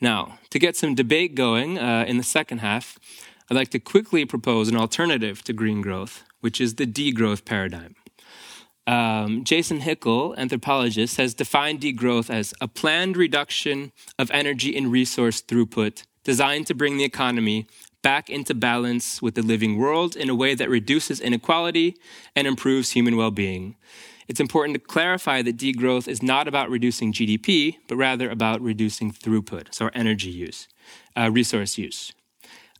Now, 0.00 0.38
to 0.50 0.58
get 0.58 0.76
some 0.76 0.94
debate 0.94 1.34
going 1.34 1.78
uh, 1.78 2.04
in 2.06 2.16
the 2.16 2.22
second 2.22 2.58
half, 2.58 2.98
I'd 3.50 3.56
like 3.56 3.70
to 3.70 3.78
quickly 3.78 4.24
propose 4.24 4.68
an 4.68 4.76
alternative 4.76 5.42
to 5.44 5.52
green 5.52 5.82
growth, 5.82 6.24
which 6.40 6.60
is 6.60 6.74
the 6.74 6.86
degrowth 6.86 7.44
paradigm. 7.44 7.94
Um, 8.86 9.44
Jason 9.44 9.80
Hickel, 9.80 10.36
anthropologist, 10.36 11.16
has 11.16 11.32
defined 11.32 11.80
degrowth 11.80 12.28
as 12.28 12.52
a 12.60 12.68
planned 12.68 13.16
reduction 13.16 13.92
of 14.18 14.30
energy 14.30 14.76
and 14.76 14.92
resource 14.92 15.40
throughput 15.40 16.04
designed 16.22 16.66
to 16.66 16.74
bring 16.74 16.96
the 16.96 17.04
economy 17.04 17.66
back 18.02 18.28
into 18.28 18.54
balance 18.54 19.22
with 19.22 19.34
the 19.34 19.42
living 19.42 19.78
world 19.78 20.16
in 20.16 20.28
a 20.28 20.34
way 20.34 20.54
that 20.54 20.68
reduces 20.68 21.20
inequality 21.20 21.96
and 22.36 22.46
improves 22.46 22.90
human 22.90 23.16
well 23.16 23.30
being 23.30 23.76
it's 24.28 24.40
important 24.40 24.74
to 24.74 24.80
clarify 24.80 25.42
that 25.42 25.56
degrowth 25.56 26.08
is 26.08 26.22
not 26.22 26.48
about 26.48 26.70
reducing 26.70 27.12
GDP, 27.12 27.76
but 27.88 27.96
rather 27.96 28.30
about 28.30 28.60
reducing 28.60 29.12
throughput, 29.12 29.74
so 29.74 29.86
our 29.86 29.90
energy 29.94 30.30
use, 30.30 30.68
uh, 31.16 31.30
resource 31.30 31.78
use. 31.78 32.12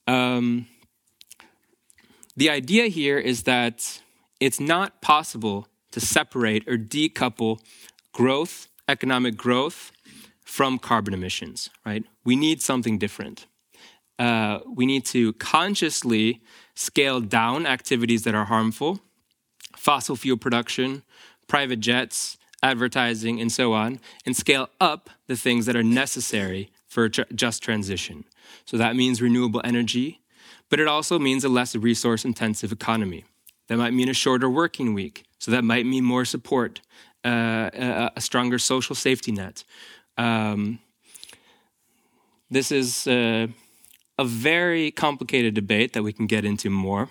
Um, 0.06 0.66
the 2.36 2.50
idea 2.50 2.86
here 2.86 3.18
is 3.18 3.44
that 3.44 4.00
it's 4.40 4.60
not 4.60 5.00
possible 5.00 5.68
to 5.92 6.00
separate 6.00 6.66
or 6.68 6.76
decouple 6.76 7.60
growth, 8.12 8.68
economic 8.88 9.36
growth, 9.36 9.92
from 10.44 10.78
carbon 10.78 11.14
emissions, 11.14 11.70
right? 11.86 12.04
We 12.24 12.36
need 12.36 12.60
something 12.60 12.98
different. 12.98 13.46
Uh, 14.18 14.60
we 14.68 14.86
need 14.86 15.04
to 15.06 15.32
consciously 15.34 16.42
scale 16.74 17.20
down 17.20 17.66
activities 17.66 18.24
that 18.24 18.34
are 18.34 18.44
harmful 18.44 19.00
fossil 19.76 20.16
fuel 20.16 20.38
production, 20.38 21.02
private 21.46 21.80
jets, 21.80 22.36
advertising, 22.62 23.40
and 23.40 23.52
so 23.52 23.72
on, 23.72 24.00
and 24.24 24.36
scale 24.36 24.68
up 24.80 25.10
the 25.26 25.36
things 25.36 25.66
that 25.66 25.76
are 25.76 25.82
necessary 25.82 26.70
for 26.86 27.04
a 27.04 27.10
just 27.10 27.62
transition. 27.62 28.24
So 28.64 28.76
that 28.76 28.96
means 28.96 29.20
renewable 29.20 29.60
energy, 29.64 30.20
but 30.70 30.80
it 30.80 30.88
also 30.88 31.18
means 31.18 31.44
a 31.44 31.48
less 31.48 31.74
resource 31.76 32.24
intensive 32.24 32.72
economy. 32.72 33.24
That 33.68 33.78
might 33.78 33.92
mean 33.92 34.08
a 34.08 34.14
shorter 34.14 34.48
working 34.48 34.94
week. 34.94 35.24
So 35.38 35.50
that 35.50 35.64
might 35.64 35.86
mean 35.86 36.04
more 36.04 36.24
support, 36.24 36.80
uh, 37.24 37.70
a, 37.74 38.12
a, 38.16 38.20
stronger 38.20 38.58
social 38.58 38.94
safety 38.94 39.32
net. 39.32 39.64
Um, 40.16 40.78
this 42.50 42.70
is 42.70 43.06
uh, 43.06 43.48
a 44.18 44.24
very 44.24 44.90
complicated 44.90 45.54
debate 45.54 45.92
that 45.92 46.02
we 46.02 46.12
can 46.12 46.26
get 46.26 46.44
into 46.44 46.70
more, 46.70 47.10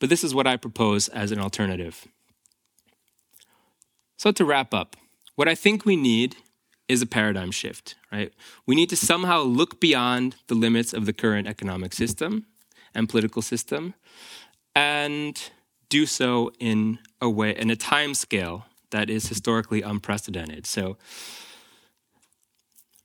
but 0.00 0.08
this 0.08 0.24
is 0.24 0.34
what 0.34 0.46
I 0.46 0.56
propose 0.56 1.08
as 1.08 1.30
an 1.32 1.38
alternative. 1.38 2.06
So, 4.16 4.32
to 4.32 4.44
wrap 4.44 4.72
up, 4.72 4.96
what 5.34 5.48
I 5.48 5.54
think 5.54 5.84
we 5.84 5.96
need 5.96 6.36
is 6.88 7.02
a 7.02 7.06
paradigm 7.06 7.50
shift, 7.50 7.96
right? 8.12 8.32
We 8.66 8.74
need 8.74 8.90
to 8.90 8.96
somehow 8.96 9.42
look 9.42 9.80
beyond 9.80 10.36
the 10.48 10.54
limits 10.54 10.92
of 10.92 11.06
the 11.06 11.12
current 11.12 11.48
economic 11.48 11.92
system 11.92 12.46
and 12.94 13.08
political 13.08 13.42
system 13.42 13.94
and 14.74 15.50
do 15.88 16.06
so 16.06 16.50
in 16.58 16.98
a 17.20 17.30
way, 17.30 17.56
in 17.56 17.70
a 17.70 17.76
time 17.76 18.14
scale 18.14 18.66
that 18.90 19.10
is 19.10 19.28
historically 19.28 19.82
unprecedented. 19.82 20.66
So, 20.66 20.96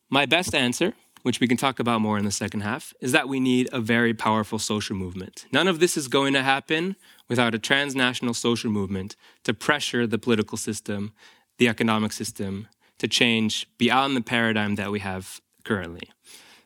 my 0.09 0.25
best 0.25 0.55
answer, 0.55 0.93
which 1.21 1.39
we 1.39 1.47
can 1.47 1.57
talk 1.57 1.79
about 1.79 2.01
more 2.01 2.17
in 2.17 2.25
the 2.25 2.31
second 2.31 2.61
half, 2.61 2.93
is 2.99 3.11
that 3.11 3.29
we 3.29 3.39
need 3.39 3.69
a 3.71 3.79
very 3.79 4.13
powerful 4.13 4.59
social 4.59 4.95
movement. 4.95 5.45
None 5.51 5.67
of 5.67 5.79
this 5.79 5.97
is 5.97 6.07
going 6.07 6.33
to 6.33 6.41
happen 6.41 6.95
without 7.29 7.55
a 7.55 7.59
transnational 7.59 8.33
social 8.33 8.71
movement 8.71 9.15
to 9.43 9.53
pressure 9.53 10.05
the 10.07 10.17
political 10.17 10.57
system, 10.57 11.13
the 11.57 11.69
economic 11.69 12.11
system, 12.11 12.67
to 12.97 13.07
change 13.07 13.67
beyond 13.77 14.17
the 14.17 14.21
paradigm 14.21 14.75
that 14.75 14.91
we 14.91 14.99
have 14.99 15.39
currently. 15.63 16.09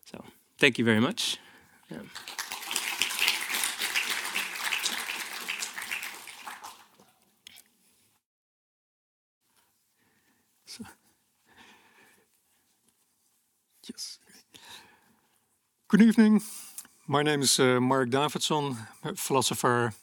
So, 0.06 0.24
thank 0.58 0.80
you 0.80 0.86
very 0.86 1.00
much. 1.00 1.38
Yeah. 1.92 2.00
Yes. 13.90 14.18
Good 15.90 16.02
evening. 16.02 16.42
My 17.06 17.22
name 17.22 17.42
is 17.42 17.60
uh, 17.60 17.82
Marc 17.82 18.10
Davidson, 18.10 18.78
philosopher 19.16 19.94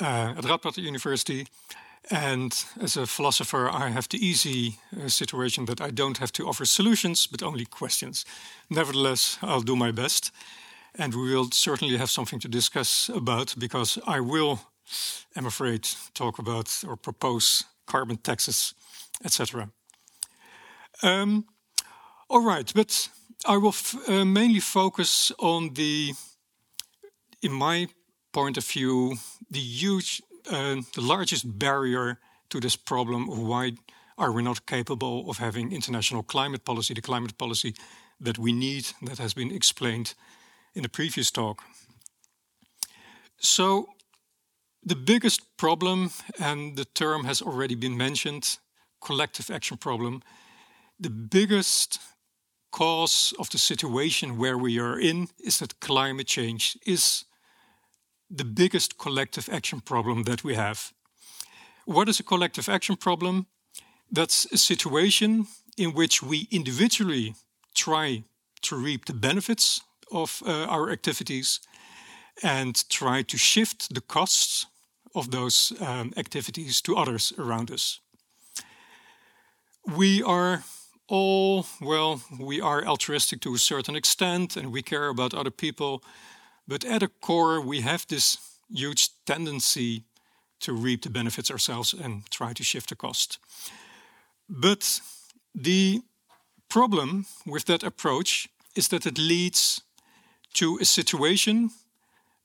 uh, 0.00 0.34
at 0.36 0.44
Radboud 0.44 0.76
University. 0.78 1.46
And 2.10 2.64
as 2.80 2.96
a 2.96 3.06
philosopher, 3.06 3.68
I 3.68 3.88
have 3.88 4.08
the 4.08 4.24
easy 4.24 4.78
uh, 4.96 5.08
situation 5.08 5.64
that 5.66 5.80
I 5.80 5.90
don't 5.90 6.18
have 6.18 6.30
to 6.32 6.46
offer 6.46 6.64
solutions, 6.64 7.26
but 7.26 7.42
only 7.42 7.64
questions. 7.64 8.24
Nevertheless, 8.70 9.38
I'll 9.42 9.64
do 9.64 9.74
my 9.74 9.90
best. 9.90 10.30
And 10.94 11.14
we 11.14 11.34
will 11.34 11.50
certainly 11.50 11.96
have 11.96 12.10
something 12.10 12.38
to 12.40 12.48
discuss 12.48 13.08
about 13.08 13.54
because 13.58 13.98
I 14.06 14.20
will, 14.20 14.60
I'm 15.34 15.46
afraid, 15.46 15.88
talk 16.14 16.38
about 16.38 16.84
or 16.86 16.96
propose 16.96 17.64
carbon 17.86 18.18
taxes, 18.18 18.74
etc. 19.24 19.70
Um, 21.02 21.46
all 22.28 22.44
right, 22.44 22.72
but 22.74 23.08
I 23.46 23.56
will 23.58 23.74
uh, 24.08 24.24
mainly 24.24 24.60
focus 24.60 25.32
on 25.38 25.74
the, 25.74 26.14
in 27.42 27.52
my 27.52 27.88
point 28.36 28.58
of 28.58 28.66
view, 28.66 29.16
the 29.50 29.60
huge, 29.60 30.22
uh, 30.50 30.76
the 30.94 31.00
largest 31.00 31.44
barrier 31.58 32.18
to 32.48 32.60
this 32.60 32.76
problem 32.76 33.30
of 33.30 33.38
why 33.38 33.72
are 34.18 34.30
we 34.30 34.42
not 34.42 34.66
capable 34.66 35.30
of 35.30 35.38
having 35.38 35.72
international 35.72 36.22
climate 36.22 36.62
policy, 36.62 36.94
the 36.94 37.00
climate 37.00 37.38
policy 37.38 37.74
that 38.20 38.38
we 38.38 38.52
need, 38.52 38.84
that 39.02 39.18
has 39.18 39.34
been 39.34 39.50
explained 39.50 40.14
in 40.74 40.82
the 40.82 40.88
previous 40.88 41.30
talk. 41.30 41.62
So, 43.38 43.86
the 44.82 44.96
biggest 44.96 45.40
problem, 45.56 46.10
and 46.38 46.76
the 46.76 46.84
term 46.84 47.24
has 47.24 47.42
already 47.42 47.74
been 47.74 47.96
mentioned, 47.96 48.58
collective 49.00 49.54
action 49.54 49.78
problem, 49.78 50.22
the 51.00 51.10
biggest 51.10 51.98
cause 52.70 53.34
of 53.38 53.48
the 53.48 53.58
situation 53.58 54.36
where 54.38 54.58
we 54.58 54.78
are 54.78 55.00
in 55.00 55.28
is 55.38 55.58
that 55.58 55.80
climate 55.80 56.26
change 56.26 56.76
is 56.84 57.24
the 58.30 58.44
biggest 58.44 58.98
collective 58.98 59.48
action 59.52 59.80
problem 59.80 60.24
that 60.24 60.42
we 60.42 60.54
have. 60.54 60.92
What 61.84 62.08
is 62.08 62.20
a 62.20 62.24
collective 62.24 62.68
action 62.68 62.96
problem? 62.96 63.46
That's 64.10 64.46
a 64.52 64.58
situation 64.58 65.46
in 65.76 65.92
which 65.92 66.22
we 66.22 66.48
individually 66.50 67.34
try 67.74 68.24
to 68.62 68.76
reap 68.76 69.04
the 69.04 69.14
benefits 69.14 69.82
of 70.10 70.42
uh, 70.46 70.66
our 70.66 70.90
activities 70.90 71.60
and 72.42 72.88
try 72.88 73.22
to 73.22 73.36
shift 73.36 73.94
the 73.94 74.00
costs 74.00 74.66
of 75.14 75.30
those 75.30 75.72
um, 75.80 76.12
activities 76.16 76.80
to 76.82 76.96
others 76.96 77.32
around 77.38 77.70
us. 77.70 78.00
We 79.96 80.22
are 80.22 80.64
all, 81.08 81.66
well, 81.80 82.20
we 82.38 82.60
are 82.60 82.84
altruistic 82.84 83.40
to 83.40 83.54
a 83.54 83.58
certain 83.58 83.96
extent 83.96 84.56
and 84.56 84.72
we 84.72 84.82
care 84.82 85.08
about 85.08 85.34
other 85.34 85.50
people, 85.50 86.02
but 86.66 86.84
at 86.84 87.02
a 87.02 87.08
core, 87.08 87.60
we 87.60 87.80
have 87.80 88.06
this 88.06 88.38
huge 88.72 89.10
tendency 89.24 90.04
to 90.60 90.72
reap 90.72 91.02
the 91.02 91.10
benefits 91.10 91.50
ourselves 91.50 91.92
and 91.92 92.30
try 92.30 92.52
to 92.52 92.64
shift 92.64 92.88
the 92.88 92.96
cost. 92.96 93.38
But 94.48 95.00
the 95.54 96.02
problem 96.68 97.26
with 97.46 97.64
that 97.66 97.82
approach 97.82 98.48
is 98.74 98.88
that 98.88 99.06
it 99.06 99.18
leads 99.18 99.82
to 100.54 100.78
a 100.80 100.84
situation 100.84 101.70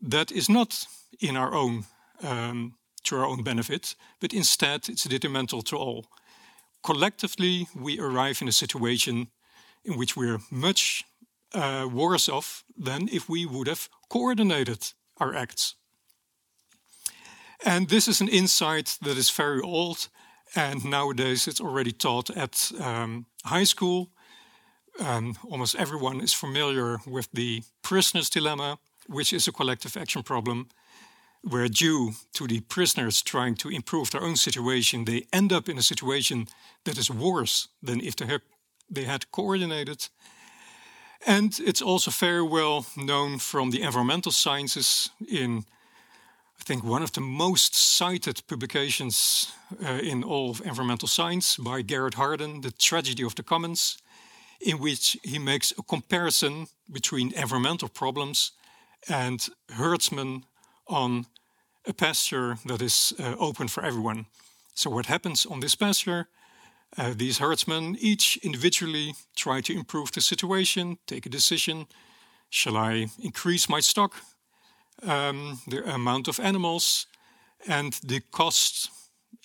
that 0.01 0.31
is 0.31 0.49
not 0.49 0.85
in 1.19 1.37
our 1.37 1.53
own 1.53 1.85
um, 2.23 2.73
to 3.03 3.15
our 3.15 3.25
own 3.25 3.43
benefit, 3.43 3.95
but 4.19 4.33
instead 4.33 4.87
it's 4.89 5.05
detrimental 5.05 5.63
to 5.63 5.75
all 5.75 6.05
collectively 6.83 7.67
we 7.75 7.99
arrive 7.99 8.41
in 8.41 8.47
a 8.47 8.51
situation 8.51 9.27
in 9.83 9.97
which 9.97 10.15
we're 10.15 10.39
much 10.49 11.05
uh, 11.53 11.87
worse 11.91 12.29
off 12.29 12.63
than 12.77 13.09
if 13.11 13.29
we 13.29 13.45
would 13.45 13.67
have 13.67 13.89
coordinated 14.09 14.93
our 15.17 15.35
acts. 15.35 15.75
And 17.63 17.89
this 17.89 18.07
is 18.07 18.21
an 18.21 18.27
insight 18.27 18.97
that 19.01 19.17
is 19.17 19.29
very 19.29 19.61
old, 19.61 20.09
and 20.55 20.83
nowadays 20.83 21.47
it's 21.47 21.61
already 21.61 21.91
taught 21.91 22.29
at 22.31 22.71
um, 22.79 23.27
high 23.45 23.65
school. 23.65 24.09
Um, 24.99 25.37
almost 25.49 25.75
everyone 25.75 26.21
is 26.21 26.33
familiar 26.33 26.99
with 27.05 27.29
the 27.33 27.63
prisoner's 27.81 28.29
dilemma, 28.29 28.79
which 29.07 29.31
is 29.31 29.47
a 29.47 29.51
collective 29.51 29.95
action 29.95 30.23
problem 30.23 30.67
where 31.43 31.67
due 31.67 32.13
to 32.33 32.47
the 32.47 32.61
prisoners 32.61 33.21
trying 33.21 33.55
to 33.55 33.69
improve 33.69 34.11
their 34.11 34.23
own 34.23 34.35
situation, 34.35 35.05
they 35.05 35.25
end 35.33 35.51
up 35.51 35.67
in 35.67 35.77
a 35.77 35.81
situation 35.81 36.47
that 36.85 36.97
is 36.97 37.09
worse 37.09 37.67
than 37.81 37.99
if 38.01 38.15
they 38.89 39.03
had 39.03 39.31
coordinated. 39.31 40.09
And 41.25 41.59
it's 41.59 41.81
also 41.81 42.11
very 42.11 42.41
well 42.41 42.85
known 42.95 43.39
from 43.39 43.71
the 43.71 43.81
environmental 43.81 44.31
sciences 44.31 45.11
in, 45.27 45.65
I 46.59 46.63
think, 46.63 46.83
one 46.83 47.03
of 47.03 47.11
the 47.11 47.21
most 47.21 47.75
cited 47.75 48.41
publications 48.47 49.53
uh, 49.85 49.99
in 50.01 50.23
all 50.23 50.49
of 50.49 50.61
environmental 50.61 51.07
science 51.07 51.57
by 51.57 51.83
Garrett 51.83 52.15
Hardin, 52.15 52.61
The 52.61 52.71
Tragedy 52.71 53.23
of 53.23 53.35
the 53.35 53.43
Commons, 53.43 53.97
in 54.59 54.79
which 54.79 55.17
he 55.23 55.39
makes 55.39 55.73
a 55.77 55.83
comparison 55.83 56.67
between 56.91 57.33
environmental 57.33 57.89
problems 57.89 58.51
and 59.07 59.47
herdsmen 59.69 60.45
on 60.87 61.25
a 61.87 61.93
pasture 61.93 62.57
that 62.65 62.81
is 62.81 63.13
uh, 63.19 63.35
open 63.39 63.67
for 63.67 63.83
everyone. 63.83 64.25
So, 64.73 64.89
what 64.89 65.05
happens 65.05 65.45
on 65.45 65.59
this 65.59 65.75
pasture? 65.75 66.27
Uh, 66.97 67.13
these 67.15 67.37
herdsmen 67.39 67.95
each 67.99 68.37
individually 68.43 69.13
try 69.35 69.61
to 69.61 69.73
improve 69.73 70.11
the 70.11 70.21
situation, 70.21 70.97
take 71.07 71.25
a 71.25 71.29
decision. 71.29 71.87
Shall 72.49 72.75
I 72.75 73.07
increase 73.17 73.69
my 73.69 73.79
stock, 73.79 74.15
um, 75.03 75.61
the 75.67 75.89
amount 75.89 76.27
of 76.27 76.39
animals, 76.39 77.07
and 77.67 77.93
the 78.03 78.21
costs 78.31 78.89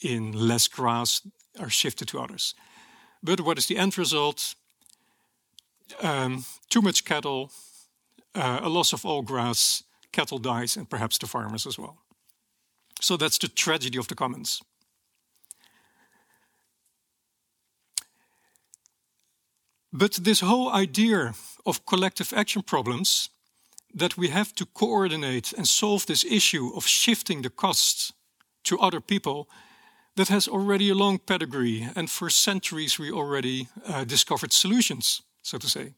in 0.02 0.32
less 0.32 0.66
grass 0.68 1.22
are 1.60 1.70
shifted 1.70 2.08
to 2.08 2.18
others? 2.18 2.54
But 3.22 3.40
what 3.40 3.58
is 3.58 3.66
the 3.66 3.78
end 3.78 3.96
result? 3.96 4.56
Um, 6.02 6.44
too 6.68 6.82
much 6.82 7.04
cattle, 7.04 7.52
uh, 8.34 8.58
a 8.62 8.68
loss 8.68 8.92
of 8.92 9.06
all 9.06 9.22
grass, 9.22 9.84
cattle 10.10 10.38
dies, 10.38 10.76
and 10.76 10.90
perhaps 10.90 11.18
the 11.18 11.26
farmers 11.26 11.66
as 11.66 11.78
well. 11.78 11.98
So 13.00 13.16
that's 13.16 13.38
the 13.38 13.48
tragedy 13.48 13.98
of 13.98 14.08
the 14.08 14.14
commons. 14.16 14.60
But 19.92 20.12
this 20.22 20.40
whole 20.40 20.70
idea 20.72 21.34
of 21.64 21.84
collective 21.86 22.32
action 22.32 22.62
problems, 22.62 23.30
that 23.96 24.16
we 24.16 24.28
have 24.28 24.54
to 24.54 24.66
coordinate 24.66 25.54
and 25.56 25.66
solve 25.66 26.04
this 26.06 26.24
issue 26.24 26.70
of 26.76 26.86
shifting 26.86 27.42
the 27.42 27.50
costs 27.50 28.12
to 28.62 28.78
other 28.78 29.00
people 29.00 29.48
that 30.16 30.28
has 30.28 30.48
already 30.48 30.90
a 30.90 30.94
long 30.94 31.18
pedigree, 31.18 31.88
and 31.94 32.10
for 32.10 32.30
centuries 32.30 32.98
we 32.98 33.10
already 33.10 33.68
uh, 33.86 34.04
discovered 34.04 34.52
solutions, 34.52 35.22
so 35.42 35.58
to 35.58 35.68
say. 35.68 35.92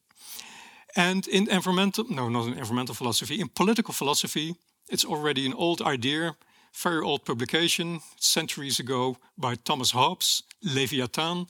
And 0.97 1.27
in 1.29 1.49
environmental, 1.51 2.05
no, 2.09 2.29
not 2.29 2.47
in 2.47 2.53
environmental 2.55 2.95
philosophy, 2.95 3.41
in 3.41 3.49
political 3.49 3.95
philosophy, 3.95 4.55
it's 4.89 5.05
already 5.05 5.47
an 5.47 5.55
old 5.55 5.83
idea, 5.83 6.37
very 6.75 7.01
old 7.01 7.25
publication, 7.25 8.01
centuries 8.17 8.81
ago, 8.81 9.17
by 9.37 9.55
Thomas 9.55 9.93
Hobbes, 9.93 10.43
Leviathan, 10.63 11.47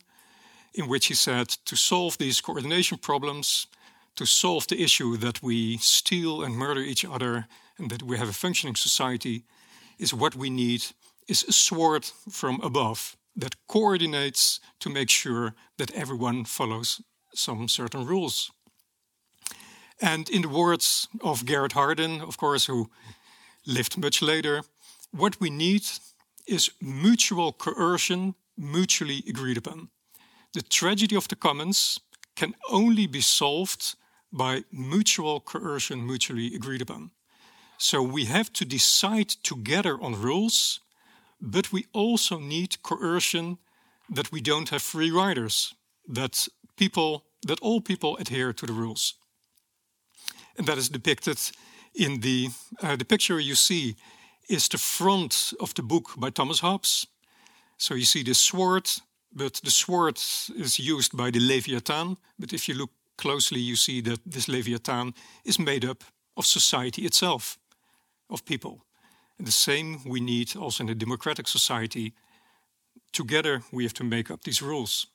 in 0.78 0.86
which 0.86 1.06
he 1.06 1.14
said 1.14 1.48
to 1.64 1.76
solve 1.76 2.16
these 2.18 2.40
coordination 2.40 2.98
problems, 2.98 3.66
to 4.14 4.24
solve 4.24 4.66
the 4.68 4.80
issue 4.80 5.16
that 5.16 5.42
we 5.42 5.76
steal 5.78 6.42
and 6.42 6.54
murder 6.56 6.80
each 6.80 7.04
other 7.04 7.46
and 7.78 7.90
that 7.90 8.02
we 8.02 8.16
have 8.16 8.28
a 8.28 8.32
functioning 8.32 8.76
society, 8.76 9.42
is 9.98 10.14
what 10.14 10.36
we 10.36 10.48
need 10.50 10.82
is 11.26 11.44
a 11.48 11.52
sword 11.52 12.04
from 12.30 12.60
above 12.62 13.16
that 13.36 13.56
coordinates 13.66 14.60
to 14.78 14.88
make 14.88 15.10
sure 15.10 15.54
that 15.78 15.92
everyone 15.94 16.44
follows 16.44 17.02
some 17.34 17.66
certain 17.68 18.06
rules. 18.06 18.52
And 20.00 20.30
in 20.30 20.42
the 20.42 20.48
words 20.48 21.08
of 21.20 21.44
Garrett 21.44 21.72
Hardin, 21.72 22.20
of 22.20 22.36
course, 22.36 22.66
who 22.66 22.88
lived 23.66 23.98
much 23.98 24.22
later, 24.22 24.62
what 25.10 25.40
we 25.40 25.50
need 25.50 25.82
is 26.46 26.70
mutual 26.80 27.52
coercion, 27.52 28.34
mutually 28.56 29.24
agreed 29.28 29.56
upon. 29.56 29.88
The 30.58 30.64
tragedy 30.64 31.14
of 31.14 31.28
the 31.28 31.36
commons 31.36 32.00
can 32.34 32.56
only 32.68 33.06
be 33.06 33.20
solved 33.20 33.94
by 34.32 34.64
mutual 34.72 35.38
coercion, 35.38 36.04
mutually 36.04 36.52
agreed 36.52 36.82
upon. 36.82 37.12
So 37.76 38.02
we 38.02 38.24
have 38.24 38.52
to 38.54 38.64
decide 38.64 39.28
together 39.28 39.96
on 40.02 40.20
rules, 40.20 40.80
but 41.40 41.70
we 41.70 41.86
also 41.92 42.40
need 42.40 42.82
coercion 42.82 43.58
that 44.10 44.32
we 44.32 44.40
don't 44.40 44.70
have 44.70 44.82
free 44.82 45.12
riders, 45.12 45.74
that 46.08 46.48
people 46.76 47.24
that 47.46 47.60
all 47.60 47.80
people 47.80 48.16
adhere 48.16 48.52
to 48.52 48.66
the 48.66 48.72
rules. 48.72 49.14
And 50.56 50.66
that 50.66 50.78
is 50.78 50.88
depicted 50.88 51.38
in 51.94 52.20
the 52.20 52.48
uh, 52.82 52.96
the 52.96 53.04
picture 53.04 53.38
you 53.38 53.54
see 53.54 53.94
is 54.48 54.68
the 54.68 54.78
front 54.78 55.52
of 55.60 55.72
the 55.74 55.82
book 55.82 56.14
by 56.16 56.30
Thomas 56.30 56.60
Hobbes. 56.60 57.06
So 57.76 57.94
you 57.94 58.04
see 58.04 58.24
the 58.24 58.34
sword, 58.34 58.90
but 59.32 59.60
the 59.64 59.70
sword 59.70 60.16
is 60.16 60.78
used 60.78 61.16
by 61.16 61.30
the 61.30 61.40
Leviathan. 61.40 62.16
But 62.38 62.52
if 62.52 62.68
you 62.68 62.74
look 62.74 62.90
closely, 63.16 63.60
you 63.60 63.76
see 63.76 64.00
that 64.02 64.20
this 64.24 64.48
Leviathan 64.48 65.14
is 65.44 65.58
made 65.58 65.84
up 65.84 66.04
of 66.36 66.46
society 66.46 67.02
itself, 67.02 67.58
of 68.30 68.44
people. 68.44 68.84
And 69.38 69.46
the 69.46 69.52
same 69.52 70.00
we 70.04 70.20
need 70.20 70.56
also 70.56 70.84
in 70.84 70.90
a 70.90 70.94
democratic 70.94 71.48
society. 71.48 72.14
Together, 73.12 73.62
we 73.72 73.84
have 73.84 73.94
to 73.94 74.04
make 74.04 74.30
up 74.30 74.42
these 74.42 74.62
rules. 74.62 75.06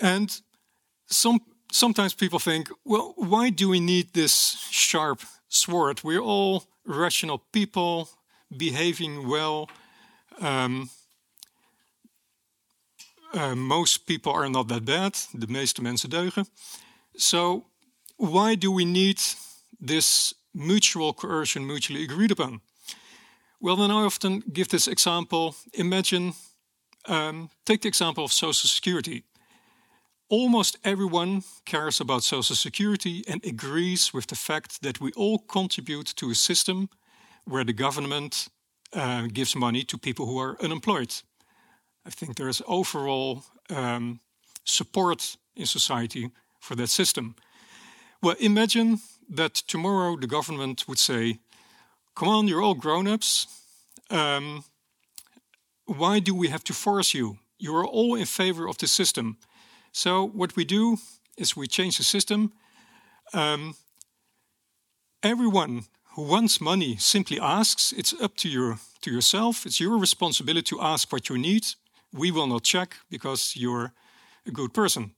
And 0.00 0.40
some, 1.06 1.40
sometimes 1.72 2.14
people 2.14 2.38
think, 2.38 2.68
well, 2.84 3.14
why 3.16 3.50
do 3.50 3.68
we 3.68 3.80
need 3.80 4.12
this 4.12 4.58
sharp 4.70 5.20
sword? 5.48 6.02
We're 6.02 6.20
all 6.20 6.64
rational 6.84 7.38
people 7.52 8.08
behaving 8.56 9.28
well. 9.28 9.68
Um, 10.40 10.90
uh, 13.34 13.54
most 13.54 14.06
people 14.06 14.32
are 14.32 14.48
not 14.48 14.68
that 14.68 14.84
bad. 14.84 15.28
De 15.32 15.46
meeste 15.46 15.82
mensen 15.82 16.10
deugen. 16.10 16.46
So, 17.14 17.64
why 18.16 18.58
do 18.58 18.72
we 18.72 18.84
need 18.84 19.20
this 19.86 20.34
mutual 20.50 21.14
coercion, 21.14 21.66
mutually 21.66 22.02
agreed 22.02 22.30
upon? 22.30 22.60
Well, 23.58 23.76
then 23.76 23.90
I 23.90 24.04
often 24.04 24.42
give 24.52 24.68
this 24.68 24.86
example. 24.86 25.54
Imagine, 25.72 26.34
um, 27.08 27.50
take 27.64 27.80
the 27.80 27.88
example 27.88 28.24
of 28.24 28.32
Social 28.32 28.68
Security. 28.68 29.24
Almost 30.28 30.78
everyone 30.82 31.42
cares 31.64 32.00
about 32.00 32.24
Social 32.24 32.56
Security 32.56 33.22
and 33.26 33.44
agrees 33.44 34.12
with 34.12 34.26
the 34.26 34.36
fact 34.36 34.80
that 34.82 35.00
we 35.00 35.12
all 35.16 35.38
contribute 35.38 36.14
to 36.16 36.30
a 36.30 36.34
system 36.34 36.88
where 37.44 37.64
the 37.64 37.74
government 37.74 38.48
uh, 38.92 39.28
gives 39.32 39.54
money 39.54 39.84
to 39.84 39.98
people 39.98 40.26
who 40.26 40.38
are 40.38 40.56
unemployed. 40.62 41.22
I 42.06 42.10
think 42.10 42.36
there 42.36 42.48
is 42.48 42.62
overall 42.66 43.44
um, 43.70 44.20
support 44.64 45.36
in 45.56 45.66
society 45.66 46.30
for 46.60 46.76
that 46.76 46.88
system. 46.88 47.34
Well, 48.22 48.36
imagine 48.38 49.00
that 49.28 49.54
tomorrow 49.54 50.16
the 50.16 50.26
government 50.26 50.84
would 50.88 50.98
say, 50.98 51.38
Come 52.14 52.28
on, 52.28 52.48
you're 52.48 52.62
all 52.62 52.74
grown 52.74 53.08
ups. 53.08 53.46
Um, 54.08 54.64
why 55.86 56.20
do 56.20 56.34
we 56.34 56.48
have 56.48 56.62
to 56.64 56.72
force 56.72 57.12
you? 57.12 57.38
You 57.58 57.74
are 57.76 57.86
all 57.86 58.14
in 58.14 58.26
favor 58.26 58.68
of 58.68 58.78
the 58.78 58.86
system. 58.86 59.36
So, 59.92 60.24
what 60.24 60.54
we 60.56 60.64
do 60.64 60.98
is 61.36 61.56
we 61.56 61.66
change 61.66 61.96
the 61.96 62.04
system. 62.04 62.52
Um, 63.32 63.74
everyone 65.22 65.84
who 66.14 66.22
wants 66.22 66.60
money 66.60 66.96
simply 66.96 67.40
asks. 67.40 67.92
It's 67.92 68.14
up 68.20 68.36
to 68.36 68.48
your 68.48 68.78
to 69.00 69.10
yourself. 69.10 69.66
It's 69.66 69.80
your 69.80 69.98
responsibility 69.98 70.76
to 70.76 70.80
ask 70.80 71.12
what 71.12 71.28
you 71.28 71.38
need. 71.38 71.64
We 72.14 72.30
will 72.30 72.46
not 72.46 72.62
check 72.62 72.96
because 73.10 73.56
you're 73.56 73.92
a 74.46 74.52
good 74.52 74.72
person. 74.72 75.14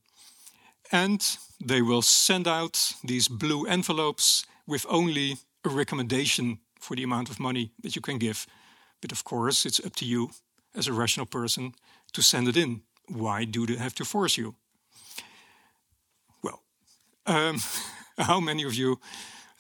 And 0.91 1.23
they 1.65 1.83
will 1.83 2.03
send 2.03 2.49
out 2.49 2.95
these 3.05 3.29
blue 3.29 3.67
envelopes 3.67 4.47
with 4.67 4.87
only 4.89 5.37
a 5.65 5.69
recommendation 5.69 6.59
for 6.81 6.97
the 6.97 7.03
amount 7.03 7.29
of 7.29 7.39
money 7.39 7.73
that 7.83 7.95
you 7.97 8.03
can 8.03 8.19
give. 8.19 8.47
But 9.01 9.13
of 9.13 9.25
course, 9.25 9.67
it's 9.67 9.85
up 9.85 9.95
to 9.97 10.05
you 10.05 10.31
as 10.75 10.89
a 10.89 10.93
rational 10.93 11.27
person 11.27 11.75
to 12.13 12.23
send 12.23 12.49
it 12.49 12.57
in. 12.57 12.83
Why 13.09 13.45
do 13.45 13.67
they 13.67 13.77
have 13.77 13.95
to 13.95 14.05
force 14.05 14.39
you? 14.39 14.55
Well, 16.43 16.63
um, 17.27 17.61
how 18.19 18.41
many 18.41 18.65
of 18.65 18.75
you 18.75 19.01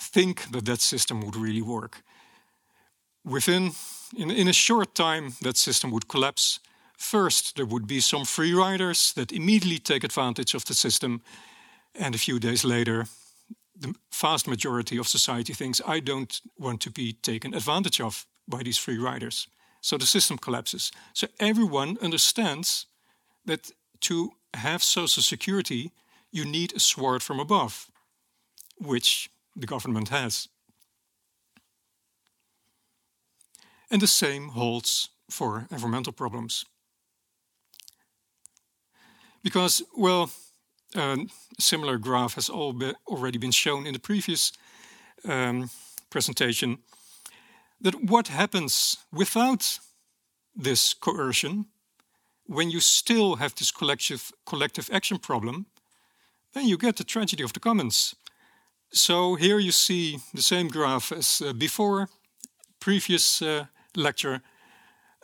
think 0.00 0.50
that 0.52 0.64
that 0.64 0.80
system 0.80 1.20
would 1.20 1.36
really 1.36 1.62
work? 1.62 2.02
Within, 3.24 3.72
in, 4.16 4.30
in 4.30 4.48
a 4.48 4.52
short 4.52 4.94
time, 4.94 5.34
that 5.42 5.56
system 5.56 5.90
would 5.90 6.08
collapse 6.08 6.60
First, 6.96 7.56
there 7.56 7.66
would 7.66 7.86
be 7.86 8.00
some 8.00 8.24
free 8.24 8.54
riders 8.54 9.12
that 9.12 9.32
immediately 9.32 9.78
take 9.78 10.04
advantage 10.04 10.54
of 10.54 10.64
the 10.64 10.74
system, 10.74 11.22
and 11.94 12.14
a 12.14 12.18
few 12.18 12.38
days 12.38 12.64
later, 12.64 13.06
the 13.78 13.94
vast 14.12 14.48
majority 14.48 14.98
of 14.98 15.06
society 15.06 15.52
thinks, 15.52 15.80
I 15.86 16.00
don't 16.00 16.40
want 16.58 16.80
to 16.82 16.90
be 16.90 17.12
taken 17.12 17.54
advantage 17.54 18.00
of 18.00 18.26
by 18.48 18.62
these 18.62 18.78
free 18.78 18.98
riders. 18.98 19.48
So 19.80 19.98
the 19.98 20.06
system 20.06 20.38
collapses. 20.38 20.90
So 21.12 21.26
everyone 21.38 21.98
understands 22.02 22.86
that 23.44 23.70
to 24.00 24.32
have 24.54 24.82
social 24.82 25.22
security, 25.22 25.92
you 26.32 26.44
need 26.44 26.72
a 26.74 26.80
sword 26.80 27.22
from 27.22 27.38
above, 27.38 27.90
which 28.78 29.30
the 29.54 29.66
government 29.66 30.08
has. 30.08 30.48
And 33.90 34.00
the 34.00 34.06
same 34.06 34.48
holds 34.48 35.10
for 35.30 35.66
environmental 35.70 36.12
problems 36.12 36.64
because, 39.46 39.80
well, 39.96 40.28
a 40.96 41.16
similar 41.60 41.98
graph 41.98 42.34
has 42.34 42.48
be 42.48 42.92
already 43.06 43.38
been 43.38 43.52
shown 43.52 43.86
in 43.86 43.92
the 43.92 44.00
previous 44.00 44.52
um, 45.24 45.70
presentation, 46.10 46.78
that 47.80 47.94
what 48.10 48.28
happens 48.28 48.96
without 49.12 49.78
this 50.62 50.94
coercion, 50.94 51.66
when 52.46 52.70
you 52.70 52.80
still 52.80 53.36
have 53.36 53.54
this 53.54 53.70
collective, 53.70 54.32
collective 54.44 54.90
action 54.92 55.18
problem, 55.18 55.66
then 56.52 56.66
you 56.66 56.76
get 56.76 56.96
the 56.96 57.04
tragedy 57.04 57.44
of 57.44 57.52
the 57.52 57.60
commons. 57.60 58.16
So 58.90 59.36
here 59.36 59.60
you 59.60 59.72
see 59.72 60.18
the 60.34 60.42
same 60.42 60.68
graph 60.68 61.12
as 61.12 61.40
uh, 61.40 61.52
before, 61.52 62.08
previous 62.80 63.40
uh, 63.42 63.66
lecture. 63.94 64.40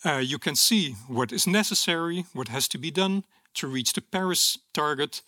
Uh, 0.05 0.23
you 0.23 0.39
can 0.39 0.55
see 0.55 0.95
what 1.09 1.33
is 1.33 1.45
necessary, 1.47 2.25
what 2.33 2.49
has 2.49 2.69
to 2.69 2.79
be 2.79 2.93
done, 2.93 3.25
to 3.55 3.66
reach 3.66 3.92
the 3.92 4.00
Paris 4.00 4.59
target, 4.72 5.22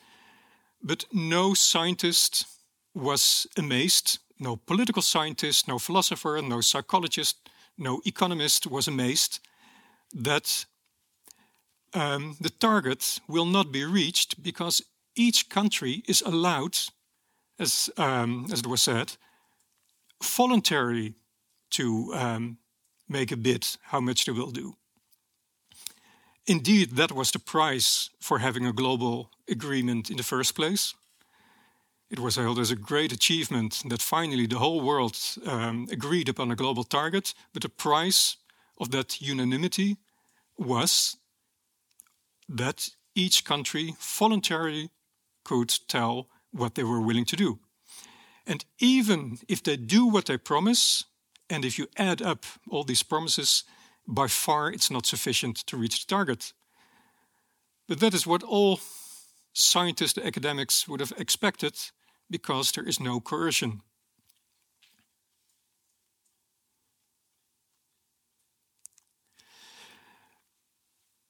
but 0.83 1.05
no 1.13 1.55
scientist 1.55 2.47
was 2.95 3.47
amazed. 3.57 4.19
No 4.39 4.57
political 4.57 5.03
scientist, 5.03 5.69
no 5.69 5.79
philosopher, 5.79 6.41
no 6.43 6.61
psychologist, 6.61 7.49
no 7.79 8.01
economist 8.05 8.67
was 8.67 8.89
amazed 8.89 9.41
that 10.13 10.67
um, 11.93 12.37
the 12.41 12.51
target 12.51 13.21
will 13.29 13.47
not 13.47 13.73
be 13.73 13.85
reached 13.85 14.43
because 14.43 14.83
each 15.15 15.49
country 15.49 16.03
is 16.07 16.23
allowed, 16.23 16.77
as, 17.59 17.91
um, 17.97 18.47
as 18.53 18.61
it 18.61 18.67
was 18.67 18.83
said, 18.83 19.17
voluntarily 20.23 21.15
to 21.71 22.13
um, 22.15 22.59
make 23.09 23.33
a 23.33 23.37
bid 23.37 23.67
how 23.83 24.01
much 24.01 24.25
they 24.25 24.33
will 24.33 24.51
do. 24.51 24.75
Indeed, 26.47 26.97
that 26.97 27.13
was 27.13 27.31
the 27.31 27.39
price 27.39 28.11
for 28.21 28.39
having 28.39 28.67
a 28.67 28.73
global 28.73 29.31
agreement 29.49 30.11
in 30.11 30.17
the 30.17 30.23
first 30.23 30.55
place. 30.55 30.95
it 32.11 32.21
was 32.21 32.37
hailed 32.37 32.59
as 32.59 32.71
a 32.71 32.77
great 32.77 33.13
achievement 33.13 33.83
that 33.89 34.03
finally 34.03 34.47
the 34.47 34.59
whole 34.59 34.81
world 34.81 35.17
um, 35.47 35.89
agreed 35.91 36.29
upon 36.29 36.51
a 36.51 36.57
global 36.57 36.85
target, 36.85 37.35
but 37.53 37.63
the 37.63 37.69
price 37.69 38.37
of 38.79 38.91
that 38.91 39.21
unanimity 39.21 39.97
was 40.57 41.17
that 42.49 42.89
each 43.15 43.45
country 43.45 43.95
voluntarily 43.99 44.91
could 45.45 45.75
tell 45.89 46.29
what 46.53 46.75
they 46.75 46.85
were 46.85 47.01
willing 47.01 47.25
to 47.25 47.37
do. 47.37 47.59
And 48.47 48.65
even 48.79 49.39
if 49.49 49.63
they 49.63 49.77
do 49.77 50.07
what 50.07 50.27
they 50.27 50.39
promise, 50.39 51.05
and 51.51 51.65
if 51.65 51.79
you 51.79 51.89
add 51.97 52.23
up 52.23 52.45
all 52.71 52.85
these 52.85 53.03
promises, 53.03 53.65
by 54.07 54.29
far 54.29 54.71
it's 54.71 54.91
not 54.91 55.07
sufficient 55.07 55.57
to 55.67 55.77
reach 55.77 56.05
the 56.05 56.15
target. 56.15 56.53
But 57.89 58.01
that 58.01 58.15
is 58.15 58.27
what 58.27 58.43
all 58.43 58.81
scientists, 59.53 60.17
and 60.17 60.27
academics 60.27 60.89
would 60.89 61.01
have 61.01 61.13
expected 61.19 61.75
because 62.31 62.73
there 62.73 62.89
is 62.89 62.99
no 63.01 63.21
coercion. 63.21 63.83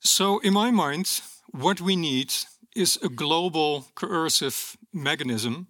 So, 0.00 0.38
in 0.40 0.52
my 0.52 0.70
mind, 0.70 1.22
what 1.50 1.80
we 1.80 1.96
need 1.96 2.32
is 2.76 2.98
a 3.02 3.08
global 3.08 3.86
coercive 3.94 4.76
mechanism. 4.92 5.68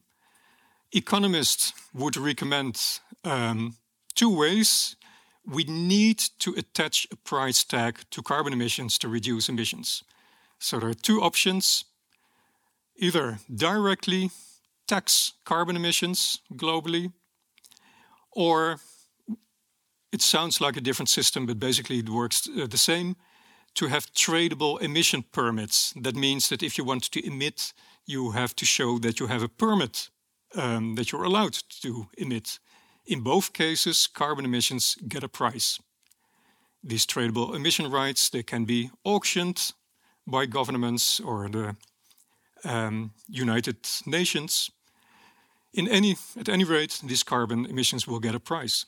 Economists 0.93 1.73
would 1.93 2.17
recommend 2.17 2.81
um, 3.25 3.77
two 4.15 4.35
ways. 4.37 4.97
We 5.47 5.65
need 5.65 6.19
to 6.39 6.55
attach 6.57 7.07
a 7.11 7.17
price 7.17 7.65
tag 7.65 8.01
to 8.11 8.23
carbon 8.23 8.53
emissions 8.53 8.99
to 8.99 9.09
reduce 9.09 9.49
emissions. 9.49 10.05
So 10.59 10.79
there 10.79 10.89
are 10.89 10.95
two 10.95 11.21
options 11.21 11.85
either 12.97 13.39
directly 13.55 14.31
tax 14.87 15.33
carbon 15.45 15.77
emissions 15.77 16.41
globally, 16.53 17.13
or 18.33 18.79
it 20.13 20.23
sounds 20.23 20.61
like 20.61 20.77
a 20.77 20.81
different 20.81 21.09
system, 21.09 21.47
but 21.47 21.59
basically 21.59 21.99
it 21.99 22.09
works 22.09 22.49
uh, 22.49 22.67
the 22.67 22.79
same 22.79 23.17
to 23.75 23.89
have 23.89 24.13
tradable 24.13 24.81
emission 24.81 25.25
permits. 25.33 25.93
That 26.01 26.15
means 26.15 26.49
that 26.49 26.63
if 26.63 26.79
you 26.79 26.85
want 26.85 27.11
to 27.11 27.27
emit, 27.27 27.73
you 28.07 28.31
have 28.31 28.55
to 28.57 28.65
show 28.65 28.99
that 28.99 29.19
you 29.19 29.27
have 29.27 29.43
a 29.43 29.49
permit 29.49 30.11
um, 30.55 30.95
that 30.95 31.11
you're 31.11 31.25
allowed 31.25 31.55
to 31.83 32.07
emit. 32.17 32.61
In 33.07 33.21
both 33.21 33.53
cases, 33.53 34.07
carbon 34.07 34.45
emissions 34.45 34.97
get 35.09 35.23
a 35.23 35.29
price. 35.29 35.79
These 36.83 37.07
tradable 37.07 37.55
emission 37.55 37.91
rights 37.91 38.31
they 38.31 38.43
can 38.43 38.65
be 38.65 38.91
auctioned 39.05 39.73
by 40.27 40.47
governments 40.47 41.21
or 41.21 41.49
the 41.49 41.77
um, 42.65 43.13
United 43.29 43.77
Nations. 44.07 44.71
In 45.73 45.89
any, 45.89 46.17
at 46.39 46.49
any 46.49 46.65
rate, 46.65 47.01
these 47.05 47.23
carbon 47.23 47.67
emissions 47.67 48.07
will 48.07 48.21
get 48.21 48.35
a 48.35 48.41
price. 48.41 48.87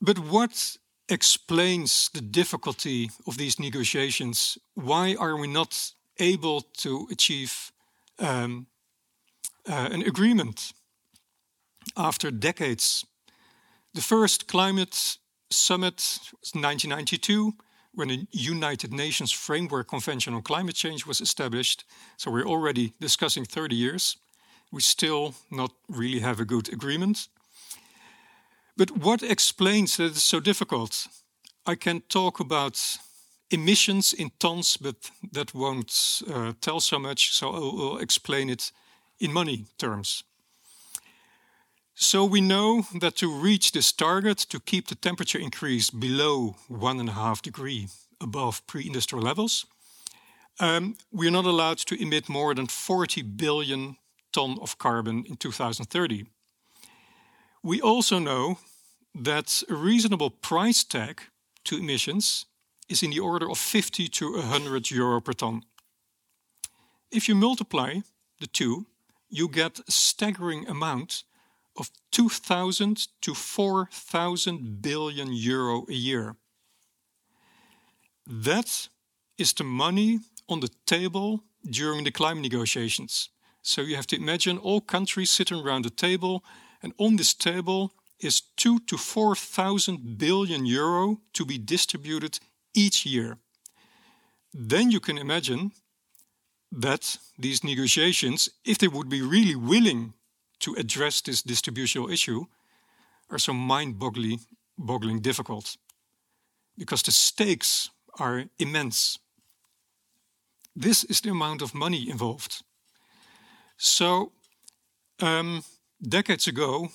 But 0.00 0.18
what 0.18 0.76
explains 1.08 2.08
the 2.14 2.20
difficulty 2.20 3.10
of 3.26 3.36
these 3.36 3.58
negotiations? 3.58 4.58
Why 4.74 5.16
are 5.18 5.36
we 5.36 5.46
not 5.46 5.92
able 6.18 6.62
to 6.78 7.08
achieve 7.10 7.72
um, 8.20 8.66
uh, 9.68 9.88
an 9.92 10.02
agreement 10.02 10.72
after 11.96 12.30
decades? 12.30 13.04
The 13.94 14.02
first 14.02 14.46
climate 14.46 15.18
summit 15.50 15.96
was 16.40 16.52
1992 16.54 17.54
when 17.92 18.08
the 18.08 18.26
United 18.30 18.92
Nations 18.92 19.32
Framework 19.32 19.88
Convention 19.88 20.34
on 20.34 20.42
Climate 20.42 20.76
Change 20.76 21.06
was 21.06 21.20
established. 21.20 21.84
So 22.16 22.30
we're 22.30 22.46
already 22.46 22.92
discussing 23.00 23.44
30 23.44 23.74
years. 23.74 24.16
We 24.70 24.80
still 24.80 25.34
not 25.50 25.72
really 25.88 26.20
have 26.20 26.40
a 26.40 26.44
good 26.44 26.72
agreement. 26.72 27.28
But 28.76 28.90
what 28.92 29.22
explains 29.22 29.96
that 29.96 30.12
it's 30.12 30.22
so 30.22 30.40
difficult? 30.40 31.08
I 31.66 31.74
can 31.74 32.02
talk 32.08 32.40
about 32.40 32.98
emissions 33.50 34.12
in 34.12 34.30
tons, 34.38 34.76
but 34.76 35.10
that 35.32 35.54
won't 35.54 36.22
uh, 36.32 36.52
tell 36.60 36.80
so 36.80 36.98
much, 36.98 37.34
so 37.34 37.50
I'll, 37.50 37.82
I'll 37.82 37.98
explain 37.98 38.48
it 38.48 38.72
in 39.18 39.32
money 39.32 39.66
terms. 39.78 40.24
So 41.94 42.24
we 42.24 42.40
know 42.40 42.86
that 43.00 43.16
to 43.16 43.30
reach 43.30 43.72
this 43.72 43.92
target, 43.92 44.38
to 44.48 44.60
keep 44.60 44.88
the 44.88 44.94
temperature 44.94 45.38
increase 45.38 45.90
below 45.90 46.56
one 46.68 46.98
and 46.98 47.10
a 47.10 47.12
half 47.12 47.42
degree 47.42 47.88
above 48.20 48.66
pre-industrial 48.66 49.22
levels, 49.22 49.66
um, 50.60 50.96
we 51.12 51.26
are 51.26 51.32
not 51.32 51.44
allowed 51.44 51.78
to 51.78 52.02
emit 52.02 52.28
more 52.28 52.54
than 52.54 52.66
40 52.66 53.22
billion 53.22 53.96
ton 54.32 54.58
of 54.60 54.78
carbon 54.78 55.24
in 55.28 55.36
2030. 55.36 56.26
We 57.62 57.80
also 57.80 58.18
know 58.18 58.58
that 59.14 59.62
a 59.68 59.74
reasonable 59.74 60.30
price 60.30 60.84
tag 60.84 61.22
to 61.64 61.76
emissions 61.76 62.46
is 62.90 63.02
in 63.02 63.10
the 63.10 63.20
order 63.20 63.48
of 63.48 63.56
50 63.56 64.08
to 64.08 64.32
100 64.32 64.90
euro 64.90 65.20
per 65.20 65.32
ton. 65.32 65.62
If 67.10 67.28
you 67.28 67.34
multiply 67.34 68.00
the 68.40 68.46
two, 68.46 68.86
you 69.28 69.48
get 69.48 69.78
a 69.78 69.90
staggering 69.90 70.68
amount 70.68 71.22
of 71.78 71.90
2,000 72.10 73.08
to 73.22 73.34
4,000 73.34 74.82
billion 74.82 75.32
euro 75.32 75.86
a 75.88 75.94
year. 75.94 76.36
That 78.26 78.88
is 79.38 79.52
the 79.52 79.64
money 79.64 80.20
on 80.48 80.60
the 80.60 80.70
table 80.84 81.44
during 81.64 82.04
the 82.04 82.10
climate 82.10 82.42
negotiations. 82.42 83.30
So 83.62 83.82
you 83.82 83.94
have 83.94 84.06
to 84.08 84.16
imagine 84.16 84.58
all 84.58 84.80
countries 84.80 85.30
sitting 85.30 85.60
around 85.60 85.84
the 85.84 85.90
table, 85.90 86.42
and 86.82 86.92
on 86.98 87.16
this 87.16 87.34
table 87.34 87.92
is 88.18 88.42
two 88.56 88.80
to 88.80 88.96
4,000 88.96 90.18
billion 90.18 90.66
euro 90.66 91.20
to 91.32 91.44
be 91.44 91.58
distributed 91.58 92.40
each 92.74 93.06
year. 93.06 93.38
Then 94.52 94.90
you 94.90 95.00
can 95.00 95.18
imagine 95.18 95.72
that 96.72 97.18
these 97.38 97.64
negotiations, 97.64 98.48
if 98.64 98.78
they 98.78 98.88
would 98.88 99.08
be 99.08 99.22
really 99.22 99.56
willing 99.56 100.14
to 100.60 100.74
address 100.74 101.20
this 101.20 101.42
distributional 101.42 102.10
issue, 102.10 102.46
are 103.30 103.38
so 103.38 103.52
mind 103.52 103.98
boggling 103.98 105.20
difficult 105.20 105.76
because 106.76 107.02
the 107.02 107.12
stakes 107.12 107.90
are 108.18 108.44
immense. 108.58 109.18
This 110.74 111.04
is 111.04 111.20
the 111.20 111.30
amount 111.30 111.62
of 111.62 111.74
money 111.74 112.08
involved. 112.08 112.62
So, 113.76 114.32
um, 115.20 115.62
decades 116.00 116.46
ago, 116.46 116.90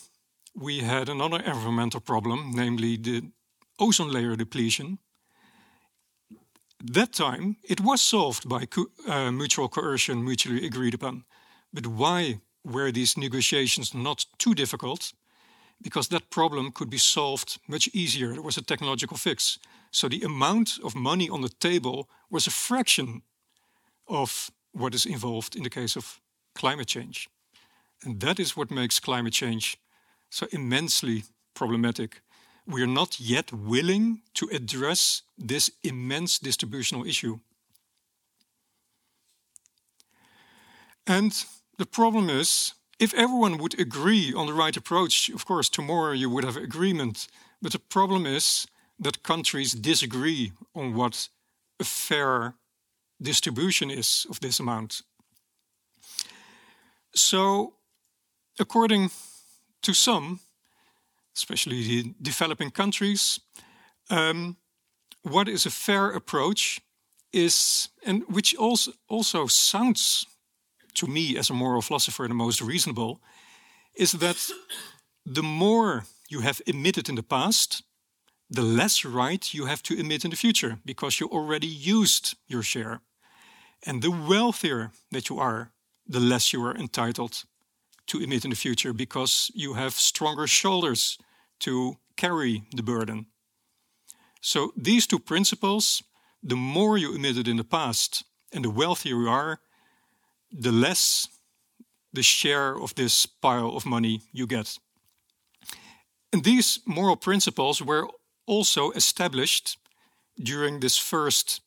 we 0.56 0.80
had 0.80 1.10
another 1.10 1.40
environmental 1.40 2.00
problem, 2.00 2.52
namely 2.54 2.98
the 2.98 3.24
ozone 3.80 4.12
layer 4.12 4.36
depletion. 4.36 5.00
That 6.84 7.14
time, 7.14 7.58
it 7.64 7.82
was 7.82 8.02
solved 8.02 8.48
by 8.48 8.66
co 8.66 8.86
uh, 9.08 9.32
mutual 9.32 9.70
coercion, 9.70 10.24
mutually 10.24 10.66
agreed 10.66 10.94
upon. 10.94 11.24
But 11.74 11.88
why 11.88 12.42
were 12.64 12.92
these 12.92 13.18
negotiations 13.18 13.94
not 13.94 14.26
too 14.38 14.54
difficult? 14.54 15.14
Because 15.82 16.08
that 16.10 16.30
problem 16.30 16.72
could 16.72 16.90
be 16.90 16.98
solved 16.98 17.60
much 17.68 17.90
easier. 17.94 18.34
There 18.34 18.42
was 18.42 18.58
a 18.58 18.64
technological 18.64 19.18
fix. 19.18 19.60
So 19.92 20.08
the 20.08 20.24
amount 20.24 20.80
of 20.84 20.96
money 20.96 21.30
on 21.30 21.42
the 21.42 21.50
table 21.60 22.10
was 22.30 22.48
a 22.48 22.52
fraction 22.52 23.22
of 24.08 24.52
what 24.72 24.94
is 24.94 25.06
involved 25.06 25.56
in 25.56 25.64
the 25.64 25.70
case 25.70 25.98
of 25.98 26.22
climate 26.54 26.88
change. 26.88 27.30
And 28.04 28.20
that 28.22 28.40
is 28.40 28.56
what 28.56 28.72
makes 28.72 29.00
climate 29.00 29.34
change 29.34 29.78
so 30.30 30.48
immensely 30.52 31.24
problematic. 31.54 32.22
We 32.68 32.82
are 32.82 32.88
not 32.88 33.20
yet 33.20 33.54
willing 33.54 34.22
to 34.34 34.50
address 34.52 35.22
this 35.38 35.70
immense 35.84 36.40
distributional 36.40 37.06
issue. 37.06 37.40
And 41.08 41.46
the 41.78 41.86
problem 41.86 42.30
is, 42.30 42.74
if 43.00 43.14
everyone 43.14 43.58
would 43.58 43.80
agree 43.80 44.34
on 44.34 44.48
the 44.48 44.54
right 44.54 44.76
approach, 44.76 45.30
of 45.30 45.46
course, 45.46 45.70
tomorrow 45.70 46.14
you 46.14 46.30
would 46.30 46.44
have 46.44 46.58
agreement. 46.58 47.28
But 47.62 47.74
the 47.74 47.80
problem 47.80 48.26
is 48.26 48.68
that 49.00 49.24
countries 49.24 49.74
disagree 49.74 50.54
on 50.74 50.94
what 50.96 51.30
a 51.80 51.84
fair 51.84 52.56
distribution 53.22 53.92
is 53.92 54.26
of 54.30 54.40
this 54.40 54.60
amount. 54.60 55.02
So, 57.14 57.74
according 58.60 59.12
to 59.82 59.94
some, 59.94 60.40
especially 61.36 61.84
the 61.84 62.14
developing 62.22 62.72
countries, 62.72 63.40
um, 64.10 64.58
what 65.22 65.48
is 65.48 65.66
a 65.66 65.72
fair 65.72 66.10
approach 66.12 66.82
is, 67.34 67.90
and 68.06 68.24
which 68.28 68.56
also 68.56 68.92
also 69.08 69.48
sounds 69.48 70.26
to 70.94 71.08
me 71.08 71.38
as 71.38 71.50
a 71.50 71.54
moral 71.54 71.82
philosopher 71.82 72.28
the 72.28 72.34
most 72.34 72.62
reasonable, 72.62 73.20
is 73.94 74.12
that 74.12 74.52
the 75.26 75.44
more 75.44 76.06
you 76.30 76.42
have 76.42 76.62
emitted 76.66 77.10
in 77.10 77.16
the 77.16 77.24
past, 77.24 77.84
the 78.50 78.62
less 78.62 79.04
right 79.04 79.54
you 79.54 79.66
have 79.66 79.82
to 79.82 80.00
emit 80.00 80.24
in 80.24 80.32
the 80.32 80.38
future 80.38 80.78
because 80.86 81.20
you 81.20 81.28
already 81.28 81.68
used 81.68 82.36
your 82.48 82.64
share. 82.64 83.02
And 83.86 84.02
the 84.02 84.12
wealthier 84.12 84.92
that 85.12 85.30
you 85.30 85.40
are, 85.40 85.72
the 86.08 86.20
less 86.20 86.54
you 86.54 86.64
are 86.66 86.78
entitled 86.78 87.46
to 88.08 88.20
emit 88.20 88.44
in 88.44 88.52
the 88.52 88.56
future 88.56 88.94
because 88.94 89.52
you 89.54 89.74
have 89.74 89.94
stronger 89.94 90.48
shoulders 90.48 91.18
to 91.60 91.98
carry 92.18 92.64
the 92.76 92.84
burden. 92.84 93.28
So, 94.42 94.72
these 94.78 95.08
two 95.08 95.20
principles 95.20 96.04
the 96.46 96.56
more 96.56 96.96
you 96.96 97.16
emitted 97.16 97.48
in 97.48 97.58
the 97.58 97.64
past 97.64 98.24
and 98.54 98.64
the 98.64 98.70
wealthier 98.70 99.16
you 99.16 99.28
are, 99.28 99.60
the 100.52 100.72
less 100.72 101.28
the 102.14 102.22
share 102.22 102.80
of 102.80 102.94
this 102.94 103.26
pile 103.26 103.76
of 103.76 103.86
money 103.86 104.22
you 104.32 104.46
get. 104.46 104.78
And 106.32 106.44
these 106.44 106.80
moral 106.86 107.18
principles 107.18 107.82
were 107.82 108.08
also 108.46 108.92
established 108.92 109.78
during 110.38 110.82
this 110.82 110.98
first 110.98 111.62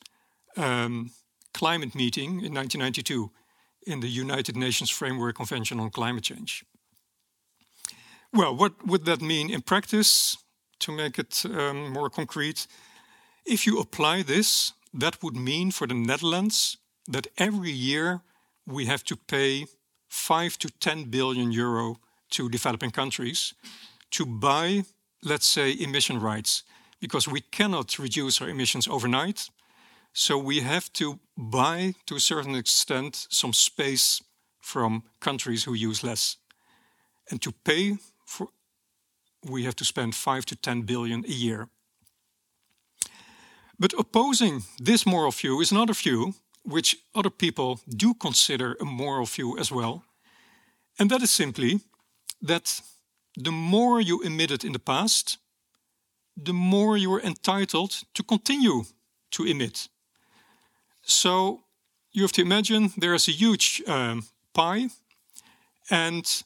um, 0.57 1.11
climate 1.53 1.95
meeting 1.95 2.41
in 2.45 2.55
1992 2.55 3.31
in 3.87 4.01
the 4.01 4.09
United 4.09 4.57
Nations 4.57 4.91
Framework 4.91 5.37
Convention 5.37 5.81
on 5.81 5.91
Climate 5.91 6.25
Change. 6.25 6.65
Well, 8.33 8.55
what 8.55 8.87
would 8.87 9.05
that 9.07 9.21
mean 9.21 9.51
in 9.51 9.63
practice? 9.63 10.37
To 10.81 10.93
make 10.93 11.19
it 11.19 11.45
um, 11.45 11.93
more 11.93 12.09
concrete, 12.09 12.69
if 13.45 13.67
you 13.67 13.81
apply 13.81 14.23
this, 14.23 14.73
that 14.95 15.23
would 15.23 15.37
mean 15.37 15.73
for 15.73 15.89
the 15.89 15.95
Netherlands 15.95 16.77
that 17.09 17.27
every 17.37 17.73
year 17.73 18.21
we 18.65 18.87
have 18.87 19.03
to 19.05 19.17
pay 19.17 19.67
5 20.09 20.59
to 20.59 20.69
10 20.69 21.05
billion 21.11 21.51
euro 21.51 21.97
to 22.31 22.49
developing 22.49 22.91
countries 22.91 23.55
to 24.11 24.25
buy, 24.25 24.85
let's 25.25 25.47
say, 25.47 25.75
emission 25.81 26.21
rights, 26.21 26.63
because 27.01 27.27
we 27.27 27.41
cannot 27.41 27.99
reduce 27.99 28.41
our 28.41 28.49
emissions 28.49 28.87
overnight. 28.87 29.51
So 30.13 30.39
we 30.39 30.61
have 30.61 30.93
to 30.95 31.19
buy, 31.37 31.95
to 32.07 32.17
a 32.17 32.21
certain 32.21 32.55
extent, 32.55 33.27
some 33.31 33.53
space 33.53 34.23
from 34.61 35.03
countries 35.21 35.65
who 35.65 35.75
use 35.75 36.05
less. 36.05 36.37
And 37.31 37.41
to 37.43 37.53
pay 37.53 37.99
for, 38.29 38.49
we 39.43 39.65
have 39.65 39.75
to 39.77 39.85
spend 39.85 40.15
5 40.15 40.45
to 40.45 40.57
10 40.57 40.83
billion 40.83 41.25
a 41.25 41.33
year. 41.33 41.69
But 43.79 43.95
opposing 43.99 44.65
this 44.85 45.07
moral 45.07 45.31
view 45.31 45.61
is 45.61 45.73
another 45.73 45.95
view 45.95 46.35
which 46.63 46.97
other 47.15 47.31
people 47.31 47.81
do 47.89 48.15
consider 48.15 48.77
a 48.81 48.85
moral 48.85 49.27
view 49.27 49.59
as 49.59 49.73
well. 49.73 50.05
And 50.99 51.11
that 51.11 51.23
is 51.23 51.31
simply 51.31 51.81
that 52.43 52.83
the 53.45 53.53
more 53.53 54.01
you 54.01 54.23
emitted 54.23 54.65
in 54.65 54.73
the 54.73 54.79
past, 54.79 55.39
the 56.37 56.53
more 56.53 56.99
you 56.99 57.15
are 57.15 57.23
entitled 57.23 58.05
to 58.13 58.23
continue 58.23 58.85
to 59.31 59.45
emit. 59.45 59.89
So 61.03 61.61
you 62.13 62.23
have 62.23 62.33
to 62.33 62.43
imagine 62.43 62.91
there 62.97 63.15
is 63.15 63.29
a 63.29 63.33
huge 63.33 63.83
um, 63.87 64.25
pie, 64.53 64.89
and 65.91 66.45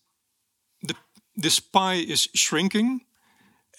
this 1.37 1.61
pie 1.61 2.05
is 2.09 2.29
shrinking. 2.35 3.03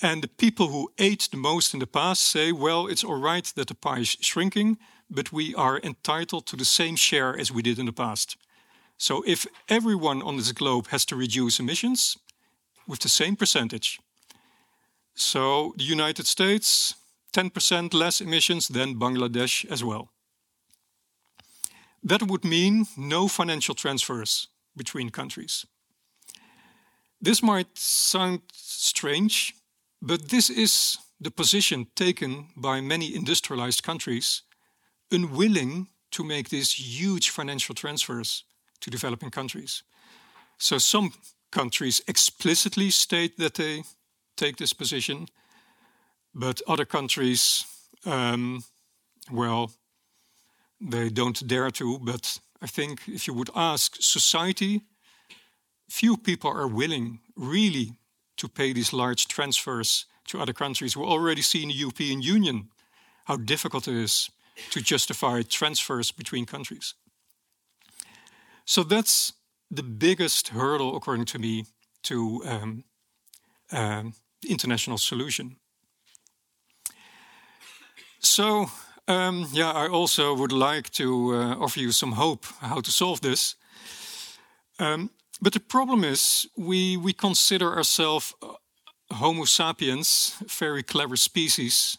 And 0.01 0.22
the 0.22 0.28
people 0.28 0.68
who 0.68 0.91
ate 0.97 1.30
the 1.32 1.38
most 1.38 1.74
in 1.74 1.80
the 1.80 1.88
past 1.88 2.24
say, 2.24 2.51
well, 2.51 2.88
it's 2.88 3.04
all 3.04 3.20
right 3.20 3.45
that 3.56 3.68
the 3.68 3.76
pie 3.76 3.99
is 3.99 4.18
shrinking, 4.20 4.78
but 5.10 5.32
we 5.32 5.56
are 5.56 5.80
entitled 5.80 6.45
to 6.47 6.58
the 6.58 6.66
same 6.66 6.95
share 6.95 7.38
as 7.38 7.51
we 7.51 7.62
did 7.62 7.80
in 7.80 7.86
the 7.86 7.93
past. 7.93 8.36
So 8.97 9.24
if 9.26 9.45
everyone 9.70 10.22
on 10.22 10.38
this 10.38 10.51
globe 10.51 10.88
has 10.88 11.06
to 11.06 11.16
reduce 11.16 11.60
emissions, 11.60 12.18
with 12.88 12.99
the 12.99 13.10
same 13.10 13.36
percentage. 13.36 13.99
So 15.16 15.74
the 15.78 15.84
United 15.84 16.28
States, 16.28 16.95
10% 17.34 17.93
less 17.93 18.22
emissions 18.22 18.68
than 18.68 18.99
Bangladesh 18.99 19.66
as 19.72 19.84
well. 19.84 20.10
That 22.04 22.24
would 22.24 22.43
mean 22.43 22.86
no 22.97 23.28
financial 23.28 23.76
transfers 23.76 24.47
between 24.76 25.10
countries. 25.10 25.66
This 27.24 27.41
might 27.41 27.78
sound 27.78 28.41
strange, 28.51 29.53
but 30.01 30.28
this 30.28 30.49
is 30.49 30.97
the 31.21 31.32
position 31.32 31.88
taken 31.95 32.49
by 32.57 32.82
many 32.82 33.15
industrialized 33.15 33.82
countries, 33.82 34.41
unwilling 35.09 35.88
to 36.11 36.24
make 36.26 36.49
these 36.49 36.74
huge 36.74 37.30
financial 37.30 37.76
transfers 37.76 38.43
to 38.82 38.89
developing 38.89 39.32
countries. 39.32 39.84
So 40.57 40.78
some 40.80 41.13
countries 41.49 42.01
explicitly 42.09 42.89
state 42.89 43.38
that 43.38 43.53
they 43.53 43.84
take 44.36 44.57
this 44.57 44.74
position, 44.74 45.28
but 46.36 46.61
other 46.67 46.86
countries, 46.86 47.65
um, 48.05 48.65
well, 49.32 49.71
they 50.82 51.09
don't 51.09 51.47
dare 51.47 51.71
to. 51.71 51.99
But 51.99 52.41
I 52.61 52.67
think 52.67 53.07
if 53.07 53.28
you 53.28 53.34
would 53.34 53.49
ask 53.55 53.95
society, 54.01 54.82
few 55.90 56.18
people 56.18 56.50
are 56.50 56.68
willing 56.68 57.20
really 57.36 57.92
to 58.38 58.48
pay 58.48 58.74
these 58.74 58.94
large 58.94 59.28
transfers 59.28 60.06
to 60.28 60.40
other 60.40 60.54
countries. 60.54 60.98
We 60.98 61.04
already 61.04 61.42
see 61.42 61.62
in 61.64 61.70
the 61.70 61.76
European 61.76 62.22
Union 62.22 62.70
how 63.26 63.38
difficult 63.38 63.88
it 63.88 63.96
is 63.96 64.30
to 64.72 64.82
justify 64.82 65.42
transfers 65.42 66.12
between 66.12 66.46
countries. 66.46 66.96
So 68.66 68.84
that's 68.84 69.34
the 69.70 69.84
biggest 69.84 70.50
hurdle, 70.50 70.96
according 70.96 71.26
to 71.26 71.40
me, 71.40 71.66
to 72.04 72.42
um, 72.46 72.84
um, 73.72 74.14
international 74.48 74.98
solution. 74.98 75.58
So, 78.20 78.70
um, 79.08 79.48
yeah, 79.52 79.72
I 79.72 79.88
also 79.88 80.34
would 80.34 80.52
like 80.52 80.90
to 80.92 81.36
uh, 81.36 81.56
offer 81.60 81.80
you 81.80 81.92
some 81.92 82.14
hope 82.14 82.46
how 82.60 82.82
to 82.82 82.92
solve 82.92 83.20
this. 83.22 83.56
Um, 84.80 85.10
but 85.42 85.54
the 85.54 85.60
problem 85.60 86.04
is, 86.04 86.48
we 86.56 86.98
we 86.98 87.14
consider 87.14 87.76
ourselves 87.76 88.34
uh, 88.42 88.54
Homo 89.12 89.46
sapiens, 89.46 90.36
very 90.48 90.84
clever 90.84 91.18
species. 91.18 91.98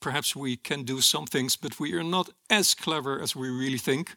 Perhaps 0.00 0.36
we 0.36 0.56
can 0.56 0.84
do 0.84 1.00
some 1.00 1.26
things, 1.26 1.56
but 1.56 1.78
we 1.80 1.92
are 1.94 2.04
not 2.04 2.30
as 2.48 2.74
clever 2.74 3.22
as 3.22 3.34
we 3.34 3.48
really 3.48 3.78
think 3.78 4.16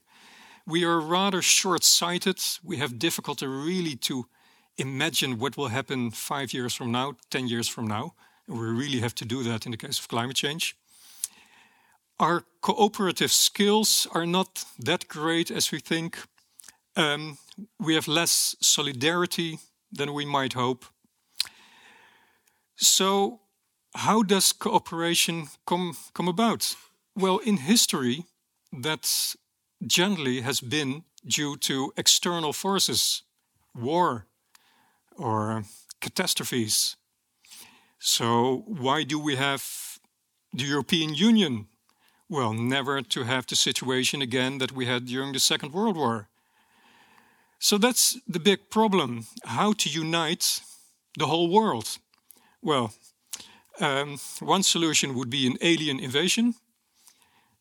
we 0.69 0.85
are 0.85 0.99
rather 0.99 1.41
short-sighted. 1.41 2.39
We 2.63 2.77
have 2.77 2.99
difficulty 2.99 3.47
really 3.47 3.95
to 3.95 4.27
imagine 4.77 5.39
what 5.39 5.57
will 5.57 5.69
happen 5.69 6.11
five 6.11 6.53
years 6.53 6.75
from 6.75 6.91
now, 6.91 7.15
10 7.31 7.47
years 7.47 7.67
from 7.67 7.87
now. 7.87 8.13
And 8.47 8.59
we 8.59 8.67
really 8.67 8.99
have 8.99 9.15
to 9.15 9.25
do 9.25 9.43
that 9.43 9.65
in 9.65 9.71
the 9.71 9.77
case 9.77 9.99
of 9.99 10.07
climate 10.07 10.35
change. 10.35 10.75
Our 12.19 12.43
cooperative 12.61 13.31
skills 13.31 14.07
are 14.11 14.25
not 14.25 14.65
that 14.77 15.07
great 15.07 15.49
as 15.49 15.71
we 15.71 15.79
think. 15.79 16.19
Um, 16.95 17.37
we 17.79 17.95
have 17.95 18.07
less 18.07 18.55
solidarity 18.61 19.59
than 19.91 20.13
we 20.13 20.25
might 20.25 20.53
hope. 20.53 20.85
So, 22.75 23.41
how 23.95 24.23
does 24.23 24.53
cooperation 24.53 25.47
come, 25.65 25.97
come 26.13 26.27
about? 26.27 26.75
Well, 27.15 27.39
in 27.39 27.57
history, 27.57 28.25
that 28.71 29.35
generally 29.85 30.41
has 30.41 30.61
been 30.61 31.03
due 31.25 31.57
to 31.57 31.91
external 31.97 32.53
forces, 32.53 33.23
war 33.75 34.27
or 35.17 35.63
catastrophes. 35.99 36.95
So, 37.99 38.63
why 38.65 39.03
do 39.03 39.19
we 39.19 39.35
have 39.35 39.63
the 40.53 40.63
European 40.63 41.13
Union? 41.13 41.67
Well, 42.29 42.53
never 42.53 43.01
to 43.01 43.23
have 43.23 43.47
the 43.47 43.55
situation 43.55 44.21
again 44.21 44.59
that 44.59 44.71
we 44.71 44.85
had 44.85 45.05
during 45.07 45.33
the 45.33 45.39
Second 45.39 45.73
World 45.73 45.97
War. 45.97 46.28
So, 47.59 47.77
that's 47.77 48.17
the 48.27 48.39
big 48.39 48.69
problem 48.69 49.25
how 49.45 49.73
to 49.73 49.89
unite 49.89 50.61
the 51.17 51.27
whole 51.27 51.49
world. 51.49 51.97
Well, 52.61 52.93
um, 53.79 54.17
one 54.39 54.63
solution 54.63 55.13
would 55.13 55.29
be 55.29 55.47
an 55.47 55.57
alien 55.61 55.99
invasion. 55.99 56.55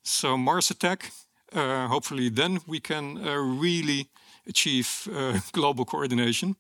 So, 0.03 0.37
Mars 0.37 0.71
attack 0.71 1.13
uh, 1.53 1.89
hopefully, 1.89 2.29
then 2.29 2.61
we 2.67 2.81
can 2.81 3.19
uh, 3.19 3.37
really 3.37 4.09
achieve 4.47 5.09
uh, 5.15 5.41
global 5.53 5.85
coordination. 5.85 6.57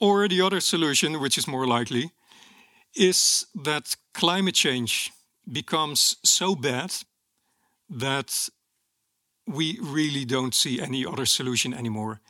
Or 0.00 0.28
the 0.28 0.42
other 0.42 0.60
solution, 0.60 1.20
which 1.20 1.38
is 1.38 1.48
more 1.48 1.66
likely, 1.66 2.12
is 2.94 3.46
that 3.64 3.96
climate 4.14 4.54
change 4.54 5.10
becomes 5.50 6.16
so 6.24 6.54
bad 6.54 6.92
that 7.90 8.48
we 9.48 9.78
really 9.80 10.24
don't 10.24 10.54
see 10.54 10.80
any 10.80 11.06
other 11.06 11.26
solution 11.26 11.72
anymore. 11.72 12.20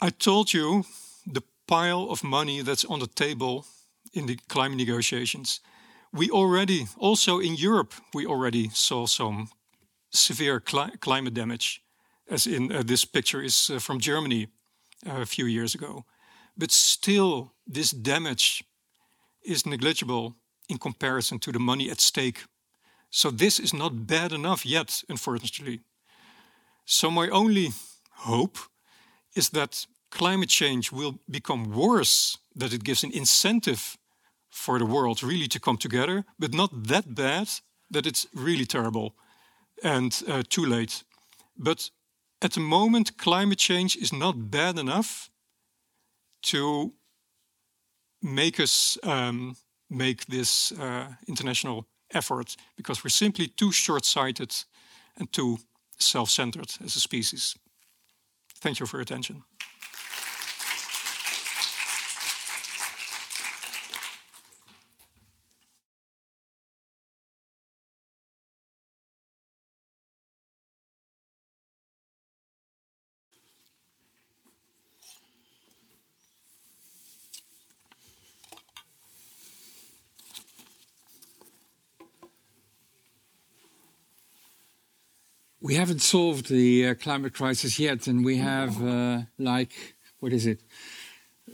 I 0.00 0.10
told 0.10 0.52
you 0.52 0.84
the 1.26 1.42
pile 1.66 2.10
of 2.10 2.22
money 2.22 2.62
that's 2.62 2.84
on 2.84 3.00
the 3.00 3.08
table 3.08 3.66
in 4.12 4.26
the 4.26 4.38
climate 4.48 4.78
negotiations. 4.78 5.60
We 6.12 6.30
already, 6.30 6.86
also 6.98 7.40
in 7.40 7.56
Europe, 7.56 7.92
we 8.14 8.26
already 8.26 8.70
saw 8.72 9.06
some 9.06 9.48
severe 10.10 10.60
cli 10.60 10.90
climate 11.00 11.34
damage, 11.34 11.82
as 12.30 12.46
in 12.46 12.72
uh, 12.72 12.82
this 12.82 13.04
picture 13.04 13.42
is 13.44 13.70
uh, 13.70 13.78
from 13.80 13.98
Germany 13.98 14.46
uh, 15.06 15.20
a 15.22 15.26
few 15.26 15.46
years 15.46 15.74
ago. 15.74 16.04
But 16.56 16.70
still, 16.70 17.52
this 17.66 17.90
damage 17.90 18.64
is 19.44 19.66
negligible 19.66 20.36
in 20.68 20.78
comparison 20.78 21.38
to 21.38 21.52
the 21.52 21.58
money 21.58 21.90
at 21.90 22.00
stake. 22.00 22.44
So 23.10 23.30
this 23.30 23.58
is 23.58 23.72
not 23.72 24.06
bad 24.06 24.32
enough 24.32 24.66
yet, 24.66 25.02
unfortunately. 25.08 25.80
So 26.84 27.10
my 27.10 27.28
only 27.28 27.72
hope 28.10 28.58
is 29.34 29.50
that 29.50 29.86
climate 30.10 30.48
change 30.48 30.92
will 30.92 31.18
become 31.28 31.70
worse, 31.70 32.38
that 32.54 32.72
it 32.72 32.84
gives 32.84 33.04
an 33.04 33.12
incentive 33.12 33.96
for 34.48 34.78
the 34.78 34.86
world 34.86 35.22
really 35.22 35.48
to 35.48 35.60
come 35.60 35.76
together, 35.76 36.24
but 36.38 36.54
not 36.54 36.70
that 36.88 37.14
bad 37.14 37.48
that 37.90 38.06
it's 38.06 38.26
really 38.34 38.66
terrible 38.66 39.14
and 39.82 40.22
uh, 40.28 40.42
too 40.48 40.64
late. 40.64 41.04
But 41.56 41.90
at 42.40 42.52
the 42.52 42.60
moment, 42.60 43.16
climate 43.16 43.58
change 43.58 43.96
is 43.96 44.12
not 44.12 44.50
bad 44.50 44.78
enough 44.78 45.30
to 46.42 46.92
make 48.22 48.60
us 48.60 48.98
um, 49.02 49.56
make 49.88 50.26
this 50.26 50.72
uh, 50.72 51.14
international 51.26 51.86
effort 52.12 52.56
because 52.76 53.02
we're 53.02 53.10
simply 53.10 53.48
too 53.48 53.72
short 53.72 54.04
sighted 54.04 54.54
and 55.16 55.32
too 55.32 55.58
self 55.98 56.30
centered 56.30 56.72
as 56.84 56.96
a 56.96 57.00
species. 57.00 57.56
Thank 58.60 58.80
you 58.80 58.86
for 58.86 58.96
your 58.96 59.02
attention. 59.02 59.42
We 85.60 85.74
haven't 85.76 86.02
solved 86.02 86.48
the 86.48 86.88
uh, 86.88 86.94
climate 86.94 87.32
crisis 87.32 87.78
yet, 87.78 88.06
and 88.06 88.22
we 88.24 88.36
have 88.36 88.82
uh, 88.84 89.22
like 89.38 89.72
what 90.20 90.34
is 90.34 90.46
it, 90.46 90.60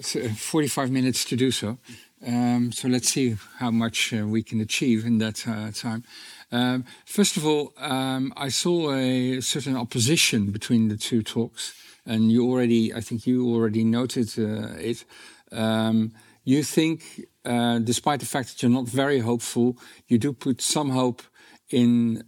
45 0.03 0.91
minutes 0.91 1.25
to 1.27 1.37
do 1.37 1.53
so. 1.53 1.79
Um, 2.27 2.73
so 2.73 2.89
let's 2.89 3.09
see 3.09 3.37
how 3.59 3.71
much 3.71 4.13
uh, 4.13 4.27
we 4.27 4.43
can 4.43 4.61
achieve 4.61 5.07
in 5.07 5.19
that 5.19 5.47
uh, 5.47 5.71
time. 5.71 6.03
Um, 6.51 6.85
first 7.05 7.37
of 7.37 7.47
all, 7.47 7.75
um, 7.79 8.33
I 8.37 8.49
saw 8.49 8.93
a 8.93 9.41
certain 9.41 9.77
opposition 9.77 10.51
between 10.51 10.89
the 10.89 10.97
two 10.97 11.23
talks, 11.23 11.73
and 12.05 12.33
you 12.33 12.51
already, 12.51 12.93
I 12.93 13.01
think 13.01 13.25
you 13.25 13.55
already 13.55 13.85
noted 13.85 14.31
uh, 14.37 14.79
it. 14.79 15.05
Um, 15.53 16.13
you 16.45 16.65
think, 16.65 17.25
uh, 17.45 17.79
despite 17.79 18.19
the 18.19 18.27
fact 18.27 18.49
that 18.49 18.63
you're 18.63 18.71
not 18.71 18.89
very 18.89 19.21
hopeful, 19.21 19.77
you 20.09 20.19
do 20.19 20.33
put 20.33 20.61
some 20.61 20.91
hope 20.91 21.23
in 21.71 22.25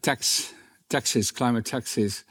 tax 0.00 0.54
taxes, 0.90 1.30
climate 1.30 1.64
taxes, 1.64 2.24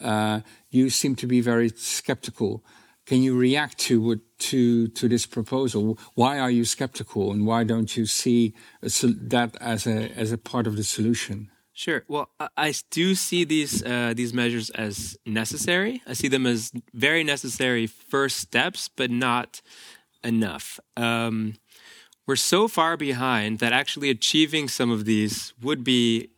uh, 0.00 0.40
you 0.70 0.90
seem 0.90 1.14
to 1.16 1.26
be 1.26 1.40
very 1.40 1.68
skeptical. 1.68 2.64
Can 3.06 3.22
you 3.22 3.36
react 3.36 3.78
to 3.80 4.00
what, 4.00 4.20
to 4.50 4.88
to 4.88 5.08
this 5.08 5.26
proposal? 5.26 5.98
Why 6.14 6.38
are 6.38 6.50
you 6.50 6.64
skeptical, 6.64 7.32
and 7.32 7.46
why 7.46 7.64
don't 7.64 7.94
you 7.96 8.06
see 8.06 8.54
that 8.80 9.50
as 9.60 9.86
a 9.86 10.10
as 10.16 10.32
a 10.32 10.38
part 10.38 10.66
of 10.66 10.76
the 10.76 10.84
solution? 10.84 11.50
Sure. 11.76 12.04
Well, 12.06 12.30
I 12.56 12.72
do 12.90 13.14
see 13.14 13.44
these 13.44 13.82
uh, 13.84 14.14
these 14.14 14.32
measures 14.32 14.70
as 14.70 15.18
necessary. 15.26 16.02
I 16.06 16.14
see 16.14 16.28
them 16.28 16.46
as 16.46 16.72
very 16.94 17.24
necessary 17.24 17.86
first 17.86 18.36
steps, 18.38 18.88
but 18.88 19.10
not 19.10 19.60
enough. 20.22 20.80
Um, 20.96 21.54
we're 22.26 22.36
so 22.36 22.68
far 22.68 22.96
behind 22.96 23.58
that 23.58 23.72
actually 23.72 24.08
achieving 24.08 24.68
some 24.68 24.90
of 24.90 25.04
these 25.04 25.52
would 25.60 25.84
be 25.84 26.30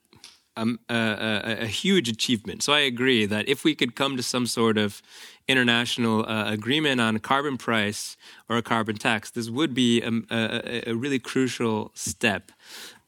um, 0.56 0.80
a, 0.88 0.94
a, 0.94 1.62
a, 1.62 1.66
huge 1.66 2.08
achievement. 2.08 2.62
So 2.62 2.72
I 2.72 2.80
agree 2.80 3.26
that 3.26 3.48
if 3.48 3.64
we 3.64 3.74
could 3.74 3.94
come 3.94 4.16
to 4.16 4.22
some 4.22 4.46
sort 4.46 4.78
of 4.78 5.02
international 5.48 6.28
uh, 6.28 6.50
agreement 6.50 7.00
on 7.00 7.16
a 7.16 7.20
carbon 7.20 7.56
price 7.56 8.16
or 8.48 8.56
a 8.56 8.62
carbon 8.62 8.96
tax, 8.96 9.30
this 9.30 9.50
would 9.50 9.74
be 9.74 10.02
a, 10.02 10.90
a 10.90 10.94
really 10.94 11.18
crucial 11.18 11.90
step. 11.94 12.52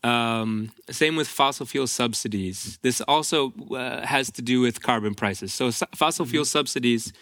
Um, 0.04 0.72
same 0.90 1.16
with 1.16 1.26
fossil 1.26 1.66
fuel 1.66 1.86
subsidies. 1.86 2.78
This 2.82 3.00
also 3.02 3.52
uh, 3.72 4.06
has 4.06 4.30
to 4.32 4.42
do 4.42 4.60
with 4.60 4.80
carbon 4.80 5.14
prices. 5.14 5.52
So, 5.52 5.72
fossil 5.94 6.24
fuel 6.24 6.44
mm-hmm. 6.44 6.58
subsidies 6.58 7.12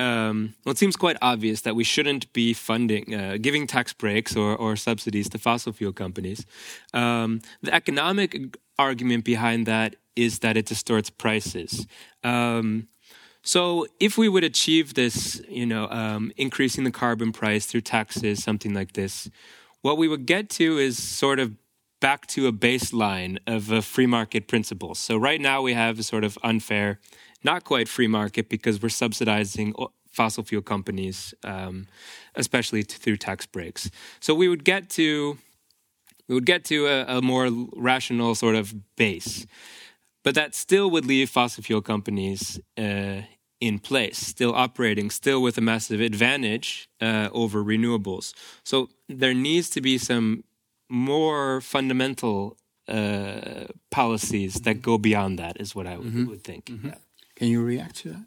um, 0.00 0.54
well, 0.64 0.72
it 0.72 0.78
seems 0.78 0.96
quite 0.96 1.18
obvious 1.20 1.60
that 1.60 1.76
we 1.76 1.84
shouldn't 1.84 2.32
be 2.32 2.54
funding, 2.54 3.14
uh, 3.14 3.36
giving 3.38 3.66
tax 3.66 3.92
breaks 3.92 4.34
or, 4.34 4.56
or, 4.56 4.74
subsidies 4.74 5.28
to 5.28 5.38
fossil 5.38 5.74
fuel 5.74 5.92
companies. 5.92 6.46
Um, 6.94 7.42
the 7.60 7.74
economic 7.74 8.56
argument 8.78 9.24
behind 9.24 9.66
that 9.66 9.96
is 10.16 10.38
that 10.38 10.56
it 10.56 10.64
distorts 10.64 11.10
prices. 11.10 11.86
Um, 12.24 12.88
so, 13.42 13.86
if 14.00 14.16
we 14.16 14.28
would 14.28 14.44
achieve 14.44 14.94
this, 14.94 15.42
you 15.48 15.66
know, 15.66 15.86
um, 15.90 16.32
increasing 16.38 16.84
the 16.84 16.90
carbon 16.90 17.30
price 17.30 17.66
through 17.66 17.82
taxes, 17.82 18.42
something 18.42 18.72
like 18.72 18.94
this, 18.94 19.30
what 19.82 19.98
we 19.98 20.08
would 20.08 20.24
get 20.24 20.48
to 20.50 20.78
is 20.78 21.02
sort 21.02 21.38
of 21.38 21.52
back 22.00 22.26
to 22.28 22.46
a 22.46 22.52
baseline 22.52 23.38
of 23.46 23.70
a 23.70 23.82
free 23.82 24.06
market 24.06 24.48
principles. 24.48 24.98
So, 24.98 25.18
right 25.18 25.40
now 25.40 25.60
we 25.60 25.74
have 25.74 25.98
a 25.98 26.02
sort 26.02 26.24
of 26.24 26.38
unfair 26.42 27.00
not 27.44 27.64
quite 27.64 27.88
free 27.88 28.08
market 28.08 28.48
because 28.48 28.82
we're 28.82 28.88
subsidizing 28.88 29.74
fossil 30.10 30.44
fuel 30.44 30.62
companies, 30.62 31.34
um, 31.44 31.86
especially 32.34 32.82
through 32.82 33.16
tax 33.16 33.46
breaks. 33.46 33.90
So 34.20 34.34
we 34.34 34.48
would 34.48 34.64
get 34.64 34.90
to 34.90 35.38
we 36.28 36.34
would 36.34 36.46
get 36.46 36.64
to 36.66 36.86
a, 36.86 37.18
a, 37.18 37.22
more 37.22 37.50
rational 37.74 38.36
sort 38.36 38.54
of 38.54 38.72
base, 38.94 39.46
but 40.22 40.36
that 40.36 40.54
still 40.54 40.88
would 40.90 41.04
leave 41.04 41.28
fossil 41.28 41.64
fuel 41.64 41.82
companies 41.82 42.60
uh, 42.78 43.22
in 43.60 43.80
place, 43.80 44.18
still 44.18 44.54
operating, 44.54 45.10
still 45.10 45.42
with 45.42 45.58
a 45.58 45.60
massive 45.60 46.00
advantage 46.00 46.88
uh, 47.00 47.28
over 47.32 47.64
renewables. 47.64 48.32
So 48.64 48.90
there 49.08 49.34
needs 49.34 49.68
to 49.70 49.80
be 49.80 49.98
some 49.98 50.44
more 50.88 51.60
fundamental 51.60 52.56
uh, 52.86 53.66
policies 53.90 54.54
that 54.62 54.82
go 54.82 54.98
beyond 54.98 55.38
that, 55.38 55.60
is 55.60 55.74
what 55.74 55.86
I 55.86 55.96
mm-hmm. 55.96 56.26
would 56.26 56.44
think. 56.44 56.66
Mm-hmm. 56.66 56.88
Yeah. 56.88 56.94
Can 57.40 57.48
you 57.48 57.64
react 57.64 57.96
to 58.02 58.08
that? 58.10 58.26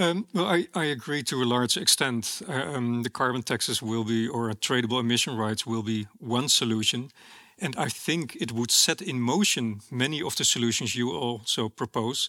Um, 0.00 0.26
well, 0.34 0.46
I, 0.46 0.66
I, 0.74 0.86
agree 0.86 1.22
to 1.22 1.42
a 1.42 1.44
large 1.44 1.76
extent. 1.76 2.42
Uh, 2.48 2.74
um, 2.74 3.04
the 3.04 3.10
carbon 3.10 3.42
taxes 3.42 3.80
will 3.80 4.02
be, 4.02 4.26
or 4.26 4.50
tradable 4.54 4.98
emission 4.98 5.36
rights 5.36 5.64
will 5.64 5.84
be 5.84 6.08
one 6.18 6.48
solution. 6.48 7.12
And 7.60 7.76
I 7.76 7.88
think 7.88 8.34
it 8.40 8.50
would 8.50 8.72
set 8.72 9.00
in 9.00 9.20
motion 9.20 9.80
many 9.92 10.20
of 10.20 10.34
the 10.34 10.44
solutions 10.44 10.96
you 10.96 11.12
also 11.12 11.68
propose. 11.68 12.28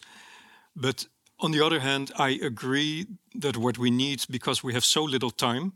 But 0.76 1.08
on 1.40 1.52
the 1.52 1.66
other 1.66 1.80
hand, 1.80 2.12
I 2.16 2.38
agree 2.44 3.08
that 3.34 3.58
what 3.58 3.80
we 3.80 3.90
need, 3.90 4.24
because 4.30 4.64
we 4.64 4.74
have 4.74 4.86
so 4.86 5.04
little 5.04 5.32
time, 5.32 5.74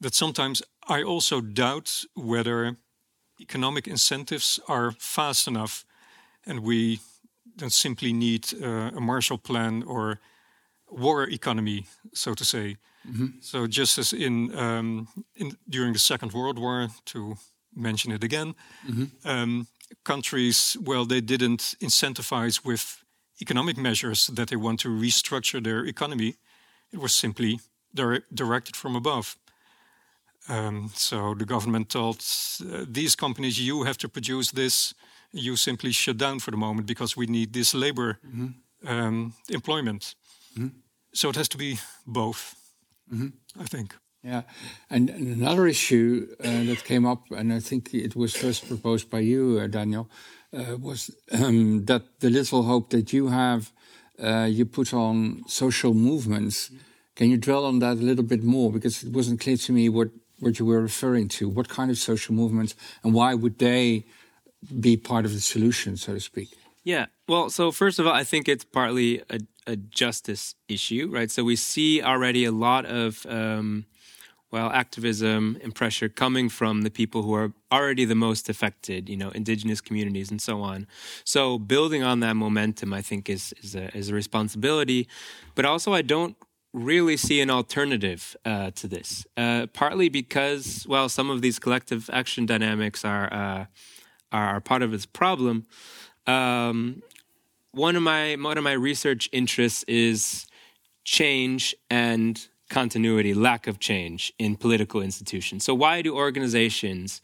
that 0.00 0.14
sometimes 0.14 0.62
I 0.88 1.02
also 1.02 1.42
doubt 1.42 2.04
whether 2.14 2.78
economic 3.38 3.86
incentives 3.86 4.58
are 4.68 4.92
fast 4.92 5.46
enough 5.46 5.84
and 6.46 6.60
we 6.60 7.00
don't 7.56 7.72
simply 7.72 8.12
need 8.12 8.46
uh, 8.62 8.96
a 8.96 9.00
Marshall 9.00 9.38
Plan 9.38 9.82
or 9.82 10.20
war 10.88 11.28
economy, 11.28 11.86
so 12.12 12.34
to 12.34 12.44
say. 12.44 12.76
Mm-hmm. 13.08 13.26
So 13.40 13.66
just 13.66 13.98
as 13.98 14.12
in, 14.12 14.56
um, 14.58 15.08
in, 15.34 15.56
during 15.68 15.92
the 15.92 15.98
Second 15.98 16.32
World 16.32 16.58
War, 16.58 16.88
to 17.06 17.36
mention 17.74 18.12
it 18.12 18.24
again, 18.24 18.54
mm-hmm. 18.86 19.28
um, 19.28 19.66
countries 20.04 20.76
well 20.80 21.06
they 21.06 21.20
didn't 21.20 21.76
incentivize 21.80 22.64
with 22.64 23.04
economic 23.40 23.76
measures 23.76 24.26
that 24.26 24.48
they 24.48 24.56
want 24.56 24.80
to 24.80 24.88
restructure 24.88 25.62
their 25.62 25.84
economy. 25.84 26.36
It 26.92 26.98
was 26.98 27.14
simply 27.14 27.60
dire- 27.94 28.24
directed 28.32 28.76
from 28.76 28.96
above. 28.96 29.36
Um, 30.48 30.90
so 30.94 31.34
the 31.34 31.44
government 31.44 31.88
told 31.88 32.24
uh, 32.60 32.84
these 32.88 33.16
companies, 33.16 33.58
you 33.58 33.84
have 33.84 33.98
to 33.98 34.08
produce 34.08 34.52
this 34.52 34.94
you 35.32 35.56
simply 35.56 35.92
shut 35.92 36.16
down 36.16 36.40
for 36.40 36.50
the 36.50 36.56
moment 36.56 36.86
because 36.86 37.16
we 37.16 37.26
need 37.26 37.52
this 37.52 37.74
labor 37.74 38.18
mm-hmm. 38.26 38.88
um, 38.88 39.34
employment. 39.48 40.14
Mm-hmm. 40.56 40.78
So 41.12 41.28
it 41.28 41.36
has 41.36 41.48
to 41.48 41.58
be 41.58 41.78
both, 42.06 42.54
mm-hmm. 43.12 43.28
I 43.60 43.64
think. 43.64 43.94
Yeah, 44.22 44.42
and, 44.90 45.08
and 45.08 45.36
another 45.36 45.68
issue 45.68 46.26
uh, 46.40 46.64
that 46.64 46.82
came 46.84 47.06
up, 47.06 47.30
and 47.30 47.52
I 47.52 47.60
think 47.60 47.94
it 47.94 48.16
was 48.16 48.34
first 48.34 48.66
proposed 48.66 49.08
by 49.08 49.20
you, 49.20 49.60
uh, 49.62 49.68
Daniel, 49.68 50.10
uh, 50.52 50.76
was 50.76 51.10
um, 51.30 51.84
that 51.84 52.02
the 52.18 52.30
little 52.30 52.64
hope 52.64 52.90
that 52.90 53.12
you 53.12 53.28
have, 53.28 53.72
uh, 54.20 54.48
you 54.50 54.66
put 54.66 54.92
on 54.92 55.42
social 55.46 55.94
movements. 55.94 56.70
Can 57.14 57.30
you 57.30 57.36
dwell 57.36 57.64
on 57.66 57.78
that 57.78 57.98
a 57.98 58.02
little 58.02 58.24
bit 58.24 58.42
more? 58.42 58.72
Because 58.72 59.04
it 59.04 59.12
wasn't 59.12 59.40
clear 59.40 59.56
to 59.58 59.72
me 59.72 59.88
what, 59.88 60.08
what 60.40 60.58
you 60.58 60.66
were 60.66 60.80
referring 60.80 61.28
to. 61.28 61.48
What 61.48 61.68
kind 61.68 61.90
of 61.90 61.96
social 61.98 62.34
movements, 62.34 62.74
and 63.04 63.14
why 63.14 63.34
would 63.34 63.58
they 63.60 64.06
be 64.80 64.96
part 64.96 65.24
of 65.24 65.32
the 65.32 65.40
solution, 65.40 65.96
so 65.96 66.14
to 66.14 66.20
speak? 66.20 66.48
Yeah. 66.84 67.06
Well, 67.28 67.50
so 67.50 67.72
first 67.72 67.98
of 67.98 68.06
all, 68.06 68.12
I 68.12 68.24
think 68.24 68.48
it's 68.48 68.64
partly 68.64 69.22
a, 69.28 69.40
a 69.66 69.76
justice 69.76 70.54
issue, 70.68 71.08
right? 71.12 71.30
So 71.30 71.42
we 71.42 71.56
see 71.56 72.02
already 72.02 72.44
a 72.44 72.52
lot 72.52 72.86
of 72.86 73.26
um, 73.26 73.86
well, 74.52 74.70
activism 74.70 75.58
and 75.62 75.74
pressure 75.74 76.08
coming 76.08 76.48
from 76.48 76.82
the 76.82 76.90
people 76.90 77.22
who 77.22 77.34
are 77.34 77.52
already 77.72 78.04
the 78.04 78.14
most 78.14 78.48
affected, 78.48 79.08
you 79.08 79.16
know, 79.16 79.30
indigenous 79.30 79.80
communities 79.80 80.30
and 80.30 80.40
so 80.40 80.62
on. 80.62 80.86
So 81.24 81.58
building 81.58 82.02
on 82.02 82.20
that 82.20 82.36
momentum, 82.36 82.92
I 82.92 83.02
think, 83.02 83.28
is 83.28 83.52
is 83.62 83.74
a, 83.74 83.94
is 83.96 84.08
a 84.08 84.14
responsibility. 84.14 85.08
But 85.56 85.64
also, 85.64 85.92
I 85.92 86.02
don't 86.02 86.36
really 86.72 87.16
see 87.16 87.40
an 87.40 87.50
alternative 87.50 88.36
uh, 88.44 88.70
to 88.72 88.86
this. 88.86 89.26
Uh, 89.36 89.66
partly 89.72 90.08
because, 90.08 90.86
well, 90.88 91.08
some 91.08 91.30
of 91.30 91.42
these 91.42 91.58
collective 91.58 92.08
action 92.12 92.46
dynamics 92.46 93.04
are 93.04 93.32
uh, 93.32 93.64
are 94.44 94.60
part 94.60 94.82
of 94.82 94.92
its 94.92 95.06
problem. 95.06 95.66
Um, 96.26 97.02
one 97.72 97.96
of 97.96 98.02
my 98.02 98.36
one 98.36 98.58
of 98.58 98.64
my 98.64 98.72
research 98.72 99.28
interests 99.32 99.84
is 99.86 100.46
change 101.04 101.74
and 101.90 102.48
continuity, 102.68 103.32
lack 103.34 103.66
of 103.66 103.78
change 103.78 104.32
in 104.38 104.56
political 104.56 105.00
institutions. 105.00 105.64
So, 105.64 105.74
why 105.74 106.02
do 106.02 106.16
organizations 106.16 107.20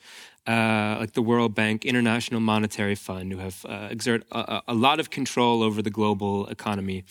uh, 0.46 0.96
like 0.98 1.12
the 1.12 1.22
World 1.22 1.54
Bank, 1.54 1.84
International 1.84 2.40
Monetary 2.40 2.94
Fund, 2.94 3.32
who 3.32 3.38
have 3.38 3.64
uh, 3.68 3.88
exert 3.90 4.24
a, 4.32 4.62
a, 4.68 4.74
lot 4.74 4.98
of 4.98 5.10
control 5.10 5.62
over 5.62 5.82
the 5.82 5.90
global 5.90 6.46
economy, 6.48 7.04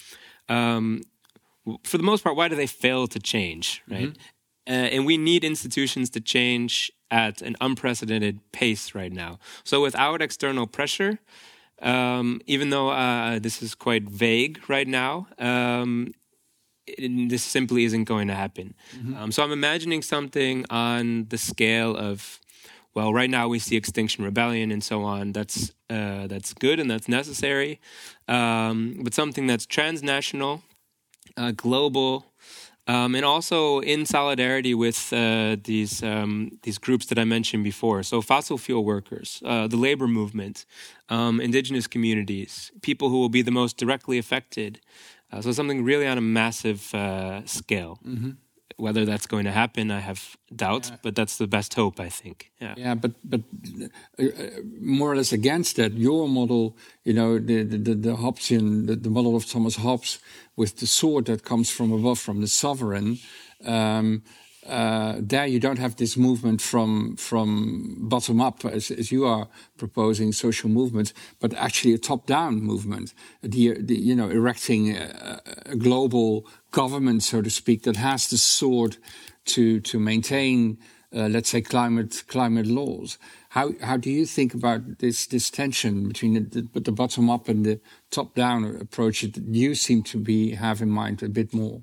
um, 0.49 1.02
for 1.84 1.97
the 1.97 2.04
most 2.04 2.24
part, 2.24 2.36
why 2.36 2.47
do 2.47 2.56
they 2.56 2.68
fail 2.68 3.08
to 3.08 3.20
change? 3.20 3.82
Right, 3.89 4.10
mm-hmm. 4.10 4.74
uh, 4.74 4.88
and 4.93 5.06
we 5.06 5.18
need 5.18 5.43
institutions 5.43 6.10
to 6.12 6.20
change 6.20 6.91
at 7.12 7.41
an 7.41 7.55
unprecedented 7.62 8.39
pace 8.51 8.95
right 8.95 9.12
now. 9.12 9.38
So, 9.64 9.82
without 9.82 10.22
external 10.22 10.68
pressure. 10.68 11.20
Um, 11.82 12.41
even 12.45 12.70
though 12.70 12.89
uh, 12.89 13.39
this 13.39 13.64
is 13.64 13.74
quite 13.74 14.03
vague 14.03 14.59
right 14.70 14.88
now, 14.88 15.28
um, 15.39 16.14
this 16.97 17.43
simply 17.43 17.86
isn't 17.86 18.05
going 18.05 18.28
to 18.28 18.36
happen. 18.36 18.74
Mm-hmm. 18.95 19.16
Um, 19.16 19.32
so 19.32 19.43
I'm 19.43 19.51
imagining 19.51 20.01
something 20.01 20.66
on 20.70 21.28
the 21.30 21.38
scale 21.38 21.95
of, 21.95 22.39
well, 22.93 23.14
right 23.14 23.30
now 23.30 23.47
we 23.47 23.59
see 23.59 23.76
Extinction 23.76 24.24
Rebellion 24.24 24.72
and 24.72 24.84
so 24.84 25.03
on. 25.03 25.32
That's 25.32 25.74
uh, 25.89 26.28
that's 26.28 26.53
good 26.53 26.80
and 26.80 26.89
that's 26.89 27.09
necessary, 27.09 27.82
um, 28.30 29.01
but 29.03 29.14
something 29.14 29.45
that's 29.45 29.66
transnational, 29.66 30.64
uh, 31.36 31.51
global. 31.51 32.31
Um, 32.88 33.14
and 33.14 33.24
also 33.24 33.80
in 33.80 34.06
solidarity 34.06 34.74
with 34.74 35.14
uh, 35.14 35.56
these 35.64 36.02
um, 36.02 36.58
these 36.64 36.80
groups 36.80 37.06
that 37.06 37.20
I 37.20 37.26
mentioned 37.26 37.64
before, 37.64 38.02
so 38.04 38.22
fossil 38.22 38.58
fuel 38.58 38.84
workers, 38.84 39.42
uh, 39.46 39.68
the 39.68 39.78
labor 39.78 40.08
movement, 40.08 40.66
um, 41.08 41.40
indigenous 41.40 41.88
communities, 41.88 42.72
people 42.82 43.10
who 43.10 43.20
will 43.20 43.30
be 43.30 43.44
the 43.44 43.52
most 43.52 43.78
directly 43.78 44.18
affected 44.18 44.80
uh, 45.32 45.42
so 45.42 45.52
something 45.52 45.84
really 45.84 46.08
on 46.08 46.18
a 46.18 46.22
massive 46.22 46.94
uh, 46.94 47.46
scale. 47.46 48.00
Mm-hmm. 48.06 48.32
Whether 48.82 49.06
that's 49.06 49.28
going 49.28 49.46
to 49.46 49.52
happen, 49.52 49.92
I 49.92 50.00
have 50.00 50.36
doubts, 50.56 50.90
yeah. 50.90 50.98
but 51.04 51.14
that's 51.16 51.38
the 51.38 51.48
best 51.48 51.76
hope, 51.76 52.00
I 52.00 52.10
think. 52.10 52.52
Yeah, 52.60 52.74
yeah 52.78 52.96
but 52.96 53.12
but 53.24 53.42
uh, 54.20 54.24
uh 54.24 54.62
more 54.82 55.12
or 55.12 55.16
less 55.16 55.34
against 55.34 55.76
that, 55.76 55.92
your 55.94 56.28
model, 56.28 56.76
you 57.04 57.14
know, 57.14 57.40
the 57.40 57.64
the, 57.64 57.96
the 57.96 58.16
Hobbesian, 58.16 58.88
the, 58.88 58.96
the 58.96 59.10
model 59.10 59.36
of 59.36 59.46
Thomas 59.46 59.76
Hobbes, 59.76 60.20
with 60.56 60.78
the 60.78 60.88
sword 60.88 61.26
that 61.26 61.44
comes 61.44 61.70
from 61.70 61.92
above, 61.92 62.20
from 62.20 62.42
the 62.42 62.48
sovereign. 62.48 63.20
Um, 63.66 64.24
uh, 64.72 65.17
there 65.19 65.45
you 65.45 65.59
don't 65.59 65.80
have 65.80 65.97
this 65.97 66.15
movement 66.15 66.61
from 66.61 67.17
from 67.17 67.97
bottom 68.07 68.39
up 68.39 68.63
as, 68.63 68.89
as 68.89 69.11
you 69.11 69.26
are 69.26 69.49
proposing 69.78 70.32
social 70.32 70.69
movements, 70.69 71.13
but 71.41 71.53
actually 71.55 71.93
a 71.93 71.97
top 71.97 72.26
down 72.26 72.61
movement. 72.61 73.13
The, 73.43 73.76
the, 73.82 73.95
you 73.95 74.15
know 74.15 74.30
erecting 74.30 74.95
a, 74.95 75.41
a, 75.65 75.76
global 75.76 76.47
government, 76.72 77.22
so 77.22 77.41
to 77.41 77.49
speak, 77.49 77.84
that 77.84 77.97
has 77.97 78.30
the 78.30 78.38
sword 78.38 78.95
to 79.47 79.82
to 79.82 79.99
maintain, 79.99 80.78
uh, 81.13 81.28
let's 81.28 81.49
say, 81.49 81.59
climate 81.59 82.24
climate 82.28 82.67
laws. 82.67 83.17
How 83.49 83.74
how 83.82 83.97
do 83.97 84.09
you 84.09 84.26
think 84.26 84.53
about 84.53 84.99
this 84.99 85.28
this 85.28 85.49
tension 85.49 86.07
between 86.07 86.34
the, 86.34 86.61
the, 86.61 86.80
the 86.80 86.93
bottom 86.93 87.30
up 87.30 87.49
and 87.49 87.65
the 87.65 87.82
top 88.09 88.36
down 88.36 88.63
approach 88.80 89.19
that 89.24 89.38
you 89.38 89.76
seem 89.76 90.01
to 90.03 90.17
be 90.17 90.55
have 90.55 90.82
in 90.82 90.89
mind 90.89 91.22
a 91.24 91.28
bit 91.28 91.53
more? 91.53 91.82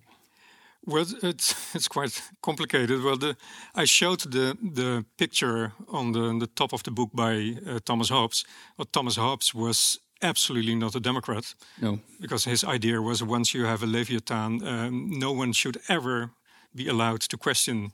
Well, 0.88 1.06
it's 1.22 1.54
it's 1.74 1.88
quite 1.88 2.22
complicated. 2.40 3.02
Well, 3.02 3.18
the, 3.18 3.36
I 3.74 3.86
showed 3.86 4.20
the 4.20 4.56
the 4.74 5.04
picture 5.16 5.72
on 5.88 6.12
the, 6.12 6.20
on 6.20 6.38
the 6.38 6.46
top 6.46 6.72
of 6.72 6.82
the 6.82 6.90
book 6.90 7.10
by 7.12 7.56
uh, 7.66 7.78
Thomas 7.84 8.08
Hobbes. 8.08 8.44
Well, 8.76 8.88
Thomas 8.90 9.16
Hobbes 9.16 9.54
was 9.54 10.00
absolutely 10.22 10.74
not 10.74 10.94
a 10.94 11.00
Democrat. 11.00 11.54
No, 11.80 11.98
because 12.20 12.50
his 12.50 12.64
idea 12.64 13.00
was 13.00 13.22
once 13.22 13.58
you 13.58 13.66
have 13.66 13.82
a 13.82 13.86
Leviathan, 13.86 14.62
um, 14.66 15.10
no 15.18 15.32
one 15.32 15.52
should 15.52 15.78
ever 15.88 16.30
be 16.74 16.88
allowed 16.88 17.20
to 17.20 17.36
question 17.36 17.92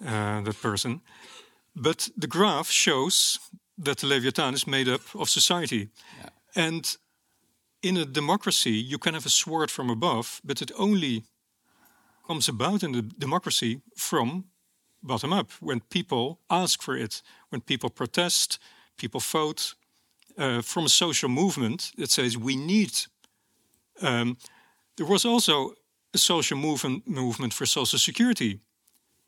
uh, 0.00 0.40
that 0.42 0.62
person. 0.62 1.00
But 1.74 2.10
the 2.20 2.28
graph 2.28 2.70
shows 2.70 3.38
that 3.84 3.98
the 3.98 4.06
Leviathan 4.06 4.54
is 4.54 4.66
made 4.66 4.88
up 4.88 5.00
of 5.14 5.28
society, 5.28 5.88
yeah. 6.18 6.30
and 6.54 6.96
in 7.82 7.96
a 7.96 8.06
democracy, 8.06 8.70
you 8.70 8.98
can 8.98 9.12
have 9.14 9.26
a 9.26 9.30
sword 9.30 9.70
from 9.70 9.90
above, 9.90 10.40
but 10.42 10.62
it 10.62 10.72
only 10.78 11.24
comes 12.26 12.48
about 12.48 12.82
in 12.82 12.92
the 12.92 13.02
democracy 13.02 13.80
from 13.96 14.44
bottom 15.02 15.32
up, 15.32 15.50
when 15.60 15.80
people 15.80 16.38
ask 16.48 16.82
for 16.82 16.96
it, 16.96 17.22
when 17.50 17.60
people 17.60 17.90
protest, 17.90 18.58
people 18.96 19.20
vote, 19.20 19.74
uh, 20.38 20.62
from 20.62 20.84
a 20.84 20.88
social 20.88 21.28
movement 21.28 21.92
that 21.96 22.10
says 22.10 22.36
we 22.36 22.56
need. 22.56 22.92
Um, 24.00 24.36
there 24.96 25.06
was 25.06 25.24
also 25.24 25.74
a 26.12 26.18
social 26.18 26.58
movement 26.58 27.06
movement 27.06 27.54
for 27.54 27.66
social 27.66 27.98
security, 27.98 28.60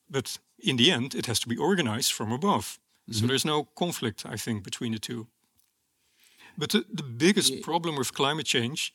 but 0.08 0.38
in 0.58 0.76
the 0.76 0.90
end, 0.90 1.14
it 1.14 1.26
has 1.26 1.38
to 1.40 1.48
be 1.48 1.56
organized 1.56 2.12
from 2.12 2.32
above. 2.32 2.78
Mm-hmm. 3.08 3.20
So 3.20 3.26
there's 3.26 3.44
no 3.44 3.64
conflict, 3.74 4.24
I 4.24 4.36
think, 4.36 4.64
between 4.64 4.92
the 4.92 4.98
two. 4.98 5.26
But 6.56 6.70
the, 6.70 6.84
the 6.92 7.02
biggest 7.02 7.52
yeah. 7.52 7.60
problem 7.62 7.96
with 7.96 8.12
climate 8.12 8.46
change 8.46 8.92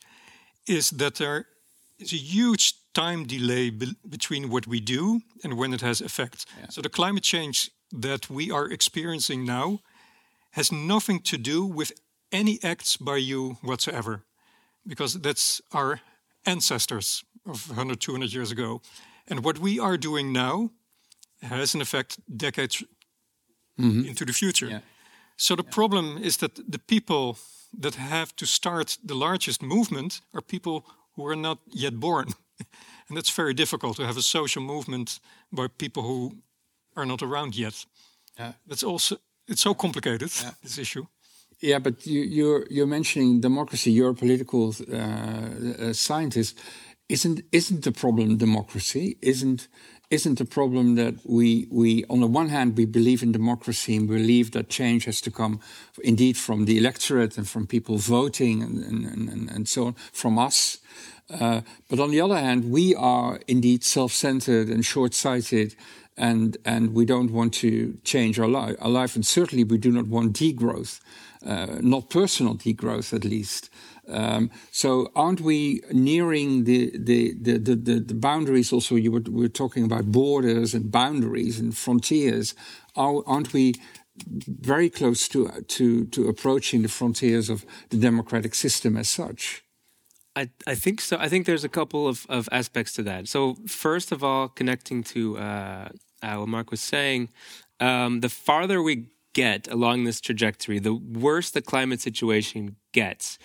is 0.66 0.90
that 0.90 1.14
there 1.14 1.46
is 2.02 2.12
a 2.12 2.16
huge 2.16 2.74
time 2.92 3.24
delay 3.26 3.70
be 3.70 3.86
between 4.08 4.48
what 4.48 4.66
we 4.66 4.80
do 4.80 5.20
and 5.44 5.54
when 5.54 5.72
it 5.74 5.80
has 5.80 6.00
effect. 6.00 6.46
Yeah. 6.58 6.68
So 6.68 6.82
the 6.82 6.88
climate 6.88 7.24
change 7.24 7.70
that 8.00 8.28
we 8.30 8.50
are 8.50 8.72
experiencing 8.72 9.44
now 9.44 9.80
has 10.50 10.70
nothing 10.70 11.20
to 11.22 11.38
do 11.38 11.64
with 11.64 11.92
any 12.30 12.58
acts 12.62 12.96
by 12.96 13.16
you 13.16 13.56
whatsoever, 13.62 14.22
because 14.86 15.20
that's 15.20 15.60
our 15.70 16.00
ancestors 16.44 17.24
of 17.46 17.68
100, 17.68 18.00
200 18.00 18.32
years 18.32 18.50
ago. 18.50 18.80
And 19.28 19.44
what 19.44 19.58
we 19.58 19.78
are 19.80 19.96
doing 19.96 20.32
now 20.32 20.70
has 21.42 21.74
an 21.74 21.80
effect 21.80 22.18
decades 22.26 22.84
mm 23.76 23.90
-hmm. 23.90 24.06
into 24.06 24.24
the 24.24 24.32
future. 24.32 24.70
Yeah. 24.70 24.82
So 25.36 25.54
the 25.54 25.62
yeah. 25.62 25.74
problem 25.74 26.18
is 26.22 26.36
that 26.36 26.54
the 26.70 26.78
people 26.78 27.42
that 27.80 27.94
have 27.94 28.26
to 28.34 28.46
start 28.46 28.98
the 29.06 29.14
largest 29.14 29.60
movement 29.60 30.22
are 30.32 30.42
people 30.42 30.84
who 31.16 31.26
are 31.26 31.36
not 31.36 31.58
yet 31.66 31.98
born. 32.00 32.26
and 33.08 33.16
that's 33.16 33.30
very 33.30 33.54
difficult 33.54 33.96
to 33.96 34.06
have 34.06 34.16
a 34.16 34.22
social 34.22 34.62
movement 34.62 35.20
by 35.50 35.68
people 35.68 36.02
who 36.02 36.32
are 36.96 37.06
not 37.06 37.22
around 37.22 37.56
yet. 37.56 37.86
Yeah. 38.38 38.52
That's 38.66 38.82
also 38.82 39.16
it's 39.48 39.62
so 39.62 39.74
complicated 39.74 40.30
yeah. 40.42 40.52
this 40.62 40.78
issue. 40.78 41.06
Yeah, 41.60 41.78
but 41.78 42.06
you, 42.06 42.22
you're 42.22 42.66
you're 42.70 42.88
mentioning 42.88 43.40
democracy. 43.40 43.92
You're 43.92 44.10
a 44.10 44.14
political 44.14 44.74
uh, 44.92 44.96
uh, 44.96 45.92
scientist. 45.92 46.58
Isn't 47.08 47.42
isn't 47.52 47.82
the 47.82 47.92
problem 47.92 48.36
democracy? 48.36 49.16
Isn't 49.20 49.68
isn't 50.12 50.38
the 50.38 50.44
problem 50.44 50.94
that 50.96 51.14
we 51.24 51.66
we 51.70 52.04
on 52.08 52.20
the 52.20 52.26
one 52.26 52.50
hand 52.50 52.76
we 52.76 52.84
believe 52.84 53.22
in 53.22 53.32
democracy 53.32 53.96
and 53.96 54.08
believe 54.08 54.50
that 54.50 54.68
change 54.68 55.06
has 55.06 55.20
to 55.20 55.30
come 55.30 55.58
indeed 56.04 56.36
from 56.36 56.66
the 56.66 56.76
electorate 56.76 57.38
and 57.38 57.48
from 57.48 57.66
people 57.66 57.96
voting 57.96 58.62
and 58.62 58.84
and, 58.84 59.28
and, 59.28 59.50
and 59.50 59.68
so 59.68 59.86
on 59.86 59.94
from 60.12 60.38
us 60.38 60.78
uh, 61.30 61.62
but 61.88 61.98
on 61.98 62.10
the 62.10 62.20
other 62.20 62.36
hand, 62.36 62.70
we 62.70 62.94
are 62.94 63.40
indeed 63.46 63.84
self-centered 63.84 64.68
and 64.68 64.84
short-sighted, 64.84 65.74
and 66.16 66.58
and 66.64 66.94
we 66.94 67.04
don't 67.06 67.32
want 67.32 67.54
to 67.54 67.96
change 68.04 68.38
our, 68.38 68.48
li- 68.48 68.76
our 68.78 68.90
life, 68.90 69.14
and 69.14 69.26
certainly 69.26 69.64
we 69.64 69.78
do 69.78 69.90
not 69.90 70.06
want 70.06 70.36
degrowth, 70.36 71.00
uh, 71.46 71.78
not 71.80 72.10
personal 72.10 72.54
degrowth 72.54 73.14
at 73.14 73.24
least. 73.24 73.70
Um, 74.08 74.50
so 74.70 75.10
aren't 75.14 75.40
we 75.40 75.80
nearing 75.92 76.64
the 76.64 76.90
the, 76.98 77.34
the, 77.40 77.58
the, 77.58 78.00
the 78.00 78.14
boundaries? 78.14 78.72
Also, 78.72 78.96
you 78.96 79.12
were, 79.12 79.20
we 79.20 79.42
were 79.42 79.48
talking 79.48 79.84
about 79.84 80.10
borders 80.10 80.74
and 80.74 80.90
boundaries 80.90 81.60
and 81.60 81.76
frontiers. 81.76 82.54
Are, 82.96 83.22
aren't 83.26 83.52
we 83.52 83.74
very 84.26 84.90
close 84.90 85.28
to 85.28 85.48
to 85.68 86.04
to 86.06 86.28
approaching 86.28 86.82
the 86.82 86.88
frontiers 86.88 87.48
of 87.48 87.64
the 87.90 87.96
democratic 87.96 88.54
system 88.54 88.96
as 88.96 89.08
such? 89.08 89.62
I, 90.34 90.48
I 90.66 90.74
think 90.74 91.00
so. 91.00 91.16
I 91.18 91.28
think 91.28 91.46
there's 91.46 91.64
a 91.64 91.68
couple 91.68 92.08
of, 92.08 92.26
of 92.28 92.48
aspects 92.50 92.94
to 92.94 93.02
that. 93.02 93.28
So, 93.28 93.56
first 93.66 94.12
of 94.12 94.24
all, 94.24 94.48
connecting 94.48 95.02
to 95.04 95.36
uh, 95.38 95.88
what 96.22 96.48
Marc 96.48 96.70
was 96.70 96.80
saying, 96.80 97.28
um, 97.80 98.20
the 98.20 98.30
farther 98.30 98.82
we 98.82 99.08
get 99.34 99.68
along 99.68 100.04
this 100.04 100.20
trajectory, 100.20 100.78
the 100.78 100.94
worse 100.94 101.50
the 101.50 101.62
climate 101.62 102.00
situation 102.00 102.76
gets. 102.92 103.38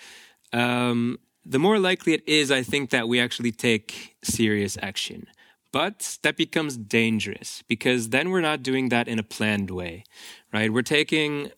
Um, 0.52 1.18
the 1.44 1.58
more 1.58 1.78
likely 1.78 2.12
it 2.12 2.28
is, 2.28 2.50
I 2.50 2.62
think, 2.62 2.90
that 2.90 3.08
we 3.08 3.20
actually 3.20 3.52
take 3.52 4.16
serious 4.22 4.76
action. 4.82 5.26
But 5.72 6.18
that 6.22 6.36
becomes 6.36 6.76
dangerous 6.76 7.62
because 7.68 8.08
then 8.08 8.30
we're 8.30 8.40
not 8.40 8.62
doing 8.62 8.88
that 8.88 9.06
in 9.06 9.18
a 9.18 9.22
planned 9.22 9.70
way, 9.70 10.04
right? 10.52 10.72
We're 10.72 10.82
taking 10.82 11.50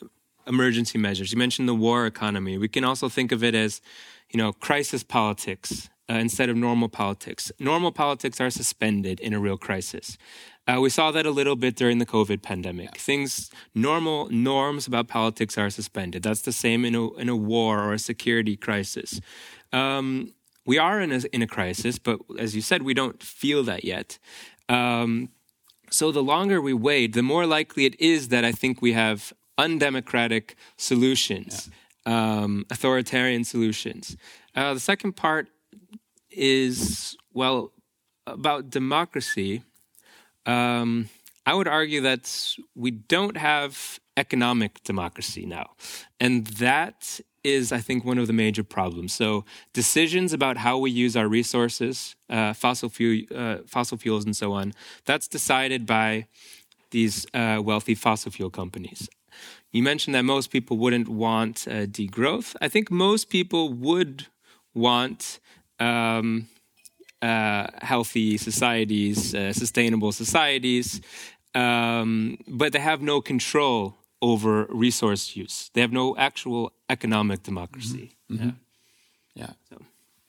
emergency 0.47 0.99
measures. 0.99 1.33
You 1.33 1.39
mentioned 1.39 1.69
the 1.69 1.75
war 1.75 2.07
economy. 2.07 2.59
We 2.59 2.69
can 2.69 2.85
also 2.85 3.09
think 3.09 3.31
of 3.31 3.45
it 3.45 3.55
as, 3.55 3.81
you 4.31 4.39
know, 4.39 4.53
crisis 4.53 5.03
politics 5.05 5.89
uh, 6.11 6.15
instead 6.15 6.49
of 6.49 6.57
normal 6.57 6.89
politics. 6.89 7.53
Normal 7.59 7.93
politics 7.93 8.41
are 8.41 8.51
suspended 8.51 9.21
in 9.21 9.33
a 9.33 9.39
real 9.39 9.57
crisis. 9.57 10.19
Uh, 10.67 10.81
we 10.81 10.91
saw 10.91 11.11
that 11.11 11.27
a 11.27 11.31
little 11.31 11.57
bit 11.57 11.77
during 11.77 11.99
the 11.99 12.07
COVID 12.07 12.43
pandemic. 12.43 12.97
Things, 12.97 13.51
normal 13.75 14.29
norms 14.31 14.87
about 14.87 15.09
politics 15.09 15.57
are 15.57 15.71
suspended. 15.71 16.23
That's 16.23 16.43
the 16.43 16.53
same 16.53 16.85
in 16.85 16.95
a, 16.95 17.13
in 17.15 17.29
a 17.29 17.37
war 17.37 17.81
or 17.81 17.93
a 17.93 17.99
security 17.99 18.57
crisis. 18.57 19.21
Um, 19.73 20.35
we 20.67 20.79
are 20.79 21.01
in 21.01 21.13
a, 21.13 21.21
in 21.33 21.43
a 21.43 21.47
crisis, 21.47 21.99
but 21.99 22.21
as 22.39 22.55
you 22.55 22.63
said, 22.63 22.83
we 22.83 22.95
don't 22.95 23.23
feel 23.23 23.63
that 23.65 23.85
yet. 23.85 24.19
Um, 24.69 25.31
so 25.91 26.13
the 26.13 26.23
longer 26.23 26.61
we 26.61 26.73
wait, 26.73 27.15
the 27.15 27.23
more 27.23 27.47
likely 27.47 27.85
it 27.85 28.01
is 28.01 28.29
that 28.29 28.45
I 28.45 28.53
think 28.53 28.83
we 28.83 28.93
have 28.93 29.33
undemocratic 29.59 30.57
solutions, 30.77 31.71
yeah. 32.07 32.43
um, 32.43 32.65
authoritarian 32.71 33.45
solutions. 33.45 34.17
Uh, 34.55 34.75
the 34.75 34.81
second 34.81 35.13
part 35.15 35.49
is, 36.31 37.17
well, 37.33 37.73
about 38.27 38.71
democracy. 38.71 39.63
Um, 40.47 41.09
I 41.47 41.55
would 41.55 41.69
argue 41.69 42.01
that 42.03 42.55
we 42.75 42.91
don't 42.91 43.37
have 43.37 44.01
economic 44.17 44.83
democracy 44.85 45.47
now. 45.47 45.71
And 46.21 46.47
that 46.47 47.21
is, 47.43 47.73
I 47.73 47.79
think, 47.79 48.05
one 48.05 48.19
of 48.19 48.27
the 48.27 48.33
major 48.33 48.63
problems. 48.63 49.15
So, 49.15 49.45
decisions 49.73 50.33
about 50.33 50.59
how 50.59 50.77
we 50.79 50.91
use 50.91 51.17
our 51.17 51.27
resources, 51.27 52.15
uh, 52.29 52.53
fossil, 52.53 52.89
fuel, 52.89 53.23
uh, 53.35 53.59
fossil 53.67 53.97
fuels, 53.97 54.25
and 54.25 54.37
so 54.37 54.53
on, 54.53 54.75
that's 55.07 55.27
decided 55.27 55.87
by 55.87 56.27
these 56.91 57.27
uh, 57.33 57.61
wealthy 57.63 57.95
fossil 57.95 58.31
fuel 58.31 58.51
companies. 58.51 59.09
You 59.73 59.83
mentioned 59.83 60.15
that 60.15 60.25
most 60.25 60.51
people 60.51 60.77
wouldn't 60.77 61.09
want 61.09 61.67
uh, 61.69 61.87
degrowth. 61.87 62.57
I 62.61 62.69
think 62.69 62.91
most 62.91 63.31
people 63.31 63.73
would 63.73 64.27
want 64.75 65.41
um, 65.81 66.49
uh, 67.23 67.67
healthy 67.83 68.37
societies, 68.37 69.35
uh, 69.35 69.53
sustainable 69.53 70.13
societies, 70.13 71.01
um, 71.55 72.39
but 72.47 72.73
they 72.73 72.79
have 72.79 73.03
no 73.03 73.21
control 73.21 73.97
over 74.23 74.67
resource 74.69 75.37
use. 75.37 75.71
They 75.75 75.81
have 75.81 75.93
no 75.93 76.17
actual 76.17 76.73
economic 76.89 77.43
democracy. 77.43 78.17
Mm-hmm. 78.31 78.43
Mm-hmm. 78.45 78.51
Yeah. 79.35 79.47
Yeah. 79.47 79.53
So. 79.69 79.83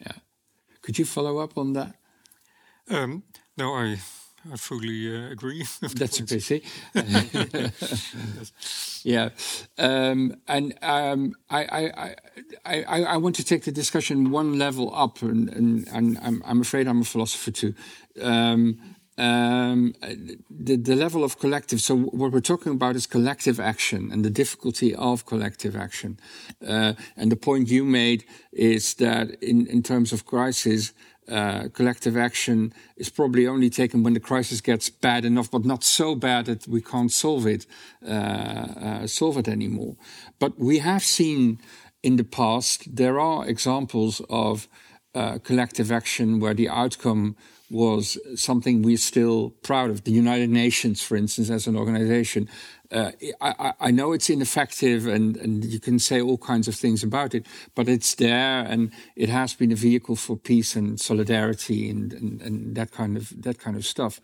yeah. 0.06 0.14
Could 0.82 0.98
you 0.98 1.06
follow 1.06 1.40
up 1.40 1.58
on 1.58 1.74
that? 1.74 1.96
Um, 2.90 3.24
no, 3.58 3.74
I 3.74 3.98
I 4.50 4.56
fully 4.56 5.16
uh, 5.16 5.32
agree. 5.32 5.66
That's 5.82 6.20
a 6.20 6.24
pity. 6.24 6.64
yeah, 9.04 9.30
um, 9.78 10.36
and 10.48 10.74
um, 10.82 11.36
I, 11.50 12.14
I, 12.66 12.66
I, 12.66 13.04
I, 13.04 13.18
want 13.18 13.36
to 13.36 13.44
take 13.44 13.66
the 13.66 13.72
discussion 13.72 14.32
one 14.32 14.58
level 14.58 14.94
up, 14.96 15.22
and, 15.22 15.50
and, 15.50 15.88
and 15.90 16.18
I'm, 16.24 16.42
I'm, 16.46 16.62
afraid 16.62 16.88
I'm 16.88 17.02
a 17.02 17.06
philosopher 17.06 17.52
too. 17.52 17.76
Um, 18.20 18.80
um, 19.18 19.94
the, 20.50 20.78
the 20.78 20.96
level 20.96 21.24
of 21.24 21.38
collective. 21.38 21.82
So 21.82 21.96
what 21.96 22.32
we're 22.32 22.40
talking 22.40 22.72
about 22.72 22.96
is 22.96 23.06
collective 23.06 23.60
action 23.60 24.10
and 24.12 24.26
the 24.26 24.30
difficulty 24.30 24.96
of 24.96 25.26
collective 25.26 25.76
action. 25.76 26.20
Uh, 26.66 26.94
and 27.16 27.32
the 27.32 27.36
point 27.36 27.70
you 27.70 27.84
made 27.84 28.24
is 28.52 28.96
that 28.96 29.32
in, 29.44 29.68
in 29.68 29.84
terms 29.84 30.12
of 30.12 30.26
crisis, 30.26 30.94
uh, 31.30 31.68
collective 31.74 32.18
action 32.18 32.74
is 32.98 33.10
probably 33.10 33.48
only 33.48 33.70
taken 33.70 34.04
when 34.04 34.14
the 34.14 34.20
crisis 34.20 34.62
gets 34.62 34.90
bad 34.90 35.24
enough, 35.24 35.50
but 35.52 35.66
not 35.66 35.84
so 35.84 36.16
bad 36.16 36.46
that 36.46 36.68
we 36.68 36.82
can't 36.82 37.12
solve 37.12 37.46
it, 37.46 37.66
uh, 38.06 38.12
uh, 38.12 39.08
solve 39.08 39.38
it 39.38 39.48
anymore. 39.48 39.96
But 40.40 40.60
we 40.60 40.80
have 40.80 41.04
seen 41.04 41.60
in 42.04 42.16
the 42.16 42.24
past 42.24 42.96
there 42.96 43.20
are 43.20 43.48
examples 43.48 44.22
of 44.30 44.68
uh, 45.14 45.38
collective 45.40 45.92
action 45.92 46.40
where 46.40 46.54
the 46.54 46.70
outcome 46.70 47.36
was 47.72 48.18
something 48.36 48.82
we're 48.82 48.98
still 48.98 49.52
proud 49.64 49.90
of. 49.90 50.04
The 50.04 50.12
United 50.12 50.50
Nations, 50.50 51.02
for 51.02 51.16
instance, 51.16 51.50
as 51.50 51.68
an 51.68 51.78
organization, 51.78 52.50
uh, 52.92 53.12
I, 53.40 53.74
I, 53.80 53.92
know 53.92 54.12
it's 54.12 54.30
ineffective 54.30 55.08
and, 55.08 55.38
and 55.38 55.64
you 55.64 55.80
can 55.80 55.98
say 55.98 56.22
all 56.22 56.38
kinds 56.38 56.68
of 56.68 56.76
things 56.76 57.04
about 57.04 57.34
it, 57.34 57.46
but 57.74 57.88
it's 57.88 58.16
there 58.16 58.66
and 58.66 58.92
it 59.16 59.30
has 59.30 59.54
been 59.54 59.72
a 59.72 59.76
vehicle 59.76 60.18
for 60.18 60.36
peace 60.36 60.76
and 60.76 61.00
solidarity 61.00 61.90
and, 61.90 62.12
and, 62.12 62.42
and 62.42 62.76
that 62.76 62.92
kind 62.92 63.16
of 63.16 63.42
that 63.44 63.60
kind 63.60 63.78
of 63.78 63.86
stuff. 63.86 64.20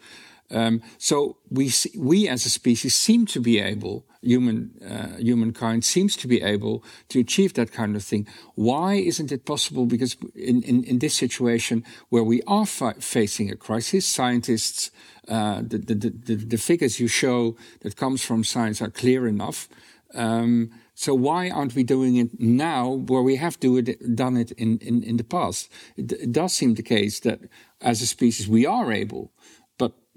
Um, 0.49 0.81
so 0.97 1.37
we 1.49 1.71
we 1.97 2.29
as 2.29 2.45
a 2.45 2.49
species 2.49 2.95
seem 2.95 3.25
to 3.25 3.41
be 3.41 3.59
able, 3.59 4.05
human 4.21 4.71
uh, 4.81 5.17
humankind 5.17 5.83
seems 5.83 6.15
to 6.17 6.27
be 6.27 6.41
able 6.41 6.83
to 7.09 7.19
achieve 7.19 7.53
that 7.53 7.71
kind 7.71 7.95
of 7.95 8.03
thing. 8.03 8.27
Why 8.55 8.95
isn't 8.95 9.31
it 9.31 9.45
possible? 9.45 9.85
Because 9.85 10.15
in 10.35 10.63
in, 10.63 10.83
in 10.83 10.99
this 10.99 11.15
situation 11.15 11.83
where 12.09 12.23
we 12.23 12.41
are 12.47 12.65
facing 12.65 13.51
a 13.51 13.55
crisis, 13.57 14.05
scientists, 14.05 14.91
uh, 15.27 15.61
the, 15.61 15.79
the, 15.79 15.95
the 15.95 16.35
the 16.35 16.57
figures 16.57 16.99
you 16.99 17.09
show 17.09 17.57
that 17.81 17.97
comes 17.97 18.23
from 18.23 18.43
science 18.43 18.81
are 18.81 18.91
clear 18.91 19.27
enough. 19.27 19.67
Um, 20.13 20.71
so 20.99 21.13
why 21.13 21.51
aren't 21.51 21.75
we 21.75 21.83
doing 21.83 22.15
it 22.15 22.39
now 22.39 22.89
where 22.89 23.21
we 23.21 23.35
have 23.35 23.59
do 23.59 23.77
it, 23.77 24.15
done 24.15 24.35
it 24.35 24.51
in, 24.53 24.79
in, 24.79 25.03
in 25.03 25.17
the 25.17 25.23
past? 25.23 25.69
It, 25.95 26.11
it 26.11 26.31
does 26.31 26.53
seem 26.53 26.73
the 26.73 26.81
case 26.81 27.19
that 27.19 27.39
as 27.81 28.01
a 28.01 28.07
species 28.07 28.47
we 28.47 28.65
are 28.65 28.91
able 28.91 29.31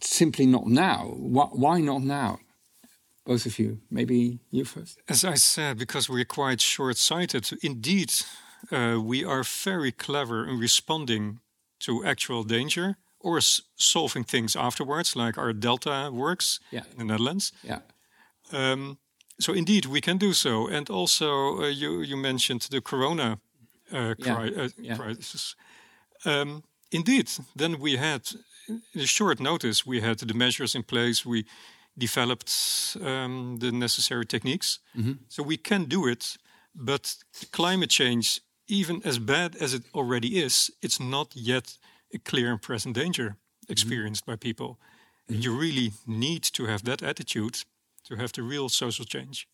simply 0.04 0.46
not 0.46 0.66
now? 0.66 1.14
Why 1.16 1.80
not 1.80 2.02
now? 2.02 2.38
Both 3.24 3.46
of 3.46 3.58
you, 3.58 3.80
maybe 3.90 4.40
you 4.50 4.64
first. 4.64 4.98
As 5.08 5.24
I 5.24 5.36
said, 5.36 5.78
because 5.78 6.08
we're 6.08 6.24
quite 6.24 6.60
short 6.60 6.96
sighted, 6.96 7.50
indeed, 7.62 8.12
uh, 8.72 8.98
we 9.02 9.24
are 9.24 9.44
very 9.44 9.92
clever 9.92 10.48
in 10.48 10.58
responding 10.58 11.40
to 11.80 12.04
actual 12.04 12.44
danger 12.44 12.96
or 13.20 13.40
solving 13.76 14.24
things 14.24 14.56
afterwards, 14.56 15.14
like 15.14 15.38
our 15.38 15.52
Delta 15.52 16.10
works 16.12 16.60
yeah. 16.70 16.82
in 16.92 16.98
the 16.98 17.04
Netherlands. 17.04 17.52
Yeah. 17.62 17.80
Um, 18.52 18.98
so 19.38 19.52
indeed, 19.52 19.86
we 19.86 20.00
can 20.00 20.18
do 20.18 20.32
so. 20.32 20.66
And 20.68 20.90
also, 20.90 21.62
uh, 21.62 21.68
you 21.68 22.02
you 22.02 22.16
mentioned 22.16 22.62
the 22.70 22.80
Corona 22.80 23.38
uh, 23.92 24.14
cri 24.14 24.52
yeah. 24.52 24.62
Uh, 24.62 24.68
yeah. 24.78 24.96
crisis. 24.96 25.56
Um, 26.24 26.62
indeed, 26.90 27.30
then 27.56 27.78
we 27.78 27.96
had 27.96 28.22
in 28.94 29.00
a 29.00 29.06
short 29.06 29.40
notice, 29.40 29.86
we 29.86 30.00
had 30.00 30.18
the 30.18 30.34
measures 30.34 30.74
in 30.74 30.82
place. 30.82 31.26
We 31.26 31.44
developed 31.96 32.50
um, 33.04 33.58
the 33.58 33.72
necessary 33.72 34.26
techniques. 34.26 34.78
Mm-hmm. 34.96 35.12
So 35.28 35.42
we 35.42 35.56
can 35.56 35.84
do 35.84 36.06
it. 36.06 36.36
But 36.74 37.16
climate 37.52 37.90
change, 37.90 38.40
even 38.66 39.02
as 39.04 39.18
bad 39.18 39.56
as 39.56 39.74
it 39.74 39.82
already 39.94 40.38
is, 40.38 40.70
it's 40.80 41.00
not 41.00 41.34
yet 41.34 41.78
a 42.14 42.18
clear 42.18 42.50
and 42.50 42.62
present 42.62 42.94
danger 42.94 43.36
experienced 43.68 44.22
mm-hmm. 44.22 44.32
by 44.32 44.36
people. 44.36 44.78
Mm-hmm. 45.28 45.42
You 45.42 45.58
really 45.58 45.92
need 46.06 46.42
to 46.52 46.66
have 46.66 46.84
that 46.84 47.02
attitude 47.02 47.64
to 48.04 48.16
have 48.16 48.32
the 48.32 48.42
real 48.42 48.68
social 48.68 49.04
change. 49.04 49.46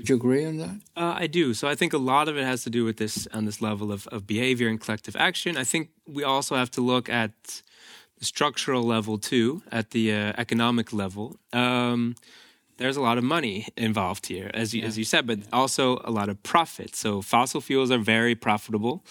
Would 0.00 0.08
you 0.08 0.16
agree 0.16 0.46
on 0.46 0.56
that? 0.56 0.80
Uh, 0.96 1.14
I 1.14 1.26
do. 1.26 1.52
So 1.52 1.68
I 1.68 1.74
think 1.74 1.92
a 1.92 1.98
lot 1.98 2.26
of 2.26 2.38
it 2.38 2.44
has 2.44 2.64
to 2.64 2.70
do 2.70 2.86
with 2.86 2.96
this 2.96 3.28
on 3.34 3.44
this 3.44 3.60
level 3.60 3.92
of, 3.92 4.06
of 4.06 4.26
behavior 4.26 4.66
and 4.66 4.80
collective 4.80 5.14
action. 5.14 5.58
I 5.58 5.64
think 5.64 5.90
we 6.06 6.24
also 6.24 6.56
have 6.56 6.70
to 6.70 6.80
look 6.80 7.10
at 7.10 7.60
the 8.18 8.24
structural 8.24 8.82
level 8.82 9.18
too, 9.18 9.62
at 9.70 9.90
the 9.90 10.10
uh, 10.10 10.32
economic 10.38 10.94
level. 10.94 11.36
Um, 11.52 12.14
there's 12.80 12.96
a 12.96 13.02
lot 13.02 13.18
of 13.18 13.24
money 13.24 13.68
involved 13.76 14.26
here, 14.26 14.50
as 14.54 14.72
you, 14.74 14.80
yeah. 14.80 14.88
as 14.88 14.96
you 14.96 15.04
said, 15.04 15.26
but 15.26 15.38
also 15.52 16.00
a 16.02 16.10
lot 16.10 16.30
of 16.30 16.42
profit. 16.42 16.96
So 16.96 17.20
fossil 17.20 17.60
fuels 17.60 17.90
are 17.90 17.98
very 17.98 18.34
profitable 18.34 19.04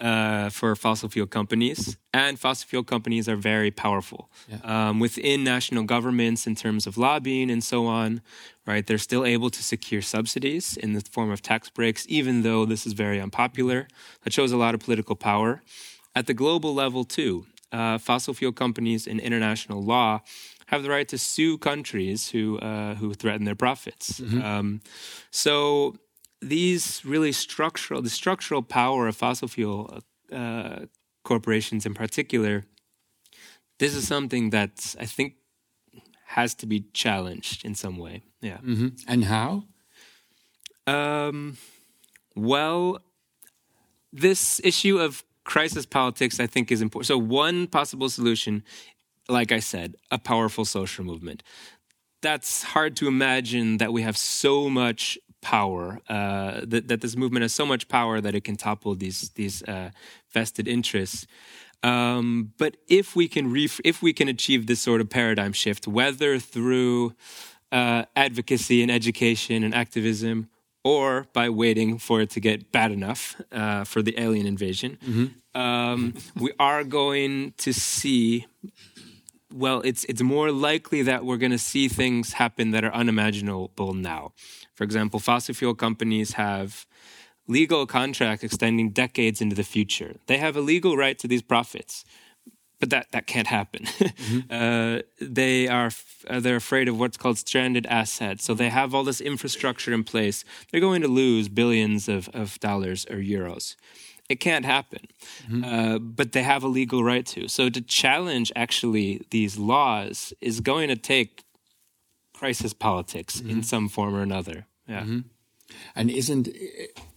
yeah. 0.00 0.46
uh, 0.46 0.50
for 0.50 0.74
fossil 0.74 1.10
fuel 1.10 1.26
companies, 1.26 1.98
and 2.14 2.38
fossil 2.38 2.66
fuel 2.66 2.84
companies 2.84 3.28
are 3.28 3.36
very 3.36 3.70
powerful 3.70 4.30
yeah. 4.48 4.88
um, 4.88 4.98
within 4.98 5.44
national 5.44 5.84
governments 5.84 6.46
in 6.46 6.54
terms 6.54 6.86
of 6.86 6.96
lobbying 6.96 7.50
and 7.50 7.62
so 7.62 7.86
on. 7.86 8.22
Right, 8.64 8.86
they're 8.86 8.96
still 8.96 9.24
able 9.24 9.50
to 9.50 9.62
secure 9.62 10.02
subsidies 10.02 10.76
in 10.76 10.92
the 10.92 11.02
form 11.10 11.32
of 11.32 11.42
tax 11.42 11.68
breaks, 11.68 12.06
even 12.08 12.42
though 12.42 12.64
this 12.64 12.86
is 12.86 12.92
very 12.92 13.20
unpopular. 13.20 13.88
That 14.22 14.32
shows 14.32 14.52
a 14.52 14.56
lot 14.56 14.74
of 14.74 14.80
political 14.80 15.16
power 15.16 15.62
at 16.14 16.28
the 16.28 16.34
global 16.34 16.72
level 16.72 17.04
too 17.04 17.46
uh, 17.72 17.98
fossil 17.98 18.34
fuel 18.34 18.52
companies 18.52 19.06
in 19.06 19.18
international 19.18 19.82
law 19.82 20.20
have 20.72 20.82
the 20.82 20.88
right 20.88 21.06
to 21.08 21.18
sue 21.18 21.58
countries 21.58 22.30
who 22.30 22.58
uh, 22.58 22.94
who 22.94 23.12
threaten 23.14 23.44
their 23.44 23.54
profits. 23.54 24.20
Mm-hmm. 24.20 24.42
Um, 24.42 24.80
so 25.30 25.94
these 26.40 27.04
really 27.04 27.32
structural, 27.32 28.00
the 28.02 28.10
structural 28.10 28.62
power 28.62 29.06
of 29.06 29.14
fossil 29.14 29.48
fuel 29.48 30.00
uh, 30.32 30.86
corporations 31.24 31.84
in 31.86 31.94
particular, 31.94 32.64
this 33.78 33.94
is 33.94 34.08
something 34.08 34.50
that 34.50 34.96
I 34.98 35.04
think 35.04 35.34
has 36.26 36.54
to 36.54 36.66
be 36.66 36.86
challenged 36.94 37.64
in 37.64 37.74
some 37.74 37.98
way. 37.98 38.22
Yeah. 38.40 38.58
Mm-hmm. 38.58 38.88
And 39.06 39.24
how? 39.24 39.64
Um, 40.86 41.58
well, 42.34 42.98
this 44.10 44.60
issue 44.64 44.98
of 44.98 45.22
crisis 45.44 45.86
politics, 45.86 46.40
I 46.40 46.46
think, 46.46 46.72
is 46.72 46.80
important. 46.80 47.06
So, 47.08 47.18
one 47.18 47.66
possible 47.66 48.08
solution 48.08 48.64
like 49.28 49.52
I 49.52 49.60
said, 49.60 49.96
a 50.10 50.18
powerful 50.18 50.64
social 50.64 51.04
movement. 51.04 51.42
That's 52.20 52.62
hard 52.62 52.96
to 52.96 53.08
imagine 53.08 53.78
that 53.78 53.92
we 53.92 54.02
have 54.02 54.16
so 54.16 54.68
much 54.68 55.18
power, 55.40 56.00
uh, 56.08 56.60
that, 56.62 56.88
that 56.88 57.00
this 57.00 57.16
movement 57.16 57.42
has 57.42 57.52
so 57.52 57.66
much 57.66 57.88
power 57.88 58.20
that 58.20 58.34
it 58.34 58.44
can 58.44 58.56
topple 58.56 58.94
these, 58.94 59.30
these 59.30 59.62
uh, 59.64 59.90
vested 60.32 60.68
interests. 60.68 61.26
Um, 61.82 62.52
but 62.58 62.76
if 62.88 63.16
we 63.16 63.26
can 63.28 63.52
ref- 63.52 63.80
if 63.84 64.02
we 64.02 64.12
can 64.12 64.28
achieve 64.28 64.66
this 64.66 64.80
sort 64.80 65.00
of 65.00 65.10
paradigm 65.10 65.52
shift, 65.52 65.88
whether 65.88 66.38
through 66.38 67.14
uh, 67.72 68.04
advocacy 68.14 68.82
and 68.82 68.90
education 68.90 69.64
and 69.64 69.74
activism, 69.74 70.48
or 70.84 71.26
by 71.32 71.48
waiting 71.48 71.98
for 71.98 72.20
it 72.20 72.30
to 72.30 72.40
get 72.40 72.70
bad 72.72 72.92
enough 72.92 73.40
uh, 73.50 73.84
for 73.84 74.02
the 74.02 74.14
alien 74.18 74.46
invasion, 74.46 74.98
mm-hmm. 75.04 75.60
um, 75.60 76.14
we 76.36 76.52
are 76.58 76.84
going 76.84 77.52
to 77.58 77.72
see. 77.72 78.46
Well, 79.52 79.80
it's 79.82 80.04
it's 80.04 80.22
more 80.22 80.50
likely 80.50 81.02
that 81.02 81.24
we're 81.24 81.36
going 81.36 81.52
to 81.52 81.58
see 81.58 81.88
things 81.88 82.34
happen 82.34 82.70
that 82.70 82.84
are 82.84 82.94
unimaginable 82.94 83.94
now. 83.94 84.32
For 84.74 84.84
example, 84.84 85.20
fossil 85.20 85.54
fuel 85.54 85.74
companies 85.74 86.32
have 86.32 86.86
legal 87.46 87.86
contracts 87.86 88.44
extending 88.44 88.90
decades 88.90 89.40
into 89.40 89.56
the 89.56 89.64
future. 89.64 90.16
They 90.26 90.38
have 90.38 90.56
a 90.56 90.60
legal 90.60 90.96
right 90.96 91.18
to 91.18 91.28
these 91.28 91.42
profits, 91.42 92.04
but 92.80 92.90
that, 92.90 93.12
that 93.12 93.26
can't 93.26 93.48
happen. 93.48 93.86
Mm-hmm. 94.22 94.52
uh, 94.52 95.02
they 95.20 95.68
are 95.68 95.90
uh, 96.28 96.38
they're 96.40 96.56
afraid 96.56 96.88
of 96.88 96.98
what's 96.98 97.16
called 97.16 97.38
stranded 97.38 97.86
assets. 97.86 98.44
So 98.44 98.54
they 98.54 98.68
have 98.68 98.94
all 98.94 99.04
this 99.04 99.20
infrastructure 99.20 99.92
in 99.92 100.04
place. 100.04 100.44
They're 100.70 100.80
going 100.80 101.02
to 101.02 101.08
lose 101.08 101.48
billions 101.48 102.08
of, 102.08 102.28
of 102.32 102.58
dollars 102.60 103.04
or 103.10 103.16
euros. 103.16 103.74
It 104.28 104.40
can't 104.40 104.64
happen, 104.64 105.08
mm-hmm. 105.46 105.64
uh, 105.64 105.98
but 105.98 106.32
they 106.32 106.42
have 106.42 106.64
a 106.64 106.68
legal 106.68 107.04
right 107.04 107.26
to. 107.26 107.48
So 107.48 107.68
to 107.68 107.80
challenge 107.80 108.50
actually 108.56 109.26
these 109.30 109.58
laws 109.58 110.32
is 110.40 110.60
going 110.60 110.88
to 110.88 110.96
take 110.96 111.44
crisis 112.32 112.72
politics 112.72 113.36
mm-hmm. 113.36 113.50
in 113.50 113.62
some 113.62 113.88
form 113.88 114.14
or 114.14 114.22
another. 114.22 114.66
Yeah. 114.88 115.02
Mm-hmm. 115.02 115.20
And 115.94 116.10
isn't 116.10 116.48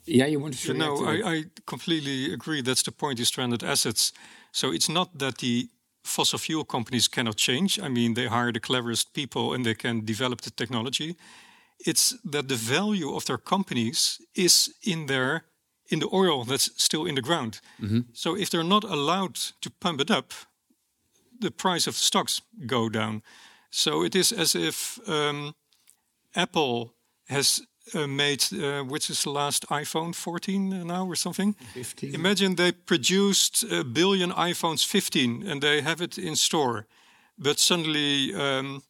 yeah, 0.05 0.27
you 0.27 0.39
want 0.39 0.53
to? 0.53 0.73
No, 0.73 1.05
I, 1.05 1.31
I 1.33 1.43
completely 1.65 2.33
agree. 2.33 2.61
That's 2.61 2.83
the 2.83 2.91
point. 2.91 3.19
Is 3.19 3.27
stranded 3.27 3.63
assets. 3.63 4.13
So 4.51 4.71
it's 4.71 4.89
not 4.89 5.17
that 5.17 5.37
the 5.37 5.69
fossil 6.03 6.39
fuel 6.39 6.63
companies 6.63 7.07
cannot 7.07 7.37
change. 7.37 7.79
I 7.79 7.89
mean, 7.89 8.13
they 8.13 8.27
hire 8.27 8.51
the 8.51 8.59
cleverest 8.59 9.13
people 9.13 9.53
and 9.53 9.65
they 9.65 9.73
can 9.73 10.05
develop 10.05 10.41
the 10.41 10.51
technology. 10.51 11.15
It's 11.79 12.15
that 12.31 12.47
the 12.47 12.55
value 12.55 13.15
of 13.15 13.25
their 13.25 13.37
companies 13.37 14.21
is 14.33 14.73
in 14.83 15.07
their 15.07 15.45
in 15.89 15.99
the 15.99 16.09
oil 16.11 16.43
that's 16.43 16.69
still 16.75 17.05
in 17.05 17.15
the 17.15 17.21
ground. 17.21 17.59
Mm-hmm. 17.81 17.99
So 18.13 18.35
if 18.35 18.49
they're 18.49 18.63
not 18.63 18.83
allowed 18.83 19.35
to 19.61 19.69
pump 19.69 20.01
it 20.01 20.11
up, 20.11 20.33
the 21.39 21.51
price 21.51 21.87
of 21.87 21.95
stocks 21.95 22.41
go 22.65 22.89
down. 22.89 23.21
So 23.69 24.03
it 24.03 24.15
is 24.15 24.31
as 24.31 24.55
if 24.55 24.99
um, 25.07 25.53
Apple 26.33 26.93
has 27.27 27.61
uh, 27.93 28.07
made, 28.07 28.43
uh, 28.53 28.83
which 28.83 29.09
is 29.09 29.23
the 29.23 29.31
last 29.31 29.67
iPhone 29.69 30.15
14 30.15 30.87
now 30.87 31.05
or 31.05 31.15
something? 31.15 31.55
15. 31.73 32.15
Imagine 32.15 32.55
they 32.55 32.71
produced 32.71 33.63
a 33.63 33.83
billion 33.83 34.31
iPhones 34.31 34.85
15 34.85 35.47
and 35.47 35.61
they 35.61 35.81
have 35.81 36.01
it 36.01 36.17
in 36.17 36.35
store, 36.35 36.87
but 37.37 37.59
suddenly 37.59 38.33
um, 38.33 38.81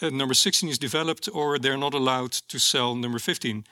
number 0.00 0.34
16 0.34 0.68
is 0.68 0.78
developed 0.78 1.28
or 1.32 1.58
they're 1.58 1.76
not 1.76 1.94
allowed 1.94 2.32
to 2.48 2.58
sell 2.58 2.94
number 2.94 3.18
15. 3.18 3.64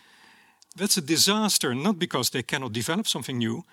That's 0.77 0.97
a 0.97 1.03
disaster, 1.03 1.75
not 1.75 1.99
because 1.99 2.31
they 2.31 2.43
cannot 2.43 2.73
develop 2.73 3.07
something 3.07 3.39
new. 3.39 3.65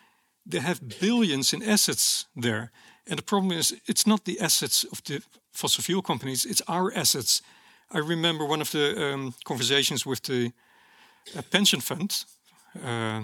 They 0.46 0.60
have 0.60 1.00
billions 1.00 1.54
in 1.54 1.64
assets 1.64 2.28
there. 2.42 2.72
And 3.08 3.18
the 3.18 3.24
problem 3.24 3.52
is, 3.52 3.74
it's 3.86 4.06
not 4.06 4.26
the 4.26 4.40
assets 4.40 4.86
of 4.92 5.02
the 5.04 5.22
fossil 5.52 5.84
fuel 5.84 6.02
companies, 6.02 6.46
it's 6.46 6.62
our 6.68 6.92
assets. 6.96 7.42
I 7.92 8.00
remember 8.00 8.46
one 8.46 8.62
of 8.62 8.72
the 8.72 9.14
um, 9.14 9.34
conversations 9.44 10.06
with 10.06 10.22
the 10.22 10.52
a 11.36 11.42
pension 11.42 11.82
fund, 11.82 12.26
uh, 12.84 13.22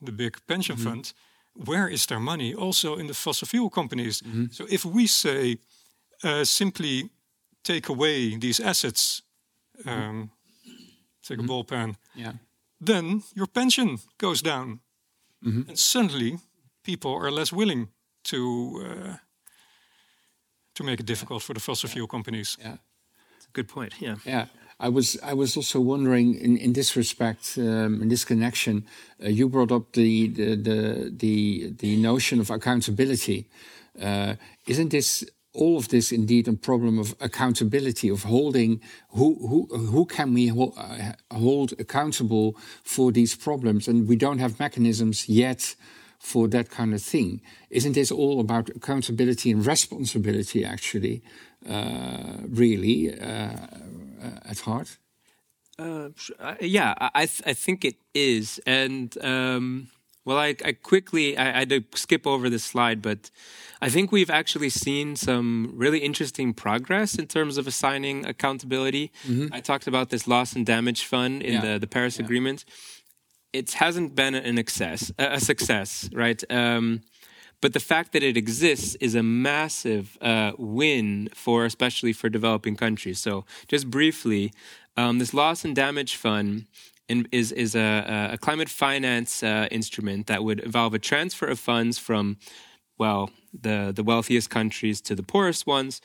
the 0.00 0.12
big 0.12 0.36
pension 0.46 0.76
mm-hmm. 0.76 0.88
fund, 0.88 1.12
where 1.54 1.88
is 1.88 2.06
their 2.06 2.20
money? 2.20 2.54
Also 2.54 2.96
in 2.96 3.06
the 3.06 3.14
fossil 3.14 3.46
fuel 3.46 3.70
companies. 3.70 4.22
Mm-hmm. 4.22 4.46
So 4.50 4.66
if 4.68 4.84
we 4.84 5.06
say 5.06 5.58
uh, 6.22 6.44
simply 6.44 7.10
take 7.62 7.88
away 7.88 8.36
these 8.36 8.60
assets, 8.60 9.22
um, 9.86 10.30
take 11.22 11.38
mm-hmm. 11.38 11.44
a 11.44 11.48
ball 11.48 11.64
pen, 11.64 11.96
yeah. 12.14 12.32
Then 12.80 13.22
your 13.34 13.46
pension 13.46 13.98
goes 14.18 14.42
down, 14.42 14.80
mm-hmm. 15.42 15.68
and 15.68 15.78
suddenly 15.78 16.38
people 16.82 17.10
are 17.10 17.30
less 17.30 17.52
willing 17.52 17.88
to 18.24 18.82
uh, 18.86 19.16
to 20.74 20.84
make 20.84 21.00
it 21.00 21.06
difficult 21.06 21.42
for 21.42 21.54
the 21.54 21.60
fossil 21.60 21.88
fuel 21.88 22.06
companies. 22.06 22.56
Yeah, 22.60 22.76
good 23.52 23.68
point. 23.68 23.94
Yeah, 24.00 24.16
yeah. 24.24 24.46
I 24.80 24.88
was 24.88 25.16
I 25.22 25.34
was 25.34 25.56
also 25.56 25.80
wondering 25.80 26.34
in, 26.34 26.56
in 26.56 26.72
this 26.72 26.96
respect, 26.96 27.54
um, 27.58 28.02
in 28.02 28.08
this 28.08 28.24
connection, 28.24 28.84
uh, 29.22 29.28
you 29.28 29.48
brought 29.48 29.72
up 29.72 29.92
the 29.92 30.28
the 30.28 30.56
the 30.56 31.10
the, 31.16 31.72
the 31.78 31.96
notion 31.96 32.40
of 32.40 32.50
accountability. 32.50 33.46
Uh, 34.00 34.34
isn't 34.66 34.90
this 34.90 35.24
all 35.54 35.76
of 35.76 35.88
this 35.88 36.12
indeed 36.12 36.48
a 36.48 36.52
problem 36.52 36.98
of 36.98 37.14
accountability 37.20 38.10
of 38.10 38.24
holding 38.24 38.80
who 39.10 39.34
who 39.48 39.66
who 39.76 40.04
can 40.04 40.34
we 40.34 40.48
hold, 40.48 40.74
uh, 40.76 41.12
hold 41.30 41.72
accountable 41.78 42.56
for 42.82 43.12
these 43.12 43.36
problems? 43.36 43.88
And 43.88 44.08
we 44.08 44.16
don't 44.16 44.40
have 44.40 44.58
mechanisms 44.58 45.28
yet 45.28 45.76
for 46.18 46.48
that 46.48 46.70
kind 46.70 46.94
of 46.94 47.02
thing. 47.02 47.40
Isn't 47.70 47.92
this 47.92 48.10
all 48.10 48.40
about 48.40 48.70
accountability 48.70 49.50
and 49.50 49.66
responsibility 49.66 50.64
actually 50.64 51.22
uh, 51.68 52.38
really 52.48 53.18
uh, 53.20 53.56
uh, 54.22 54.50
at 54.50 54.60
heart? 54.60 54.98
Uh, 55.78 56.08
yeah, 56.60 56.94
I 57.14 57.26
th- 57.26 57.42
I 57.46 57.54
think 57.54 57.84
it 57.84 57.96
is, 58.14 58.60
and 58.64 59.16
um, 59.24 59.88
well, 60.24 60.38
I, 60.38 60.56
I 60.64 60.72
quickly 60.72 61.36
I, 61.36 61.48
I 61.48 61.58
had 61.60 61.68
to 61.70 61.84
skip 61.94 62.26
over 62.26 62.48
this 62.48 62.64
slide, 62.64 63.02
but 63.02 63.30
I 63.80 63.88
think 63.88 64.10
we've 64.12 64.30
actually 64.30 64.70
seen 64.70 65.16
some 65.16 65.72
really 65.74 65.98
interesting 65.98 66.54
progress 66.54 67.16
in 67.16 67.26
terms 67.26 67.58
of 67.58 67.66
assigning 67.66 68.26
accountability. 68.26 69.12
Mm-hmm. 69.26 69.52
I 69.52 69.60
talked 69.60 69.86
about 69.86 70.10
this 70.10 70.26
loss 70.26 70.54
and 70.54 70.64
damage 70.64 71.04
fund 71.04 71.42
in 71.42 71.54
yeah. 71.54 71.60
the 71.60 71.78
the 71.78 71.86
Paris 71.86 72.18
yeah. 72.18 72.24
Agreement. 72.24 72.64
It 73.52 73.72
hasn't 73.74 74.16
been 74.16 74.34
an 74.34 74.58
excess, 74.58 75.12
a 75.16 75.38
success, 75.38 76.10
right? 76.12 76.42
Um, 76.50 77.02
but 77.60 77.72
the 77.72 77.80
fact 77.80 78.12
that 78.12 78.22
it 78.22 78.36
exists 78.36 78.94
is 78.96 79.14
a 79.14 79.22
massive 79.22 80.18
uh, 80.20 80.52
win 80.58 81.28
for, 81.34 81.64
especially 81.64 82.12
for 82.12 82.28
developing 82.28 82.76
countries. 82.76 83.20
So, 83.20 83.46
just 83.68 83.88
briefly, 83.88 84.52
um, 84.96 85.18
this 85.18 85.32
loss 85.32 85.64
and 85.64 85.74
damage 85.74 86.16
fund 86.16 86.66
in, 87.08 87.28
is 87.32 87.52
is 87.52 87.74
a, 87.74 88.30
a 88.32 88.38
climate 88.38 88.68
finance 88.68 89.42
uh, 89.42 89.68
instrument 89.70 90.26
that 90.26 90.42
would 90.44 90.60
involve 90.60 90.94
a 90.94 90.98
transfer 90.98 91.46
of 91.46 91.58
funds 91.58 91.98
from, 91.98 92.36
well, 92.98 93.30
the 93.52 93.92
the 93.94 94.02
wealthiest 94.02 94.50
countries 94.50 95.00
to 95.02 95.14
the 95.14 95.22
poorest 95.22 95.66
ones. 95.66 96.00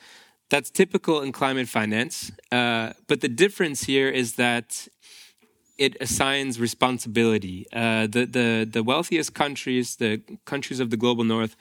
That's 0.50 0.70
typical 0.70 1.20
in 1.20 1.30
climate 1.30 1.68
finance. 1.68 2.32
Uh, 2.50 2.92
but 3.06 3.20
the 3.20 3.28
difference 3.28 3.84
here 3.84 4.08
is 4.08 4.34
that 4.34 4.88
it 5.80 5.96
assigns 6.00 6.60
responsibility. 6.60 7.66
Uh, 7.72 8.06
the, 8.06 8.26
the, 8.26 8.68
the 8.70 8.82
wealthiest 8.82 9.32
countries, 9.32 9.96
the 9.96 10.20
countries 10.44 10.78
of 10.78 10.90
the 10.90 10.96
global 10.96 11.24
north, 11.24 11.56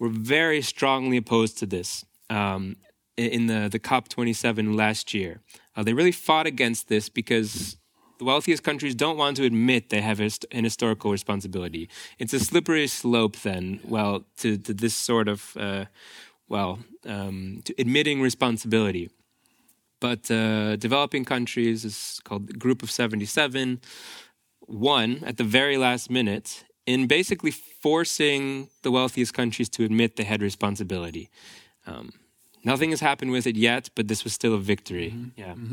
were 0.00 0.08
very 0.08 0.60
strongly 0.60 1.16
opposed 1.16 1.56
to 1.58 1.66
this 1.66 2.04
um, 2.28 2.76
in 3.16 3.46
the, 3.46 3.68
the 3.70 3.78
COP27 3.78 4.74
last 4.76 5.14
year. 5.14 5.40
Uh, 5.76 5.82
they 5.82 5.92
really 5.92 6.10
fought 6.10 6.46
against 6.46 6.88
this 6.88 7.08
because 7.08 7.76
the 8.18 8.24
wealthiest 8.24 8.62
countries 8.62 8.94
don't 8.94 9.16
want 9.16 9.36
to 9.36 9.44
admit 9.44 9.90
they 9.90 10.00
have 10.00 10.20
an 10.20 10.64
historical 10.64 11.10
responsibility. 11.10 11.88
It's 12.18 12.32
a 12.32 12.40
slippery 12.40 12.86
slope, 12.86 13.36
then, 13.38 13.80
well, 13.84 14.24
to, 14.38 14.56
to 14.58 14.74
this 14.74 14.94
sort 14.94 15.28
of, 15.28 15.56
uh, 15.56 15.84
well, 16.48 16.78
um, 17.04 17.62
to 17.64 17.74
admitting 17.78 18.22
responsibility. 18.22 19.10
But 20.00 20.30
uh, 20.30 20.76
developing 20.76 21.24
countries 21.24 21.84
is 21.84 22.20
called 22.24 22.58
Group 22.58 22.82
of 22.82 22.90
77, 22.90 23.80
won 24.66 25.22
at 25.24 25.36
the 25.36 25.44
very 25.44 25.76
last 25.76 26.10
minute 26.10 26.64
in 26.86 27.06
basically 27.06 27.50
forcing 27.50 28.68
the 28.82 28.90
wealthiest 28.90 29.34
countries 29.34 29.68
to 29.70 29.84
admit 29.84 30.16
they 30.16 30.24
had 30.24 30.42
responsibility. 30.42 31.30
Um, 31.86 32.12
nothing 32.64 32.90
has 32.90 33.00
happened 33.00 33.32
with 33.32 33.46
it 33.46 33.56
yet, 33.56 33.90
but 33.94 34.08
this 34.08 34.24
was 34.24 34.32
still 34.32 34.54
a 34.54 34.58
victory. 34.58 35.10
Mm 35.10 35.32
-hmm. 35.34 35.40
Yeah. 35.40 35.54
Mm 35.56 35.68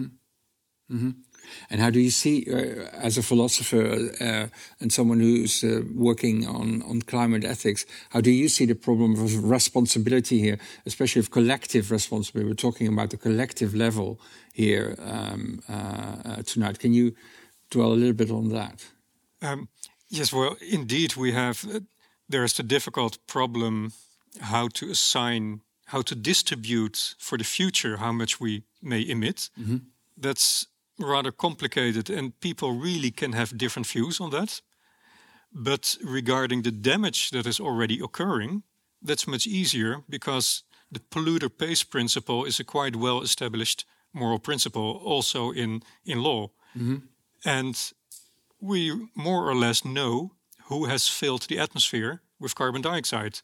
-hmm. 0.90 1.14
Mm 1.44 1.50
-hmm. 1.50 1.68
And 1.70 1.82
how 1.82 1.90
do 1.90 2.00
you 2.00 2.12
see, 2.12 2.44
uh, 2.48 3.06
as 3.06 3.18
a 3.18 3.22
philosopher 3.22 4.12
uh, 4.22 4.48
and 4.80 4.92
someone 4.92 5.24
who's 5.24 5.64
uh, 5.64 5.82
working 5.94 6.48
on, 6.48 6.84
on 6.84 7.02
climate 7.02 7.48
ethics, 7.48 7.86
how 8.10 8.22
do 8.22 8.30
you 8.30 8.50
see 8.50 8.66
the 8.66 8.76
problem 8.76 9.20
of 9.20 9.44
responsibility 9.50 10.40
here, 10.40 10.58
especially 10.86 11.22
of 11.22 11.30
collective 11.30 11.92
responsibility? 11.92 12.50
We're 12.50 12.72
talking 12.72 12.88
about 12.88 13.10
the 13.10 13.18
collective 13.18 13.78
level 13.78 14.20
here 14.54 14.96
um, 15.00 15.60
uh, 15.68 15.74
uh, 16.26 16.44
tonight. 16.44 16.80
Can 16.80 16.94
you 16.94 17.16
dwell 17.70 17.92
a 17.92 17.96
little 17.96 18.16
bit 18.16 18.30
on 18.30 18.50
that? 18.50 18.94
Um, 19.42 19.68
yes, 20.08 20.32
well, 20.32 20.56
indeed, 20.60 21.16
we 21.16 21.34
have. 21.34 21.66
Uh, 21.66 21.80
there's 22.30 22.54
the 22.54 22.64
difficult 22.64 23.18
problem 23.26 23.94
how 24.40 24.68
to 24.68 24.90
assign 24.90 25.62
how 25.86 26.02
to 26.02 26.16
distribute 26.16 27.16
for 27.20 27.38
the 27.38 27.44
future 27.44 27.98
how 27.98 28.12
much 28.12 28.40
we 28.40 28.64
may 28.82 29.08
emit. 29.08 29.50
That's 30.18 30.68
rather 31.04 31.32
complicated, 31.32 32.10
and 32.10 32.40
people 32.40 32.72
really 32.72 33.12
can 33.12 33.34
have 33.34 33.58
different 33.58 33.88
views 33.88 34.20
on 34.20 34.30
that. 34.32 34.62
But 35.52 35.98
regarding 36.04 36.64
the 36.64 36.72
damage 36.72 37.30
that 37.30 37.46
is 37.46 37.60
already 37.60 38.00
occurring, 38.00 38.64
that's 39.02 39.28
much 39.28 39.46
easier 39.46 40.04
because 40.10 40.64
the 40.92 41.00
polluter 41.00 41.50
pays 41.50 41.84
principle 41.84 42.46
is 42.46 42.60
a 42.60 42.64
quite 42.64 42.96
well 42.96 43.22
established 43.22 43.86
moral 44.14 44.40
principle 44.40 45.02
also 45.04 45.52
in, 45.52 45.82
in 46.06 46.22
law. 46.24 46.52
And 47.46 47.94
we 48.60 49.10
more 49.14 49.50
or 49.50 49.56
less 49.56 49.84
know 49.84 50.32
who 50.70 50.86
has 50.86 51.10
filled 51.10 51.48
the 51.48 51.60
atmosphere 51.60 52.22
with 52.40 52.56
carbon 52.56 52.82
dioxide. 52.82 53.42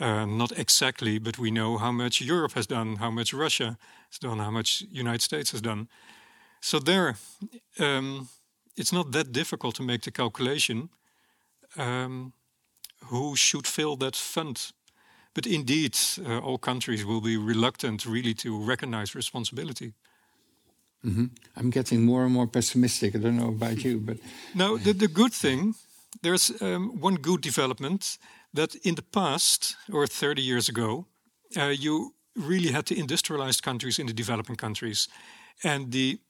Uh, 0.00 0.26
not 0.26 0.52
exactly, 0.58 1.18
but 1.18 1.38
we 1.38 1.50
know 1.50 1.78
how 1.78 1.92
much 1.92 2.20
Europe 2.20 2.52
has 2.54 2.66
done, 2.66 2.96
how 2.96 3.10
much 3.10 3.32
Russia 3.32 3.78
has 4.10 4.18
done, 4.18 4.38
how 4.38 4.50
much 4.50 4.82
United 4.90 5.22
States 5.22 5.52
has 5.52 5.60
done. 5.60 5.88
So 6.64 6.78
there, 6.78 7.16
um, 7.78 8.28
it's 8.74 8.90
not 8.90 9.12
that 9.12 9.32
difficult 9.32 9.74
to 9.74 9.82
make 9.82 10.00
the 10.00 10.10
calculation 10.10 10.88
um, 11.76 12.32
who 13.10 13.36
should 13.36 13.66
fill 13.66 13.96
that 13.96 14.16
fund. 14.16 14.72
But 15.34 15.46
indeed, 15.46 15.94
uh, 16.26 16.38
all 16.38 16.58
countries 16.58 17.04
will 17.04 17.20
be 17.20 17.36
reluctant 17.36 18.06
really 18.06 18.34
to 18.34 18.58
recognize 18.66 19.14
responsibility. 19.14 19.92
I'm 21.54 21.70
getting 21.70 22.02
more 22.02 22.24
and 22.24 22.32
more 22.32 22.46
pessimistic. 22.46 23.14
I 23.14 23.18
don't 23.18 23.36
know 23.36 23.48
about 23.48 23.84
you, 23.84 24.00
but 24.00 24.16
Now, 24.54 24.78
the, 24.78 24.94
the 24.94 25.08
good 25.08 25.34
thing, 25.34 25.74
there's 26.22 26.50
um, 26.62 26.98
one 26.98 27.16
good 27.16 27.42
development 27.42 28.18
that 28.54 28.74
in 28.74 28.94
the 28.94 29.04
past, 29.12 29.76
or 29.92 30.06
30 30.06 30.40
years 30.40 30.70
ago, 30.70 31.06
uh, 31.58 31.74
you 31.78 32.14
really 32.34 32.72
had 32.72 32.86
the 32.86 32.98
industrialized 32.98 33.62
countries 33.62 33.98
in 33.98 34.06
the 34.06 34.14
developing 34.14 34.56
countries. 34.56 35.08
And 35.62 35.92
the 35.92 36.20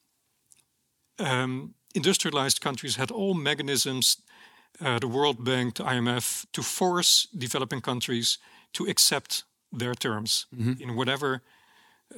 um, 1.18 1.74
industrialized 1.94 2.60
countries 2.60 2.96
had 2.96 3.10
all 3.10 3.34
mechanisms, 3.34 4.16
uh, 4.80 4.98
the 4.98 5.08
World 5.08 5.44
Bank, 5.44 5.74
the 5.74 5.84
IMF, 5.84 6.46
to 6.52 6.62
force 6.62 7.28
developing 7.36 7.80
countries 7.82 8.38
to 8.72 8.84
accept 8.86 9.44
their 9.78 9.94
terms 9.94 10.46
in 10.80 10.94
whatever 10.96 11.40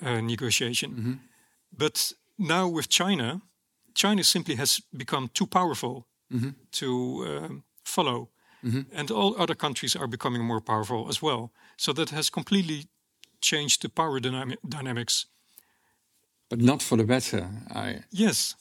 uh, 0.02 0.20
negotiation. 0.20 1.20
But 1.70 2.12
now 2.36 2.68
with 2.68 2.88
China, 2.88 3.40
China 3.94 4.22
simply 4.24 4.56
has 4.56 4.80
become 4.90 5.28
too 5.32 5.46
powerful 5.46 6.06
to 6.70 6.86
um, 7.26 7.62
follow. 7.84 8.28
And 8.92 9.10
all 9.10 9.34
other 9.38 9.54
countries 9.56 9.94
are 9.96 10.08
becoming 10.08 10.44
more 10.44 10.60
powerful 10.60 11.08
as 11.08 11.22
well. 11.22 11.50
So 11.76 11.92
that 11.92 12.10
has 12.10 12.30
completely 12.30 12.86
changed 13.40 13.80
the 13.82 13.88
power 13.88 14.20
dynami- 14.20 14.56
dynamics. 14.68 15.26
but 16.48 16.60
not 16.60 16.82
for 16.82 16.96
the 16.96 17.04
better. 17.04 17.48
I 17.74 18.04
Yes, 18.10 18.56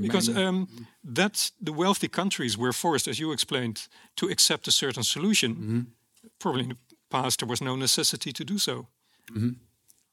because 0.00 0.28
um, 0.28 0.66
that 1.14 1.50
the 1.60 1.72
wealthy 1.72 2.08
countries 2.08 2.56
were 2.56 2.72
forced, 2.72 3.08
as 3.08 3.18
you 3.18 3.32
explained, 3.32 3.88
to 4.16 4.28
accept 4.28 4.66
a 4.68 4.70
certain 4.70 5.02
solution. 5.02 5.86
Probably 6.38 6.62
in 6.62 6.68
the 6.68 6.76
past 7.10 7.38
there 7.40 7.48
was 7.48 7.60
no 7.60 7.76
necessity 7.76 8.32
to 8.32 8.44
do 8.44 8.58
so. 8.58 8.86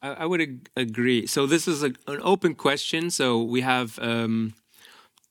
I, 0.02 0.10
I 0.24 0.26
would 0.26 0.42
ag- 0.42 0.70
agree. 0.76 1.28
So 1.28 1.46
this 1.48 1.68
is 1.68 1.84
a, 1.84 1.92
an 2.08 2.20
open 2.22 2.56
question. 2.56 3.10
So 3.12 3.42
we 3.42 3.62
have 3.62 3.98
um, 4.00 4.54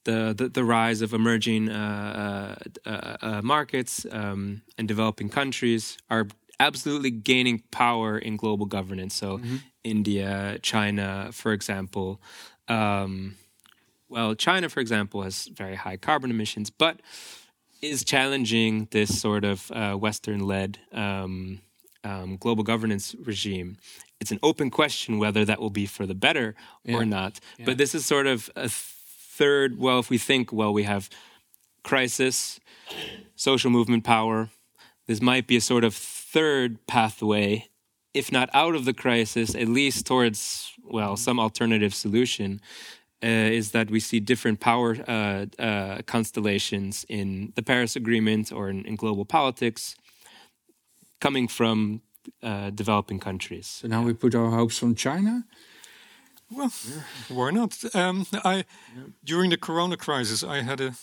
the, 0.05 0.35
the 0.37 0.49
the 0.49 0.65
rise 0.65 1.03
of 1.05 1.13
emerging 1.13 1.69
uh, 1.71 2.55
uh, 2.87 2.91
uh, 2.91 3.17
uh, 3.27 3.43
markets 3.43 4.07
um, 4.11 4.63
and 4.79 4.89
developing 4.89 5.29
countries 5.31 5.99
are 6.09 6.27
absolutely 6.61 7.11
gaining 7.11 7.63
power 7.71 8.19
in 8.19 8.37
global 8.37 8.67
governance. 8.67 9.15
So 9.15 9.41
India, 9.85 10.59
China, 10.63 11.31
for 11.33 11.53
example. 11.53 12.21
Um, 12.69 13.35
well, 14.09 14.35
China, 14.35 14.69
for 14.69 14.81
example, 14.81 15.23
has 15.23 15.47
very 15.47 15.75
high 15.77 15.97
carbon 15.97 16.31
emissions, 16.31 16.71
but 16.71 17.01
is 17.81 18.05
challenging 18.05 18.89
this 18.91 19.21
sort 19.21 19.45
of 19.45 19.71
uh, 19.71 19.95
Western-led 19.95 20.79
um, 20.93 21.61
um, 22.05 22.37
global 22.37 22.65
governance 22.65 23.15
regime. 23.25 23.77
It's 24.21 24.33
an 24.33 24.41
open 24.43 24.71
question 24.71 25.19
whether 25.19 25.45
that 25.45 25.61
will 25.61 25.71
be 25.71 25.87
for 25.87 26.07
the 26.07 26.15
better 26.15 26.55
or 26.97 27.05
not. 27.05 27.39
But 27.67 27.79
this 27.79 27.95
is 27.95 28.05
sort 28.05 28.27
of 28.27 28.51
a 28.57 28.69
third. 28.69 29.79
Well, 29.79 30.01
if 30.01 30.11
we 30.11 30.19
think, 30.19 30.53
well, 30.53 30.73
we 30.73 30.83
have 30.83 31.09
crisis, 31.85 32.59
social 33.37 33.71
movement 33.71 34.05
power. 34.05 34.51
This 35.07 35.23
might 35.23 35.47
be 35.47 35.57
a 35.57 35.61
sort 35.61 35.85
of 35.85 35.95
third 35.95 36.87
pathway, 36.87 37.69
if 38.13 38.31
not 38.31 38.51
out 38.53 38.75
of 38.75 38.85
the 38.85 38.93
crisis, 38.93 39.55
at 39.55 39.69
least 39.69 40.07
towards 40.07 40.73
well 40.85 41.17
some 41.17 41.39
alternative 41.39 41.95
solution. 41.95 42.61
Uh, 43.21 43.51
is 43.59 43.71
that 43.73 43.91
we 43.91 43.99
see 43.99 44.21
different 44.21 44.61
power 44.61 44.97
uh, 45.09 45.47
uh, 45.59 46.03
constellations 46.07 47.05
in 47.09 47.53
the 47.57 47.63
Paris 47.63 47.97
Agreement 47.97 48.53
or 48.53 48.71
in, 48.71 48.85
in 48.85 48.95
global 48.95 49.25
politics 49.25 49.97
coming 51.21 51.49
from 51.49 52.01
uh, 52.43 52.71
developing 52.71 53.19
countries. 53.19 53.67
so 53.67 53.89
now 53.89 54.03
we 54.03 54.15
put 54.15 54.35
our 54.35 54.51
hopes 54.51 54.83
on 54.83 54.95
China. 54.95 55.45
Well, 56.51 56.73
why 57.29 57.51
not? 57.51 57.85
Um, 57.95 58.27
I 58.45 58.65
during 59.25 59.51
the 59.51 59.59
Corona 59.59 59.97
crisis, 59.97 60.43
I 60.43 60.63
had 60.63 60.81
a 60.81 60.95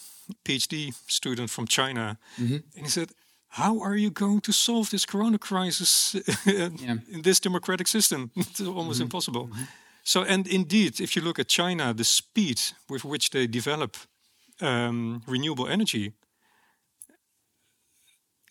PhD 0.44 0.94
student 1.08 1.50
from 1.50 1.68
China, 1.68 2.18
and 2.38 2.64
he 2.76 2.90
said, 2.90 3.10
"How 3.48 3.80
are 3.80 3.96
you 3.96 4.10
going 4.10 4.42
to 4.42 4.52
solve 4.52 4.90
this 4.90 5.06
Corona 5.06 5.38
crisis 5.38 6.16
in 6.46 7.22
this 7.22 7.40
democratic 7.40 7.88
system? 7.88 8.32
it's 8.36 8.62
almost 8.62 9.02
impossible." 9.02 9.50
So, 10.08 10.24
and 10.24 10.48
indeed, 10.48 11.00
if 11.00 11.16
you 11.16 11.24
look 11.24 11.40
at 11.40 11.48
China, 11.48 11.94
the 11.94 12.04
speed 12.04 12.62
with 12.88 13.04
which 13.04 13.30
they 13.30 13.48
develop 13.48 13.98
um, 14.62 15.22
renewable 15.28 15.68
energy, 15.68 16.12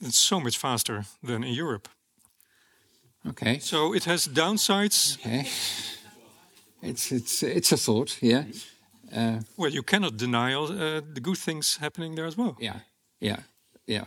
it's 0.00 0.18
so 0.18 0.40
much 0.40 0.59
faster 0.59 1.05
than 1.22 1.44
in 1.44 1.55
Europe. 1.55 1.88
Okay. 3.28 3.59
So 3.61 3.94
it 3.94 4.05
has 4.05 4.28
downsides. 4.28 5.16
Okay. 5.18 5.46
It's 6.82 7.11
it's 7.12 7.42
it's 7.42 7.72
a 7.72 7.76
thought. 7.76 8.18
Yeah. 8.20 8.44
Uh, 9.16 9.40
Well, 9.57 9.72
you 9.72 9.82
cannot 9.84 10.16
deny 10.16 10.52
all, 10.55 10.70
uh, 10.72 11.00
the 11.14 11.20
good 11.20 11.38
things 11.38 11.76
happening 11.78 12.16
there 12.16 12.26
as 12.26 12.36
well. 12.36 12.57
yeah. 12.61 12.80
Yeah. 13.20 13.36
Yeah. 13.86 14.05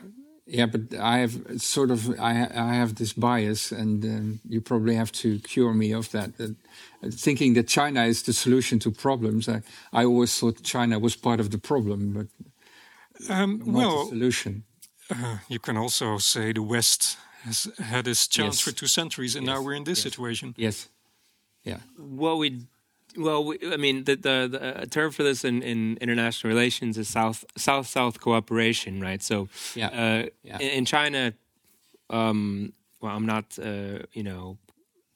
Yeah. 0.49 0.65
But 0.71 0.81
I 0.93 1.17
have 1.19 1.61
sort 1.61 1.91
of 1.91 2.07
I 2.19 2.31
I 2.71 2.73
have 2.75 2.93
this 2.95 3.13
bias, 3.13 3.71
and 3.71 4.03
um, 4.05 4.39
you 4.49 4.61
probably 4.61 4.95
have 4.95 5.11
to 5.11 5.39
cure 5.39 5.73
me 5.73 5.95
of 5.95 6.09
that. 6.11 6.37
that 6.37 6.55
uh, 7.03 7.09
thinking 7.11 7.55
that 7.55 7.67
China 7.67 8.05
is 8.05 8.21
the 8.23 8.33
solution 8.33 8.79
to 8.79 8.91
problems, 8.91 9.47
I, 9.47 9.61
I 9.93 10.05
always 10.05 10.39
thought 10.39 10.63
China 10.63 10.99
was 10.99 11.15
part 11.17 11.39
of 11.39 11.49
the 11.49 11.57
problem, 11.59 12.13
but 12.13 12.27
Um, 13.29 13.57
not 13.57 13.65
the 13.65 13.71
well, 13.71 14.07
solution. 14.09 14.63
uh, 15.09 15.37
you 15.47 15.59
can 15.59 15.77
also 15.77 16.17
say 16.19 16.53
the 16.53 16.61
West 16.61 17.17
has 17.43 17.67
had 17.77 18.07
its 18.07 18.27
chance 18.27 18.55
Yes. 18.57 18.61
for 18.61 18.71
two 18.71 18.87
centuries, 18.87 19.35
and 19.35 19.45
now 19.45 19.61
we're 19.63 19.77
in 19.77 19.83
this 19.83 20.01
situation. 20.01 20.53
Yes. 20.57 20.89
Yeah. 21.63 21.79
What 21.97 22.37
we, 22.39 22.49
well, 23.17 23.43
we, 23.43 23.57
I 23.73 23.77
mean, 23.77 24.03
the, 24.05 24.15
the 24.15 24.37
the 24.81 24.87
term 24.87 25.11
for 25.11 25.23
this 25.23 25.43
in, 25.43 25.61
in 25.63 25.97
international 26.01 26.53
relations 26.53 26.97
is 26.97 27.07
South 27.09 27.43
South 27.57 27.87
South 27.87 28.19
cooperation, 28.19 29.01
right? 29.01 29.23
So, 29.23 29.47
Yeah. 29.75 29.87
uh, 29.89 30.29
Yeah. 30.43 30.59
in, 30.59 30.69
in 30.79 30.85
China, 30.85 31.33
um, 32.09 32.73
well, 33.01 33.15
I'm 33.15 33.25
not, 33.25 33.57
uh, 33.59 33.99
you 34.13 34.23
know. 34.23 34.57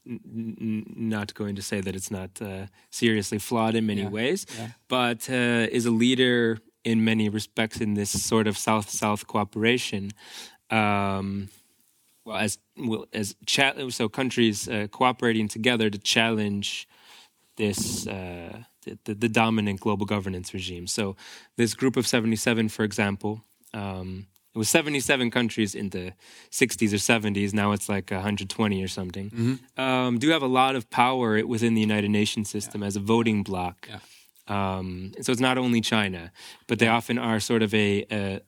n- 0.08 0.84
Not 0.98 1.34
going 1.34 1.56
to 1.56 1.62
say 1.62 1.82
that 1.82 1.96
it's 1.96 2.10
not 2.12 2.42
uh, 2.42 2.66
seriously 2.90 3.40
flawed 3.40 3.76
in 3.76 3.86
many 3.86 4.02
Yeah. 4.02 4.10
ways, 4.10 4.46
Yeah. 4.58 4.70
but 4.88 5.30
uh, 5.30 5.68
is 5.78 5.86
a 5.86 5.92
leader 5.92 6.58
in 6.84 7.04
many 7.04 7.30
respects 7.30 7.80
in 7.82 7.94
this 7.94 8.10
sort 8.10 8.48
of 8.48 8.58
South-South 8.58 9.26
cooperation. 9.28 10.12
Um, 10.70 11.50
well, 12.26 12.38
as 12.38 12.58
well, 12.78 13.06
as 13.14 13.36
cha- 13.46 13.90
so 13.90 14.10
countries 14.10 14.68
uh, 14.68 14.88
cooperating 14.92 15.48
together 15.48 15.90
to 15.92 15.98
challenge 16.00 16.88
this 17.62 18.08
uh, 18.08 18.64
the, 19.06 19.14
the, 19.14 19.30
dominant 19.30 19.80
global 19.80 20.08
governance 20.08 20.54
regime. 20.54 20.88
So 20.88 21.16
this 21.58 21.76
group 21.76 21.96
of 21.96 22.08
seventy 22.08 22.36
seven, 22.36 22.70
for 22.70 22.84
example, 22.84 23.44
um, 23.74 24.26
it 24.56 24.58
was 24.58 24.68
seventy 24.68 25.00
seven 25.00 25.30
countries 25.30 25.76
in 25.76 25.90
the 25.90 26.14
sixties 26.50 26.92
or 26.92 26.98
seventies. 26.98 27.54
Now 27.54 27.72
it's 27.74 27.88
like 27.88 28.10
one 28.10 28.22
hundred 28.22 28.50
twenty 28.50 28.84
or 28.84 28.88
something. 28.88 29.60
Um, 29.78 30.18
do 30.18 30.30
have 30.30 30.42
a 30.42 30.54
lot 30.62 30.76
of 30.76 30.90
power 30.90 31.46
within 31.46 31.76
the 31.76 31.82
United 31.82 32.10
Nations 32.10 32.50
system 32.50 32.82
as 32.82 32.96
a 32.96 33.00
voting 33.00 33.44
bloc. 33.44 33.88
Yeah. 33.88 34.00
Um, 34.48 35.14
so 35.22 35.32
it's 35.32 35.40
not 35.40 35.58
only 35.60 35.82
China, 35.82 36.32
but 36.68 36.80
they 36.80 36.88
often 36.88 37.20
are 37.20 37.40
sort 37.40 37.62
of 37.62 37.74
a 37.74 38.06
a, 38.12 38.42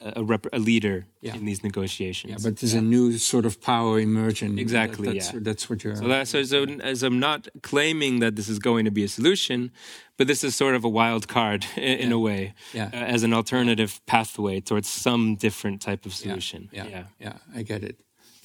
a, 0.00 0.22
rep- 0.22 0.46
a 0.52 0.58
leader 0.58 1.06
Yeah. 1.20 1.34
in 1.36 1.44
these 1.44 1.62
negotiations. 1.64 2.30
Yeah, 2.30 2.38
but 2.42 2.58
there's 2.60 2.74
a 2.74 2.80
new 2.80 3.18
sort 3.18 3.44
of 3.46 3.60
power 3.60 3.98
emerging. 3.98 4.58
Exactly, 4.58 5.06
That- 5.08 5.14
That's, 5.14 5.32
yeah. 5.32 5.40
that's 5.42 5.68
what 5.68 5.82
you're. 5.82 5.96
So 5.96 6.06
that 6.08 6.28
so, 6.28 6.42
so 6.44 6.64
as 6.82 7.02
I'm 7.02 7.18
not 7.18 7.48
claiming 7.62 8.20
that 8.20 8.36
this 8.36 8.48
is 8.48 8.58
going 8.58 8.84
to 8.84 8.90
be 8.92 9.02
a 9.04 9.08
solution, 9.08 9.70
but 10.16 10.26
this 10.26 10.44
is 10.44 10.54
sort 10.54 10.74
of 10.76 10.84
a 10.84 10.88
wild 10.88 11.26
card 11.26 11.66
in, 11.76 11.98
in 12.04 12.12
a 12.12 12.18
way, 12.18 12.54
Yeah. 12.72 12.90
uh, 12.92 12.96
as 13.14 13.22
an 13.24 13.32
alternative 13.32 14.00
pathway 14.06 14.60
towards 14.60 14.88
some 14.88 15.34
different 15.36 15.80
type 15.82 16.06
of 16.06 16.12
yeah, 16.12 16.18
solution. 16.24 16.68
Yeah, 16.72 17.04
yeah, 17.20 17.32
I 17.56 17.62
get 17.62 17.82
it. 17.82 17.96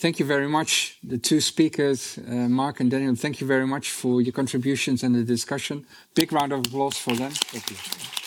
thank 0.04 0.20
you 0.20 0.26
very 0.26 0.48
much, 0.50 0.98
the 1.04 1.18
two 1.18 1.40
speakers, 1.40 2.18
uh, 2.18 2.50
Marc 2.50 2.80
and 2.82 2.90
Daniel. 2.92 3.16
Thank 3.16 3.40
you 3.42 3.48
very 3.48 3.68
much 3.68 3.90
for 3.92 4.22
your 4.22 4.34
contributions 4.34 5.04
and 5.04 5.14
the 5.16 5.24
discussion. 5.24 5.86
Big 6.16 6.32
round 6.34 6.52
of 6.52 6.60
applause 6.66 6.98
for 6.98 7.16
them. 7.16 7.32
Thank 7.32 7.70
you. 7.72 8.23